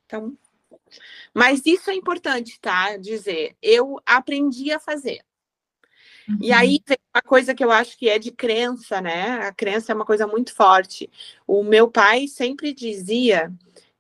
Então, 0.07 0.37
mas 1.35 1.63
isso 1.65 1.91
é 1.91 1.95
importante, 1.95 2.59
tá? 2.61 2.97
Dizer, 2.97 3.57
eu 3.63 4.01
aprendi 4.07 4.73
a 4.73 4.79
fazer. 4.79 5.21
Uhum. 6.29 6.39
E 6.41 6.53
aí 6.53 6.81
tem 6.81 6.99
uma 7.15 7.23
coisa 7.23 7.55
que 7.55 7.65
eu 7.65 7.71
acho 7.71 7.99
que 7.99 8.09
é 8.09 8.19
de 8.19 8.31
crença, 8.31 9.01
né? 9.01 9.47
A 9.47 9.53
crença 9.53 9.93
é 9.93 9.95
uma 9.95 10.05
coisa 10.05 10.27
muito 10.27 10.55
forte. 10.55 11.11
O 11.47 11.63
meu 11.63 11.91
pai 11.91 12.29
sempre 12.29 12.73
dizia 12.73 13.53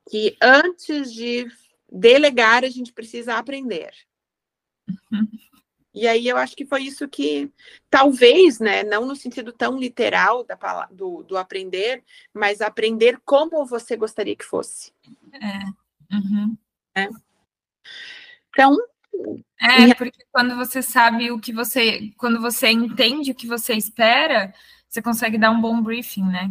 que 0.08 0.36
antes 0.40 1.12
de 1.12 1.46
delegar, 1.90 2.64
a 2.64 2.70
gente 2.70 2.92
precisa 2.92 3.34
aprender. 3.34 3.92
Uhum. 4.88 5.28
E 5.94 6.08
aí 6.08 6.26
eu 6.26 6.38
acho 6.38 6.56
que 6.56 6.64
foi 6.64 6.84
isso 6.84 7.06
que, 7.06 7.52
talvez, 7.90 8.58
né, 8.58 8.82
não 8.82 9.04
no 9.04 9.14
sentido 9.14 9.52
tão 9.52 9.78
literal 9.78 10.42
da 10.42 10.56
palavra, 10.56 10.94
do, 10.94 11.22
do 11.22 11.36
aprender, 11.36 12.02
mas 12.32 12.62
aprender 12.62 13.20
como 13.24 13.66
você 13.66 13.94
gostaria 13.94 14.34
que 14.34 14.44
fosse. 14.44 14.90
É. 15.34 16.16
Uhum. 16.16 16.56
É. 16.94 17.08
Então. 18.50 18.76
É, 19.60 19.94
porque 19.94 20.24
quando 20.32 20.56
você 20.56 20.82
sabe 20.82 21.30
o 21.30 21.38
que 21.38 21.52
você. 21.52 22.12
Quando 22.16 22.40
você 22.40 22.68
entende 22.68 23.30
o 23.30 23.34
que 23.34 23.46
você 23.46 23.74
espera, 23.74 24.52
você 24.88 25.00
consegue 25.00 25.38
dar 25.38 25.50
um 25.50 25.60
bom 25.60 25.82
briefing, 25.82 26.24
né? 26.24 26.50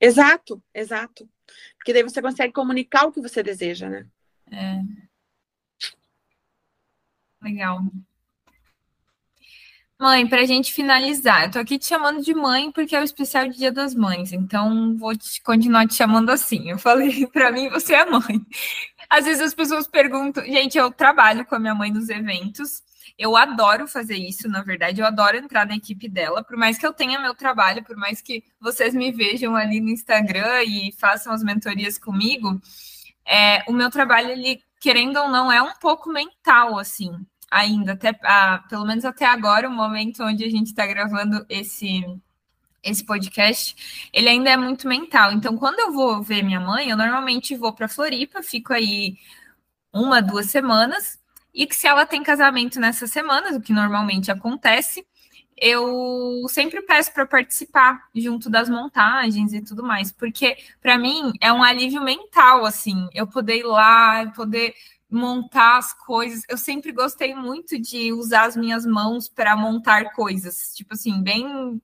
Exato, 0.00 0.62
exato. 0.74 1.28
Porque 1.76 1.92
daí 1.92 2.02
você 2.02 2.22
consegue 2.22 2.52
comunicar 2.52 3.06
o 3.06 3.12
que 3.12 3.20
você 3.20 3.42
deseja, 3.42 3.88
né? 3.88 4.06
É. 4.50 4.80
Legal. 7.40 7.80
Mãe, 10.02 10.26
para 10.26 10.40
a 10.40 10.44
gente 10.44 10.72
finalizar, 10.72 11.44
eu 11.44 11.50
tô 11.52 11.58
aqui 11.60 11.78
te 11.78 11.86
chamando 11.86 12.20
de 12.20 12.34
mãe 12.34 12.72
porque 12.72 12.96
é 12.96 13.00
o 13.00 13.04
especial 13.04 13.48
de 13.48 13.56
Dia 13.56 13.70
das 13.70 13.94
Mães, 13.94 14.32
então 14.32 14.96
vou 14.96 15.16
te, 15.16 15.40
continuar 15.40 15.86
te 15.86 15.94
chamando 15.94 16.30
assim. 16.30 16.68
Eu 16.68 16.76
falei, 16.76 17.24
para 17.32 17.52
mim, 17.52 17.68
você 17.68 17.94
é 17.94 18.04
mãe. 18.04 18.44
Às 19.08 19.26
vezes 19.26 19.40
as 19.40 19.54
pessoas 19.54 19.86
perguntam, 19.86 20.44
gente, 20.44 20.76
eu 20.76 20.90
trabalho 20.90 21.46
com 21.46 21.54
a 21.54 21.58
minha 21.60 21.72
mãe 21.72 21.92
nos 21.92 22.08
eventos, 22.08 22.82
eu 23.16 23.36
adoro 23.36 23.86
fazer 23.86 24.16
isso, 24.16 24.48
na 24.48 24.60
verdade, 24.60 25.00
eu 25.00 25.06
adoro 25.06 25.36
entrar 25.36 25.64
na 25.68 25.76
equipe 25.76 26.08
dela, 26.08 26.42
por 26.42 26.56
mais 26.56 26.76
que 26.76 26.84
eu 26.84 26.92
tenha 26.92 27.20
meu 27.20 27.32
trabalho, 27.32 27.84
por 27.84 27.96
mais 27.96 28.20
que 28.20 28.42
vocês 28.60 28.92
me 28.94 29.12
vejam 29.12 29.54
ali 29.54 29.80
no 29.80 29.88
Instagram 29.88 30.64
e 30.64 30.90
façam 30.98 31.32
as 31.32 31.44
mentorias 31.44 31.96
comigo, 31.96 32.60
é, 33.24 33.62
o 33.68 33.72
meu 33.72 33.88
trabalho, 33.88 34.30
ele, 34.30 34.60
querendo 34.80 35.20
ou 35.20 35.28
não, 35.28 35.52
é 35.52 35.62
um 35.62 35.74
pouco 35.80 36.10
mental, 36.10 36.76
assim 36.76 37.24
ainda, 37.52 37.92
até 37.92 38.12
pelo 38.68 38.86
menos 38.86 39.04
até 39.04 39.26
agora, 39.26 39.68
o 39.68 39.72
momento 39.72 40.24
onde 40.24 40.44
a 40.44 40.50
gente 40.50 40.68
está 40.68 40.86
gravando 40.86 41.44
esse 41.48 42.02
esse 42.82 43.04
podcast, 43.04 44.08
ele 44.12 44.28
ainda 44.28 44.50
é 44.50 44.56
muito 44.56 44.88
mental. 44.88 45.32
Então, 45.32 45.56
quando 45.56 45.78
eu 45.78 45.92
vou 45.92 46.20
ver 46.20 46.42
minha 46.42 46.58
mãe, 46.58 46.90
eu 46.90 46.96
normalmente 46.96 47.54
vou 47.56 47.72
para 47.72 47.86
Floripa, 47.86 48.42
fico 48.42 48.72
aí 48.72 49.16
uma, 49.92 50.20
duas 50.20 50.50
semanas, 50.50 51.16
e 51.54 51.64
que 51.64 51.76
se 51.76 51.86
ela 51.86 52.04
tem 52.04 52.24
casamento 52.24 52.80
nessas 52.80 53.12
semanas, 53.12 53.54
o 53.54 53.60
que 53.60 53.72
normalmente 53.72 54.32
acontece, 54.32 55.06
eu 55.56 56.44
sempre 56.48 56.82
peço 56.82 57.12
para 57.12 57.24
participar 57.24 58.08
junto 58.14 58.50
das 58.50 58.68
montagens 58.68 59.52
e 59.52 59.62
tudo 59.62 59.84
mais, 59.84 60.10
porque 60.10 60.56
para 60.80 60.98
mim 60.98 61.32
é 61.40 61.52
um 61.52 61.62
alívio 61.62 62.02
mental, 62.02 62.64
assim, 62.66 63.08
eu 63.14 63.28
poder 63.28 63.58
ir 63.58 63.64
lá, 63.64 64.26
poder 64.34 64.74
montar 65.12 65.76
as 65.78 65.92
coisas. 65.92 66.42
Eu 66.48 66.56
sempre 66.56 66.90
gostei 66.92 67.34
muito 67.34 67.80
de 67.80 68.12
usar 68.12 68.46
as 68.46 68.56
minhas 68.56 68.86
mãos 68.86 69.28
para 69.28 69.54
montar 69.56 70.12
coisas, 70.12 70.72
tipo 70.74 70.94
assim, 70.94 71.22
bem 71.22 71.80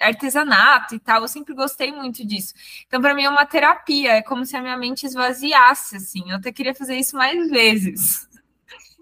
artesanato 0.00 0.94
e 0.94 0.98
tal. 0.98 1.22
Eu 1.22 1.28
sempre 1.28 1.54
gostei 1.54 1.92
muito 1.92 2.26
disso. 2.26 2.52
Então, 2.86 3.00
para 3.00 3.14
mim 3.14 3.24
é 3.24 3.30
uma 3.30 3.46
terapia, 3.46 4.14
é 4.14 4.22
como 4.22 4.44
se 4.44 4.56
a 4.56 4.60
minha 4.60 4.76
mente 4.76 5.06
esvaziasse 5.06 5.96
assim. 5.96 6.30
Eu 6.30 6.36
até 6.36 6.52
queria 6.52 6.74
fazer 6.74 6.96
isso 6.96 7.16
mais 7.16 7.48
vezes. 7.48 8.28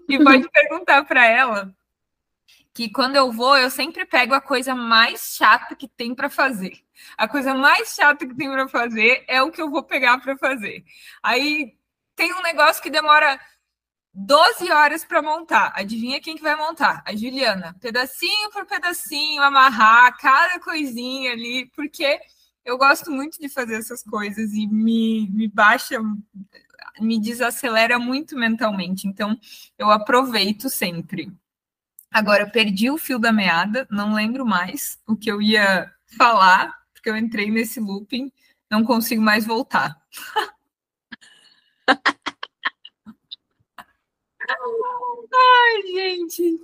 E 0.09 0.21
pode 0.21 0.45
perguntar 0.51 1.05
para 1.05 1.25
ela 1.25 1.73
que 2.73 2.89
quando 2.89 3.15
eu 3.15 3.31
vou, 3.31 3.57
eu 3.57 3.69
sempre 3.69 4.05
pego 4.05 4.33
a 4.33 4.41
coisa 4.41 4.73
mais 4.75 5.35
chata 5.37 5.75
que 5.75 5.87
tem 5.87 6.13
para 6.13 6.29
fazer. 6.29 6.79
A 7.17 7.27
coisa 7.27 7.53
mais 7.53 7.93
chata 7.95 8.25
que 8.27 8.35
tem 8.35 8.49
para 8.49 8.67
fazer 8.67 9.23
é 9.27 9.41
o 9.41 9.51
que 9.51 9.61
eu 9.61 9.69
vou 9.69 9.83
pegar 9.83 10.19
para 10.19 10.37
fazer. 10.37 10.83
Aí 11.21 11.77
tem 12.15 12.33
um 12.33 12.41
negócio 12.41 12.81
que 12.81 12.89
demora 12.89 13.39
12 14.13 14.69
horas 14.71 15.05
para 15.05 15.21
montar. 15.21 15.71
Adivinha 15.75 16.19
quem 16.19 16.35
que 16.35 16.41
vai 16.41 16.55
montar? 16.55 17.01
A 17.05 17.15
Juliana. 17.15 17.75
Pedacinho 17.79 18.51
por 18.51 18.65
pedacinho, 18.65 19.41
amarrar 19.41 20.17
cada 20.17 20.59
coisinha 20.59 21.31
ali, 21.31 21.67
porque 21.75 22.19
eu 22.65 22.77
gosto 22.77 23.09
muito 23.09 23.39
de 23.39 23.47
fazer 23.47 23.75
essas 23.75 24.03
coisas 24.03 24.53
e 24.53 24.67
me, 24.67 25.29
me 25.29 25.47
baixa, 25.47 25.97
me 26.99 27.19
desacelera 27.19 27.97
muito 27.97 28.35
mentalmente. 28.35 29.07
Então, 29.07 29.37
eu 29.77 29.89
aproveito 29.89 30.69
sempre. 30.69 31.31
Agora, 32.11 32.49
perdi 32.49 32.89
o 32.89 32.97
fio 32.97 33.17
da 33.17 33.31
meada, 33.31 33.87
não 33.89 34.13
lembro 34.13 34.45
mais 34.45 34.99
o 35.07 35.15
que 35.15 35.31
eu 35.31 35.41
ia 35.41 35.89
falar, 36.17 36.73
porque 36.93 37.09
eu 37.09 37.15
entrei 37.15 37.49
nesse 37.49 37.79
looping, 37.79 38.29
não 38.69 38.83
consigo 38.83 39.21
mais 39.21 39.45
voltar. 39.45 39.95
Ai, 45.33 45.81
gente. 45.87 46.59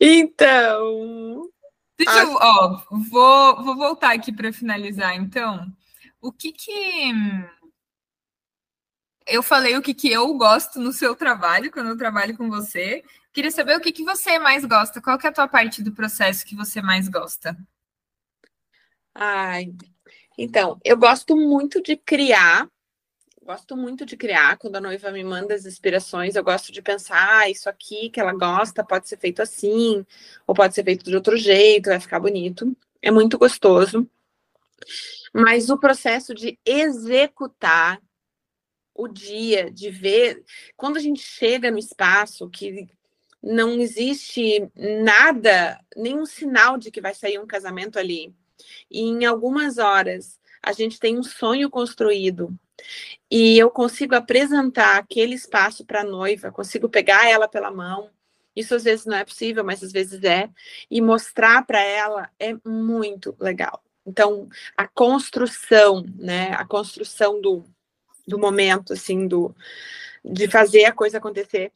Então. 0.00 1.50
Deixa 1.96 2.22
eu, 2.22 2.32
ó, 2.34 2.82
vou, 3.10 3.62
vou 3.62 3.76
voltar 3.76 4.14
aqui 4.14 4.32
para 4.32 4.52
finalizar, 4.52 5.14
então. 5.14 5.70
O 6.20 6.32
que 6.32 6.52
que. 6.52 7.12
Eu 9.26 9.42
falei 9.42 9.76
o 9.76 9.82
que, 9.82 9.94
que 9.94 10.10
eu 10.10 10.32
gosto 10.34 10.80
no 10.80 10.92
seu 10.92 11.14
trabalho, 11.14 11.70
quando 11.70 11.90
eu 11.90 11.98
trabalho 11.98 12.36
com 12.36 12.48
você. 12.48 13.04
Queria 13.32 13.50
saber 13.50 13.76
o 13.76 13.80
que, 13.80 13.92
que 13.92 14.02
você 14.02 14.38
mais 14.38 14.64
gosta. 14.64 15.00
Qual 15.00 15.18
que 15.18 15.26
é 15.26 15.30
a 15.30 15.32
tua 15.32 15.46
parte 15.46 15.82
do 15.82 15.92
processo 15.92 16.44
que 16.44 16.56
você 16.56 16.82
mais 16.82 17.08
gosta? 17.08 17.56
Ai, 19.14 19.72
então, 20.38 20.80
eu 20.84 20.96
gosto 20.96 21.36
muito 21.36 21.82
de 21.82 21.96
criar 21.96 22.68
gosto 23.42 23.76
muito 23.76 24.04
de 24.04 24.16
criar. 24.16 24.56
Quando 24.58 24.76
a 24.76 24.80
noiva 24.80 25.10
me 25.10 25.24
manda 25.24 25.54
as 25.54 25.66
inspirações, 25.66 26.36
eu 26.36 26.44
gosto 26.44 26.70
de 26.72 26.82
pensar, 26.82 27.40
ah, 27.40 27.50
isso 27.50 27.68
aqui 27.68 28.10
que 28.10 28.20
ela 28.20 28.32
gosta 28.32 28.84
pode 28.84 29.08
ser 29.08 29.18
feito 29.18 29.42
assim, 29.42 30.04
ou 30.46 30.54
pode 30.54 30.74
ser 30.74 30.84
feito 30.84 31.04
de 31.04 31.14
outro 31.14 31.36
jeito, 31.36 31.90
vai 31.90 32.00
ficar 32.00 32.20
bonito. 32.20 32.76
É 33.02 33.10
muito 33.10 33.38
gostoso. 33.38 34.08
Mas 35.32 35.70
o 35.70 35.78
processo 35.78 36.34
de 36.34 36.58
executar 36.64 38.00
o 38.94 39.08
dia, 39.08 39.70
de 39.70 39.90
ver, 39.90 40.42
quando 40.76 40.96
a 40.98 41.00
gente 41.00 41.22
chega 41.22 41.70
no 41.70 41.78
espaço, 41.78 42.50
que 42.50 42.88
não 43.42 43.80
existe 43.80 44.68
nada, 44.76 45.80
nenhum 45.96 46.26
sinal 46.26 46.76
de 46.76 46.90
que 46.90 47.00
vai 47.00 47.14
sair 47.14 47.38
um 47.38 47.46
casamento 47.46 47.98
ali. 47.98 48.34
E 48.90 49.00
em 49.00 49.24
algumas 49.24 49.78
horas 49.78 50.38
a 50.62 50.72
gente 50.72 51.00
tem 51.00 51.18
um 51.18 51.22
sonho 51.22 51.70
construído 51.70 52.54
e 53.30 53.58
eu 53.58 53.70
consigo 53.70 54.14
apresentar 54.14 54.98
aquele 54.98 55.34
espaço 55.34 55.84
para 55.84 56.00
a 56.00 56.04
noiva, 56.04 56.50
consigo 56.50 56.88
pegar 56.88 57.28
ela 57.28 57.48
pela 57.48 57.70
mão. 57.70 58.10
Isso 58.54 58.74
às 58.74 58.84
vezes 58.84 59.06
não 59.06 59.16
é 59.16 59.24
possível, 59.24 59.64
mas 59.64 59.82
às 59.82 59.92
vezes 59.92 60.22
é, 60.24 60.50
e 60.90 61.00
mostrar 61.00 61.64
para 61.64 61.80
ela 61.80 62.30
é 62.38 62.54
muito 62.66 63.36
legal. 63.38 63.82
Então, 64.04 64.48
a 64.76 64.88
construção, 64.88 66.04
né, 66.16 66.52
a 66.52 66.64
construção 66.66 67.40
do, 67.40 67.64
do 68.26 68.38
momento, 68.38 68.92
assim, 68.92 69.28
do, 69.28 69.54
de 70.24 70.48
fazer 70.48 70.84
a 70.84 70.92
coisa 70.92 71.18
acontecer, 71.18 71.72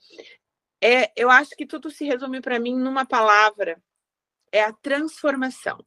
é, 0.80 1.12
eu 1.16 1.30
acho 1.30 1.50
que 1.50 1.64
tudo 1.64 1.90
se 1.90 2.04
resume 2.04 2.40
para 2.40 2.58
mim 2.58 2.76
numa 2.76 3.06
palavra, 3.06 3.80
é 4.50 4.62
a 4.62 4.72
transformação. 4.72 5.78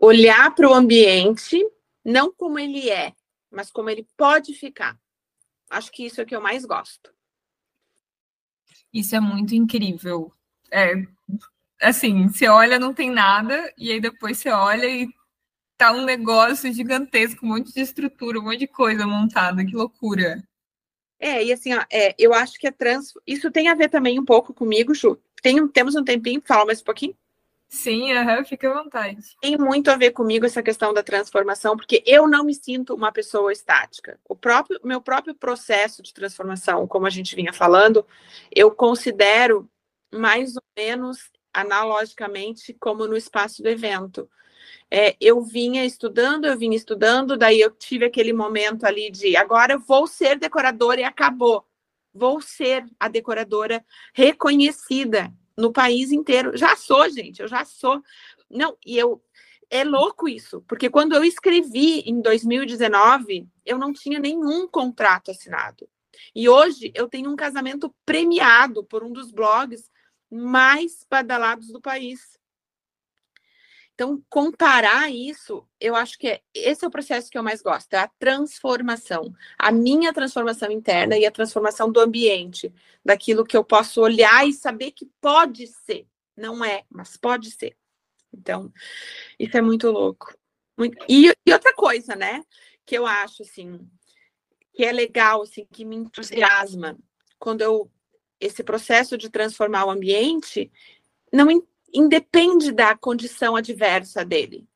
Olhar 0.00 0.54
para 0.54 0.68
o 0.68 0.74
ambiente, 0.74 1.62
não 2.06 2.32
como 2.32 2.56
ele 2.56 2.88
é, 2.88 3.12
mas 3.50 3.68
como 3.68 3.90
ele 3.90 4.08
pode 4.16 4.54
ficar. 4.54 4.96
Acho 5.68 5.90
que 5.90 6.06
isso 6.06 6.20
é 6.20 6.24
o 6.24 6.26
que 6.26 6.36
eu 6.36 6.40
mais 6.40 6.64
gosto. 6.64 7.12
Isso 8.92 9.16
é 9.16 9.20
muito 9.20 9.56
incrível. 9.56 10.32
É, 10.70 10.94
assim, 11.82 12.28
você 12.28 12.46
olha, 12.46 12.78
não 12.78 12.94
tem 12.94 13.10
nada, 13.10 13.72
e 13.76 13.90
aí 13.90 14.00
depois 14.00 14.38
você 14.38 14.50
olha 14.50 14.86
e 14.86 15.08
tá 15.76 15.92
um 15.92 16.04
negócio 16.04 16.72
gigantesco, 16.72 17.44
um 17.44 17.48
monte 17.48 17.74
de 17.74 17.80
estrutura, 17.80 18.38
um 18.38 18.44
monte 18.44 18.60
de 18.60 18.68
coisa 18.68 19.04
montada, 19.04 19.66
que 19.66 19.74
loucura. 19.74 20.40
É, 21.18 21.42
e 21.42 21.52
assim, 21.52 21.74
ó, 21.74 21.84
é, 21.90 22.14
eu 22.16 22.32
acho 22.32 22.56
que 22.58 22.68
a 22.68 22.72
trans. 22.72 23.14
Isso 23.26 23.50
tem 23.50 23.68
a 23.68 23.74
ver 23.74 23.88
também 23.88 24.18
um 24.20 24.24
pouco 24.24 24.54
comigo, 24.54 24.94
Ju. 24.94 25.20
Tem, 25.42 25.66
temos 25.68 25.96
um 25.96 26.04
tempinho, 26.04 26.40
fala 26.46 26.66
mais 26.66 26.80
um 26.80 26.84
pouquinho. 26.84 27.16
Sim, 27.68 28.12
uhum, 28.14 28.44
fica 28.44 28.70
à 28.70 28.82
vontade. 28.82 29.36
Tem 29.40 29.58
muito 29.58 29.90
a 29.90 29.96
ver 29.96 30.12
comigo 30.12 30.46
essa 30.46 30.62
questão 30.62 30.94
da 30.94 31.02
transformação, 31.02 31.76
porque 31.76 32.02
eu 32.06 32.28
não 32.28 32.44
me 32.44 32.54
sinto 32.54 32.94
uma 32.94 33.10
pessoa 33.10 33.52
estática. 33.52 34.18
O 34.28 34.36
próprio 34.36 34.80
meu 34.84 35.00
próprio 35.00 35.34
processo 35.34 36.02
de 36.02 36.14
transformação, 36.14 36.86
como 36.86 37.06
a 37.06 37.10
gente 37.10 37.34
vinha 37.34 37.52
falando, 37.52 38.06
eu 38.54 38.70
considero 38.70 39.68
mais 40.14 40.56
ou 40.56 40.62
menos 40.76 41.30
analogicamente 41.52 42.72
como 42.74 43.06
no 43.06 43.16
espaço 43.16 43.62
do 43.62 43.68
evento. 43.68 44.30
É, 44.90 45.16
eu 45.20 45.42
vinha 45.42 45.84
estudando, 45.84 46.44
eu 46.46 46.56
vinha 46.56 46.76
estudando, 46.76 47.36
daí 47.36 47.60
eu 47.60 47.70
tive 47.72 48.04
aquele 48.04 48.32
momento 48.32 48.84
ali 48.84 49.10
de 49.10 49.36
agora 49.36 49.74
eu 49.74 49.80
vou 49.80 50.06
ser 50.06 50.38
decoradora 50.38 51.00
e 51.00 51.04
acabou. 51.04 51.66
Vou 52.14 52.40
ser 52.40 52.86
a 52.98 53.08
decoradora 53.08 53.84
reconhecida 54.14 55.32
no 55.56 55.72
país 55.72 56.12
inteiro. 56.12 56.56
Já 56.56 56.76
sou, 56.76 57.08
gente, 57.08 57.40
eu 57.40 57.48
já 57.48 57.64
sou. 57.64 58.02
Não, 58.50 58.76
e 58.84 58.96
eu 58.96 59.22
é 59.68 59.82
louco 59.82 60.28
isso, 60.28 60.62
porque 60.68 60.88
quando 60.88 61.14
eu 61.14 61.24
escrevi 61.24 62.00
em 62.00 62.20
2019, 62.20 63.48
eu 63.64 63.78
não 63.78 63.92
tinha 63.92 64.20
nenhum 64.20 64.68
contrato 64.68 65.30
assinado. 65.30 65.88
E 66.34 66.48
hoje 66.48 66.92
eu 66.94 67.08
tenho 67.08 67.30
um 67.30 67.36
casamento 67.36 67.94
premiado 68.04 68.84
por 68.84 69.02
um 69.02 69.12
dos 69.12 69.32
blogs 69.32 69.90
mais 70.30 71.04
badalados 71.10 71.68
do 71.68 71.80
país. 71.80 72.38
Então, 73.96 74.22
comparar 74.28 75.10
isso, 75.10 75.66
eu 75.80 75.96
acho 75.96 76.18
que 76.18 76.28
é, 76.28 76.42
esse 76.52 76.84
é 76.84 76.88
o 76.88 76.90
processo 76.90 77.30
que 77.30 77.38
eu 77.38 77.42
mais 77.42 77.62
gosto, 77.62 77.94
é 77.94 77.96
a 77.96 78.10
transformação, 78.18 79.34
a 79.58 79.72
minha 79.72 80.12
transformação 80.12 80.70
interna 80.70 81.16
e 81.16 81.24
a 81.24 81.30
transformação 81.30 81.90
do 81.90 81.98
ambiente, 81.98 82.70
daquilo 83.02 83.42
que 83.42 83.56
eu 83.56 83.64
posso 83.64 84.02
olhar 84.02 84.46
e 84.46 84.52
saber 84.52 84.90
que 84.90 85.06
pode 85.18 85.66
ser, 85.66 86.06
não 86.36 86.62
é, 86.62 86.84
mas 86.90 87.16
pode 87.16 87.50
ser. 87.50 87.74
Então, 88.30 88.70
isso 89.38 89.56
é 89.56 89.62
muito 89.62 89.90
louco. 89.90 90.36
E, 91.08 91.32
e 91.46 91.52
outra 91.54 91.72
coisa, 91.74 92.14
né, 92.14 92.44
que 92.84 92.98
eu 92.98 93.06
acho, 93.06 93.44
assim, 93.44 93.80
que 94.74 94.84
é 94.84 94.92
legal, 94.92 95.40
assim, 95.40 95.66
que 95.72 95.86
me 95.86 95.96
entusiasma, 95.96 96.98
quando 97.38 97.62
eu, 97.62 97.90
esse 98.38 98.62
processo 98.62 99.16
de 99.16 99.30
transformar 99.30 99.86
o 99.86 99.90
ambiente, 99.90 100.70
não 101.32 101.50
independe 101.96 102.72
da 102.72 102.94
condição 102.94 103.56
adversa 103.56 104.22
dele. 104.24 104.68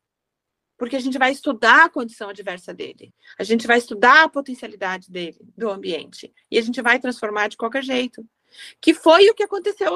Porque 0.78 0.96
a 0.96 1.00
gente 1.00 1.18
vai 1.18 1.30
estudar 1.30 1.84
a 1.84 1.88
condição 1.90 2.30
adversa 2.30 2.72
dele. 2.72 3.12
A 3.38 3.44
gente 3.44 3.66
vai 3.66 3.76
estudar 3.76 4.24
a 4.24 4.28
potencialidade 4.28 5.10
dele, 5.10 5.38
do 5.54 5.68
ambiente. 5.68 6.32
E 6.50 6.56
a 6.56 6.62
gente 6.62 6.80
vai 6.80 6.98
transformar 6.98 7.48
de 7.48 7.58
qualquer 7.58 7.84
jeito. 7.84 8.26
Que 8.80 8.94
foi 8.94 9.28
o 9.28 9.34
que 9.34 9.42
aconteceu 9.42 9.92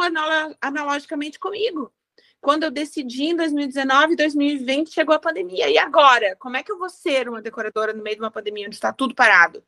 analogicamente 0.60 1.38
comigo. 1.38 1.90
Quando 2.38 2.64
eu 2.64 2.70
decidi 2.70 3.24
em 3.24 3.36
2019, 3.36 4.14
2020, 4.14 4.92
chegou 4.92 5.14
a 5.14 5.18
pandemia. 5.18 5.70
E 5.70 5.78
agora? 5.78 6.36
Como 6.36 6.58
é 6.58 6.62
que 6.62 6.70
eu 6.70 6.78
vou 6.78 6.90
ser 6.90 7.26
uma 7.26 7.40
decoradora 7.40 7.94
no 7.94 8.02
meio 8.02 8.16
de 8.16 8.22
uma 8.22 8.30
pandemia 8.30 8.66
onde 8.66 8.76
está 8.76 8.92
tudo 8.92 9.14
parado? 9.14 9.64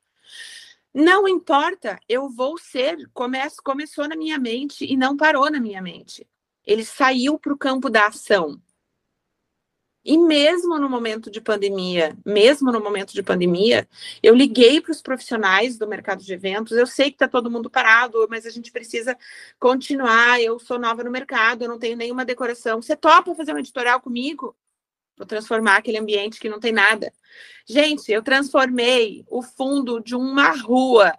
Não 0.92 1.26
importa, 1.26 1.98
eu 2.07 2.28
vou 2.28 2.59
ser. 2.59 3.09
Come 3.14 3.38
começou 3.64 4.07
na 4.07 4.14
minha 4.16 4.38
mente 4.38 4.84
e 4.84 4.94
não 4.94 5.16
parou 5.16 5.50
na 5.50 5.59
minha 5.59 5.80
mente 5.80 6.26
ele 6.67 6.85
saiu 6.85 7.39
para 7.39 7.53
o 7.53 7.59
campo 7.59 7.89
da 7.89 8.07
ação. 8.09 8.61
E 10.09 10.17
mesmo 10.17 10.79
no 10.79 10.89
momento 10.89 11.29
de 11.29 11.41
pandemia, 11.41 12.17
mesmo 12.25 12.71
no 12.71 12.81
momento 12.81 13.12
de 13.12 13.25
pandemia, 13.25 13.89
eu 14.23 14.37
liguei 14.37 14.81
para 14.81 14.93
os 14.93 15.03
profissionais 15.03 15.77
do 15.77 15.89
mercado 15.89 16.23
de 16.23 16.33
eventos. 16.33 16.77
Eu 16.77 16.87
sei 16.87 17.11
que 17.11 17.17
está 17.17 17.27
todo 17.27 17.51
mundo 17.51 17.69
parado, 17.69 18.25
mas 18.31 18.47
a 18.47 18.51
gente 18.51 18.71
precisa 18.71 19.19
continuar. 19.59 20.41
Eu 20.41 20.61
sou 20.61 20.79
nova 20.79 21.03
no 21.03 21.11
mercado, 21.11 21.62
eu 21.62 21.69
não 21.69 21.77
tenho 21.77 21.97
nenhuma 21.97 22.25
decoração. 22.25 22.81
Você 22.81 22.95
topa 22.95 23.35
fazer 23.35 23.53
um 23.53 23.59
editorial 23.59 24.01
comigo? 24.01 24.57
Vou 25.17 25.27
transformar 25.27 25.79
aquele 25.79 25.99
ambiente 25.99 26.39
que 26.39 26.49
não 26.49 26.61
tem 26.61 26.73
nada. 26.73 27.12
Gente, 27.67 28.12
eu 28.12 28.23
transformei 28.23 29.25
o 29.29 29.43
fundo 29.43 30.01
de 30.01 30.14
uma 30.14 30.53
rua 30.53 31.19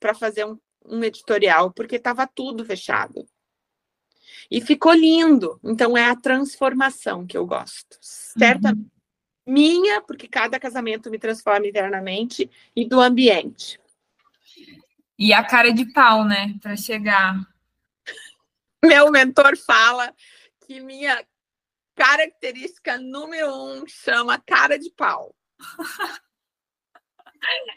para 0.00 0.14
fazer 0.14 0.46
um, 0.46 0.58
um 0.86 1.04
editorial, 1.04 1.70
porque 1.70 1.96
estava 1.96 2.26
tudo 2.26 2.64
fechado. 2.64 3.28
E 4.50 4.60
ficou 4.60 4.92
lindo. 4.92 5.58
Então, 5.62 5.96
é 5.96 6.06
a 6.06 6.16
transformação 6.16 7.26
que 7.26 7.36
eu 7.36 7.46
gosto. 7.46 7.98
Certamente. 8.00 8.78
Uhum. 8.78 8.90
Minha, 9.48 10.00
porque 10.00 10.26
cada 10.26 10.58
casamento 10.58 11.08
me 11.08 11.20
transforma 11.20 11.66
internamente, 11.66 12.50
e 12.74 12.84
do 12.84 13.00
ambiente. 13.00 13.78
E 15.18 15.32
a 15.32 15.44
cara 15.44 15.72
de 15.72 15.86
pau, 15.92 16.24
né? 16.24 16.54
Para 16.60 16.76
chegar. 16.76 17.40
Meu 18.84 19.10
mentor 19.10 19.56
fala 19.56 20.12
que 20.66 20.80
minha 20.80 21.24
característica 21.94 22.98
número 22.98 23.52
um 23.52 23.86
chama 23.86 24.38
cara 24.38 24.78
de 24.78 24.90
pau. 24.90 25.34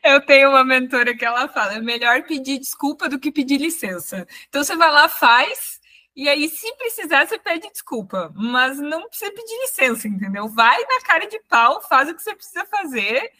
Eu 0.04 0.26
tenho 0.26 0.50
uma 0.50 0.64
mentora 0.64 1.16
que 1.16 1.24
ela 1.24 1.48
fala: 1.48 1.76
é 1.76 1.82
melhor 1.82 2.24
pedir 2.24 2.60
desculpa 2.60 3.08
do 3.08 3.20
que 3.20 3.32
pedir 3.32 3.58
licença. 3.58 4.28
Então 4.48 4.64
você 4.64 4.76
vai 4.76 4.92
lá, 4.92 5.08
faz, 5.08 5.79
e 6.20 6.28
aí, 6.28 6.50
se 6.50 6.76
precisar, 6.76 7.26
você 7.26 7.40
pede 7.40 7.72
desculpa, 7.72 8.30
mas 8.36 8.78
não 8.78 9.08
precisa 9.08 9.32
pedir 9.32 9.58
licença, 9.62 10.06
entendeu? 10.06 10.50
Vai 10.50 10.78
na 10.84 11.00
cara 11.00 11.26
de 11.26 11.40
pau, 11.48 11.82
faz 11.84 12.10
o 12.10 12.14
que 12.14 12.22
você 12.22 12.36
precisa 12.36 12.66
fazer 12.66 13.32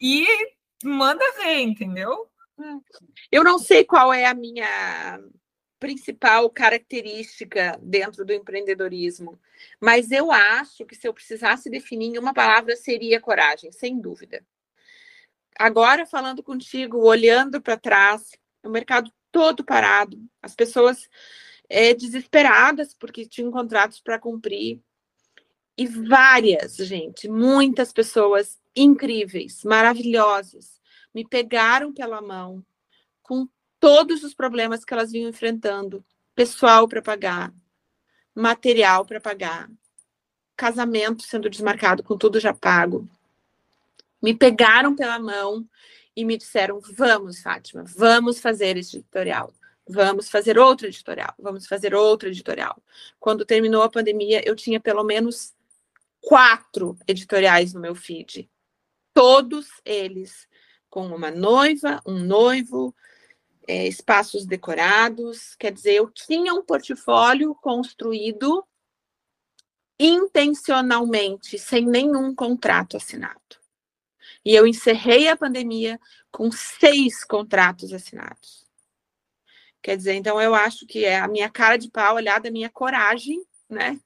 e 0.00 0.24
manda 0.84 1.24
ver, 1.32 1.58
entendeu? 1.62 2.30
Eu 3.32 3.42
não 3.42 3.58
sei 3.58 3.84
qual 3.84 4.14
é 4.14 4.24
a 4.24 4.34
minha 4.34 5.18
principal 5.80 6.48
característica 6.48 7.76
dentro 7.82 8.24
do 8.24 8.32
empreendedorismo, 8.32 9.36
mas 9.80 10.12
eu 10.12 10.30
acho 10.30 10.86
que 10.86 10.94
se 10.94 11.08
eu 11.08 11.12
precisasse 11.12 11.68
definir 11.68 12.14
em 12.14 12.18
uma 12.18 12.32
palavra 12.32 12.76
seria 12.76 13.20
coragem, 13.20 13.72
sem 13.72 14.00
dúvida. 14.00 14.46
Agora 15.58 16.06
falando 16.06 16.40
contigo, 16.40 16.98
olhando 16.98 17.60
para 17.60 17.76
trás, 17.76 18.30
o 18.62 18.68
mercado 18.68 19.12
todo 19.32 19.64
parado, 19.64 20.16
as 20.40 20.54
pessoas 20.54 21.08
é, 21.68 21.94
desesperadas 21.94 22.94
porque 22.94 23.26
tinham 23.26 23.50
contratos 23.50 24.00
para 24.00 24.18
cumprir. 24.18 24.80
E 25.76 25.86
várias, 25.86 26.76
gente, 26.76 27.28
muitas 27.28 27.92
pessoas 27.92 28.58
incríveis, 28.74 29.62
maravilhosas, 29.64 30.80
me 31.14 31.26
pegaram 31.26 31.92
pela 31.92 32.20
mão 32.20 32.64
com 33.22 33.48
todos 33.78 34.24
os 34.24 34.34
problemas 34.34 34.84
que 34.84 34.92
elas 34.92 35.12
vinham 35.12 35.30
enfrentando: 35.30 36.04
pessoal 36.34 36.88
para 36.88 37.02
pagar, 37.02 37.52
material 38.34 39.04
para 39.04 39.20
pagar, 39.20 39.70
casamento 40.56 41.22
sendo 41.22 41.48
desmarcado 41.48 42.02
com 42.02 42.16
tudo 42.16 42.40
já 42.40 42.52
pago. 42.52 43.08
Me 44.20 44.34
pegaram 44.34 44.96
pela 44.96 45.18
mão 45.18 45.64
e 46.16 46.24
me 46.24 46.36
disseram: 46.36 46.80
vamos, 46.80 47.40
Fátima, 47.40 47.84
vamos 47.84 48.40
fazer 48.40 48.76
esse 48.76 48.96
editorial. 48.96 49.52
Vamos 49.88 50.28
fazer 50.28 50.58
outro 50.58 50.86
editorial, 50.86 51.34
vamos 51.38 51.66
fazer 51.66 51.94
outro 51.94 52.28
editorial. 52.28 52.76
Quando 53.18 53.44
terminou 53.44 53.82
a 53.82 53.90
pandemia, 53.90 54.42
eu 54.46 54.54
tinha 54.54 54.78
pelo 54.78 55.02
menos 55.02 55.54
quatro 56.20 56.98
editoriais 57.06 57.72
no 57.72 57.80
meu 57.80 57.94
feed. 57.94 58.50
Todos 59.14 59.66
eles 59.84 60.46
com 60.90 61.06
uma 61.06 61.30
noiva, 61.30 62.02
um 62.06 62.18
noivo, 62.18 62.94
é, 63.66 63.86
espaços 63.86 64.46
decorados, 64.46 65.54
quer 65.56 65.72
dizer, 65.72 65.94
eu 65.94 66.10
tinha 66.10 66.54
um 66.54 66.62
portfólio 66.62 67.54
construído 67.54 68.64
intencionalmente, 69.98 71.58
sem 71.58 71.84
nenhum 71.84 72.34
contrato 72.34 72.96
assinado. 72.96 73.58
E 74.44 74.54
eu 74.54 74.66
encerrei 74.66 75.28
a 75.28 75.36
pandemia 75.36 76.00
com 76.30 76.50
seis 76.50 77.24
contratos 77.24 77.92
assinados. 77.92 78.67
Quer 79.88 79.96
dizer, 79.96 80.12
então 80.16 80.38
eu 80.38 80.54
acho 80.54 80.84
que 80.84 81.06
é 81.06 81.18
a 81.18 81.26
minha 81.26 81.48
cara 81.48 81.78
de 81.78 81.90
pau, 81.90 82.16
olhada 82.16 82.50
a 82.50 82.52
minha 82.52 82.68
coragem, 82.68 83.42
né? 83.70 83.98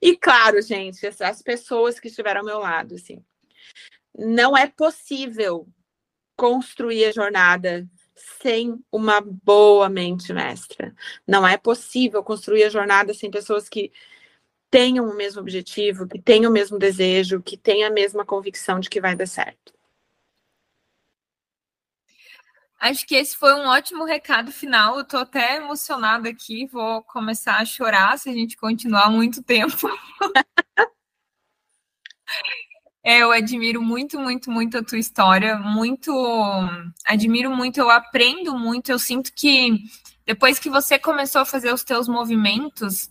E 0.00 0.16
claro, 0.16 0.62
gente, 0.62 1.06
as 1.20 1.42
pessoas 1.42 2.00
que 2.00 2.08
estiveram 2.08 2.40
ao 2.40 2.46
meu 2.46 2.58
lado, 2.58 2.94
assim, 2.94 3.22
não 4.16 4.56
é 4.56 4.66
possível 4.66 5.68
construir 6.34 7.04
a 7.04 7.12
jornada 7.12 7.86
sem 8.40 8.82
uma 8.90 9.20
boa 9.20 9.90
mente 9.90 10.32
mestra. 10.32 10.94
Não 11.26 11.46
é 11.46 11.58
possível 11.58 12.24
construir 12.24 12.64
a 12.64 12.70
jornada 12.70 13.12
sem 13.12 13.30
pessoas 13.30 13.68
que 13.68 13.92
tenham 14.70 15.10
o 15.10 15.14
mesmo 15.14 15.42
objetivo, 15.42 16.08
que 16.08 16.18
tenham 16.18 16.50
o 16.50 16.54
mesmo 16.54 16.78
desejo, 16.78 17.42
que 17.42 17.58
tenham 17.58 17.90
a 17.90 17.92
mesma 17.92 18.24
convicção 18.24 18.80
de 18.80 18.88
que 18.88 18.98
vai 18.98 19.14
dar 19.14 19.28
certo. 19.28 19.74
Acho 22.82 23.06
que 23.06 23.14
esse 23.14 23.36
foi 23.36 23.54
um 23.54 23.68
ótimo 23.68 24.04
recado 24.04 24.50
final. 24.50 24.98
Eu 24.98 25.04
tô 25.04 25.18
até 25.18 25.54
emocionada 25.54 26.28
aqui, 26.28 26.66
vou 26.66 27.00
começar 27.04 27.58
a 27.58 27.64
chorar 27.64 28.18
se 28.18 28.28
a 28.28 28.32
gente 28.32 28.56
continuar 28.56 29.08
muito 29.08 29.40
tempo. 29.40 29.88
é, 33.04 33.18
eu 33.18 33.30
admiro 33.30 33.80
muito, 33.80 34.18
muito, 34.18 34.50
muito 34.50 34.76
a 34.78 34.82
tua 34.82 34.98
história, 34.98 35.56
muito, 35.58 36.12
admiro 37.06 37.54
muito, 37.54 37.78
eu 37.78 37.88
aprendo 37.88 38.58
muito, 38.58 38.90
eu 38.90 38.98
sinto 38.98 39.32
que 39.32 39.84
depois 40.26 40.58
que 40.58 40.68
você 40.68 40.98
começou 40.98 41.42
a 41.42 41.46
fazer 41.46 41.72
os 41.72 41.84
teus 41.84 42.08
movimentos, 42.08 43.08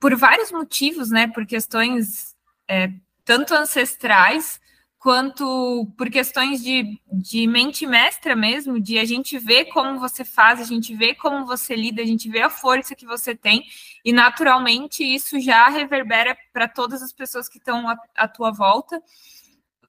por 0.00 0.16
vários 0.16 0.50
motivos, 0.50 1.10
né, 1.10 1.26
por 1.28 1.44
questões 1.44 2.34
é, 2.66 2.90
tanto 3.22 3.52
ancestrais, 3.52 4.58
quanto 5.04 5.86
por 5.98 6.08
questões 6.08 6.64
de, 6.64 6.98
de 7.12 7.46
mente 7.46 7.86
mestra 7.86 8.34
mesmo, 8.34 8.80
de 8.80 8.98
a 8.98 9.04
gente 9.04 9.38
ver 9.38 9.66
como 9.66 10.00
você 10.00 10.24
faz, 10.24 10.62
a 10.62 10.64
gente 10.64 10.94
vê 10.94 11.14
como 11.14 11.44
você 11.44 11.76
lida, 11.76 12.00
a 12.00 12.06
gente 12.06 12.26
vê 12.30 12.40
a 12.40 12.48
força 12.48 12.94
que 12.94 13.04
você 13.04 13.34
tem, 13.34 13.66
e 14.02 14.14
naturalmente 14.14 15.04
isso 15.04 15.38
já 15.38 15.68
reverbera 15.68 16.34
para 16.54 16.66
todas 16.66 17.02
as 17.02 17.12
pessoas 17.12 17.50
que 17.50 17.58
estão 17.58 17.86
à, 17.86 17.98
à 18.16 18.26
tua 18.26 18.50
volta, 18.50 18.98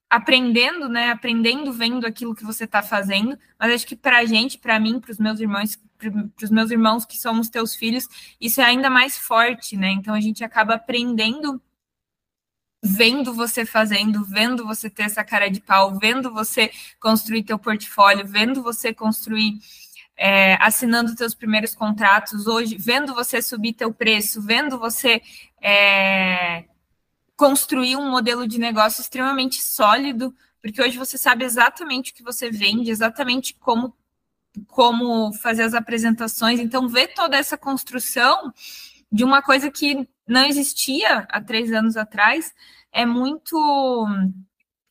aprendendo, 0.09 0.89
né? 0.89 1.11
Aprendendo, 1.11 1.71
vendo 1.71 2.05
aquilo 2.05 2.35
que 2.35 2.43
você 2.43 2.65
está 2.65 2.83
fazendo. 2.83 3.39
Mas 3.57 3.73
acho 3.73 3.87
que 3.87 3.95
para 3.95 4.17
a 4.17 4.25
gente, 4.25 4.57
para 4.57 4.77
mim, 4.81 4.99
para 4.99 5.11
os 5.11 5.17
meus 5.17 5.39
irmãos, 5.39 5.79
para 5.97 6.45
os 6.45 6.51
meus 6.51 6.71
irmãos 6.71 7.05
que 7.05 7.17
somos 7.17 7.47
teus 7.47 7.73
filhos, 7.73 8.05
isso 8.39 8.59
é 8.59 8.65
ainda 8.65 8.89
mais 8.89 9.17
forte, 9.17 9.77
né? 9.77 9.91
Então 9.91 10.13
a 10.13 10.19
gente 10.19 10.43
acaba 10.43 10.75
aprendendo 10.75 11.61
vendo 12.85 13.33
você 13.33 13.65
fazendo, 13.65 14.23
vendo 14.23 14.63
você 14.63 14.89
ter 14.89 15.03
essa 15.03 15.23
cara 15.23 15.49
de 15.49 15.59
pau, 15.59 15.97
vendo 15.97 16.31
você 16.31 16.71
construir 16.99 17.43
teu 17.43 17.57
portfólio, 17.57 18.27
vendo 18.27 18.61
você 18.61 18.93
construir, 18.93 19.57
é, 20.15 20.55
assinando 20.61 21.15
teus 21.15 21.33
primeiros 21.33 21.73
contratos 21.73 22.45
hoje, 22.45 22.77
vendo 22.77 23.15
você 23.15 23.41
subir 23.41 23.73
teu 23.73 23.91
preço, 23.91 24.39
vendo 24.39 24.77
você 24.77 25.19
é, 25.59 26.65
construir 27.35 27.95
um 27.95 28.09
modelo 28.11 28.47
de 28.47 28.59
negócio 28.59 29.01
extremamente 29.01 29.63
sólido, 29.63 30.33
porque 30.61 30.81
hoje 30.81 30.97
você 30.97 31.17
sabe 31.17 31.43
exatamente 31.43 32.11
o 32.11 32.15
que 32.15 32.23
você 32.23 32.51
vende, 32.51 32.91
exatamente 32.91 33.55
como 33.55 33.95
como 34.67 35.33
fazer 35.33 35.63
as 35.63 35.73
apresentações. 35.73 36.61
Então, 36.61 36.87
ver 36.87 37.09
toda 37.09 37.35
essa 37.35 37.57
construção 37.57 38.53
de 39.11 39.21
uma 39.21 39.41
coisa 39.41 39.69
que 39.69 40.07
não 40.27 40.45
existia 40.45 41.27
há 41.29 41.41
três 41.41 41.71
anos 41.71 41.97
atrás 41.97 42.53
é 42.91 43.05
muito 43.05 43.55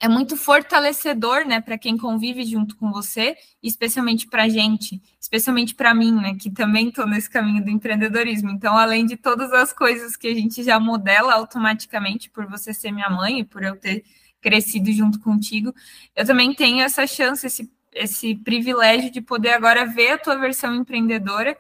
é 0.05 0.09
muito 0.09 0.37
fortalecedor, 0.37 1.47
né, 1.47 1.63
para 1.63 1.79
quem 1.79 1.97
convive 1.97 2.45
junto 2.45 2.77
com 2.77 2.93
você, 2.93 3.35
especialmente 3.63 4.27
para 4.27 4.43
a 4.43 4.49
gente, 4.51 5.01
especialmente 5.19 5.75
para 5.75 5.95
mim, 5.95 6.13
né, 6.13 6.35
que 6.39 6.51
também 6.51 6.89
estou 6.89 7.07
nesse 7.07 7.31
caminho 7.31 7.65
do 7.65 7.71
empreendedorismo. 7.71 8.51
Então, 8.51 8.77
além 8.77 9.07
de 9.07 9.17
todas 9.17 9.51
as 9.55 9.73
coisas 9.73 10.15
que 10.15 10.27
a 10.29 10.35
gente 10.35 10.63
já 10.63 10.79
modela 10.79 11.33
automaticamente 11.33 12.29
por 12.29 12.47
você 12.47 12.75
ser 12.75 12.93
minha 12.93 13.09
mãe 13.09 13.41
e 13.41 13.45
por 13.45 13.63
eu 13.63 13.77
ter 13.77 14.05
crescido 14.43 14.93
junto 14.93 15.19
contigo, 15.21 15.75
eu 16.15 16.27
também 16.27 16.53
tenho 16.53 16.83
essa 16.83 17.07
chance, 17.07 17.47
esse, 17.47 17.73
esse 17.95 18.35
privilégio 18.35 19.11
de 19.11 19.23
poder 19.23 19.55
agora 19.55 19.87
ver 19.87 20.11
a 20.11 20.19
tua 20.19 20.37
versão 20.37 20.75
empreendedora 20.75 21.57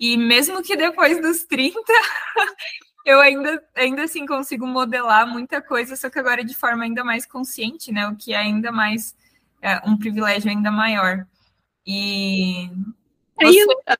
e 0.00 0.16
mesmo 0.16 0.62
que 0.62 0.74
depois 0.76 1.20
dos 1.20 1.44
30 1.44 1.76
eu 3.04 3.20
ainda, 3.20 3.62
ainda 3.74 4.04
assim 4.04 4.26
consigo 4.26 4.66
modelar 4.66 5.26
muita 5.26 5.60
coisa, 5.60 5.96
só 5.96 6.08
que 6.08 6.18
agora 6.18 6.44
de 6.44 6.54
forma 6.54 6.84
ainda 6.84 7.02
mais 7.02 7.26
consciente, 7.26 7.90
né? 7.92 8.06
O 8.08 8.16
que 8.16 8.32
é 8.32 8.38
ainda 8.38 8.70
mais 8.70 9.16
é, 9.60 9.80
um 9.88 9.96
privilégio 9.96 10.50
ainda 10.50 10.70
maior. 10.70 11.26
E. 11.86 12.70
30. 13.38 13.64
Você... 13.64 13.98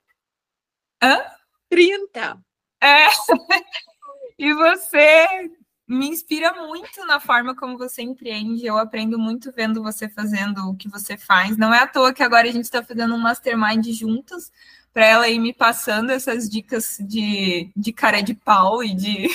Hã? 1.02 1.20
30. 1.68 2.38
É. 2.80 3.06
e 4.38 4.52
você 4.54 5.50
me 5.86 6.08
inspira 6.08 6.54
muito 6.66 7.04
na 7.06 7.20
forma 7.20 7.54
como 7.54 7.76
você 7.76 8.02
empreende. 8.02 8.66
Eu 8.66 8.78
aprendo 8.78 9.18
muito 9.18 9.52
vendo 9.52 9.82
você 9.82 10.08
fazendo 10.08 10.70
o 10.70 10.76
que 10.76 10.88
você 10.88 11.16
faz. 11.16 11.56
Não 11.56 11.74
é 11.74 11.80
à 11.80 11.86
toa 11.86 12.12
que 12.12 12.22
agora 12.22 12.48
a 12.48 12.52
gente 12.52 12.64
está 12.64 12.82
fazendo 12.82 13.14
um 13.14 13.18
mastermind 13.18 13.86
juntos 13.88 14.50
para 14.92 15.06
ela 15.06 15.28
ir 15.28 15.38
me 15.38 15.52
passando 15.52 16.10
essas 16.10 16.48
dicas 16.48 16.98
de, 17.00 17.70
de 17.74 17.92
cara 17.92 18.20
de 18.20 18.34
pau 18.34 18.84
e 18.84 18.94
de, 18.94 19.28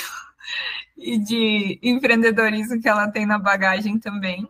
e 0.97 1.18
de 1.18 1.80
empreendedorismo 1.82 2.82
que 2.82 2.88
ela 2.88 3.10
tem 3.10 3.26
na 3.26 3.39
bagagem 3.39 3.99
também. 3.99 4.47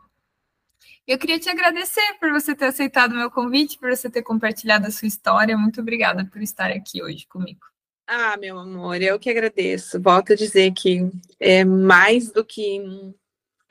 Eu 1.07 1.17
queria 1.17 1.39
te 1.39 1.49
agradecer 1.49 2.17
por 2.19 2.31
você 2.31 2.53
ter 2.53 2.65
aceitado 2.65 3.13
o 3.13 3.15
meu 3.15 3.31
convite, 3.31 3.79
por 3.79 3.89
você 3.89 4.09
ter 4.09 4.21
compartilhado 4.21 4.87
a 4.87 4.91
sua 4.91 5.07
história. 5.07 5.57
Muito 5.57 5.79
obrigada 5.79 6.25
por 6.25 6.41
estar 6.41 6.69
aqui 6.69 7.01
hoje 7.01 7.25
comigo. 7.27 7.61
Ah, 8.05 8.35
meu 8.35 8.59
amor, 8.59 9.01
eu 9.01 9.17
que 9.17 9.29
agradeço. 9.29 10.01
Volto 10.01 10.33
a 10.33 10.35
dizer 10.35 10.73
que 10.73 11.09
é 11.39 11.63
mais 11.63 12.29
do 12.29 12.43
que 12.43 12.81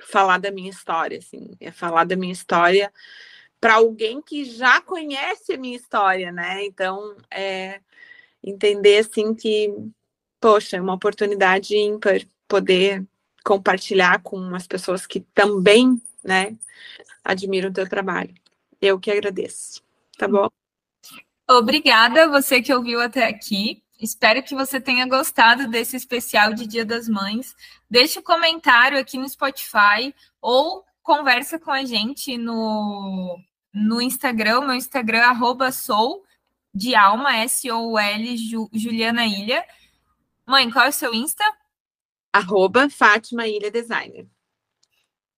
falar 0.04 0.38
da 0.38 0.50
minha 0.50 0.70
história, 0.70 1.18
assim, 1.18 1.56
é 1.60 1.70
falar 1.70 2.04
da 2.04 2.16
minha 2.16 2.32
história 2.32 2.90
para 3.60 3.74
alguém 3.74 4.20
que 4.20 4.44
já 4.44 4.80
conhece 4.80 5.54
a 5.54 5.58
minha 5.58 5.76
história, 5.76 6.30
né? 6.30 6.64
Então, 6.64 7.16
é, 7.30 7.80
entender 8.42 8.98
assim 8.98 9.34
que, 9.34 9.72
poxa, 10.40 10.76
é 10.76 10.80
uma 10.80 10.94
oportunidade 10.94 11.76
ímpar 11.76 12.20
poder 12.48 13.04
compartilhar 13.44 14.22
com 14.22 14.54
as 14.54 14.66
pessoas 14.66 15.06
que 15.06 15.20
também, 15.20 16.00
né, 16.22 16.56
admiram 17.24 17.70
o 17.70 17.72
teu 17.72 17.88
trabalho. 17.88 18.34
Eu 18.80 18.98
que 18.98 19.10
agradeço. 19.10 19.82
Tá 20.18 20.28
bom? 20.28 20.48
Obrigada, 21.48 22.28
você 22.28 22.60
que 22.60 22.74
ouviu 22.74 23.00
até 23.00 23.26
aqui. 23.26 23.82
Espero 24.00 24.42
que 24.42 24.54
você 24.54 24.80
tenha 24.80 25.06
gostado 25.06 25.68
desse 25.68 25.96
especial 25.96 26.52
de 26.52 26.66
Dia 26.66 26.84
das 26.84 27.08
Mães. 27.08 27.54
Deixe 27.88 28.18
um 28.18 28.22
comentário 28.22 28.98
aqui 28.98 29.16
no 29.16 29.28
Spotify 29.28 30.14
ou 30.40 30.84
conversa 31.06 31.56
com 31.56 31.70
a 31.70 31.84
gente 31.84 32.36
no, 32.36 33.38
no 33.72 34.02
Instagram, 34.02 34.62
meu 34.62 34.74
Instagram, 34.74 35.22
arroba 35.22 35.70
sou 35.70 36.24
de 36.74 36.96
alma, 36.96 37.36
S-O-U-L, 37.36 38.36
Juliana 38.72 39.24
Ilha. 39.24 39.64
Mãe, 40.44 40.68
qual 40.68 40.84
é 40.84 40.88
o 40.88 40.92
seu 40.92 41.14
Insta? 41.14 41.44
Arroba 42.32 42.90
Fátima 42.90 43.46
Ilha 43.46 43.70
Designer. 43.70 44.28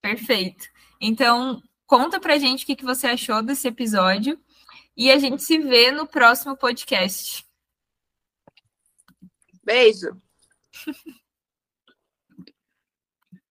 Perfeito. 0.00 0.66
Então, 0.98 1.62
conta 1.86 2.18
pra 2.18 2.38
gente 2.38 2.64
o 2.64 2.66
que, 2.66 2.74
que 2.74 2.84
você 2.84 3.06
achou 3.06 3.42
desse 3.42 3.68
episódio 3.68 4.40
e 4.96 5.10
a 5.10 5.18
gente 5.18 5.42
se 5.42 5.58
vê 5.58 5.92
no 5.92 6.06
próximo 6.06 6.56
podcast. 6.56 7.46
Beijo. 9.62 10.16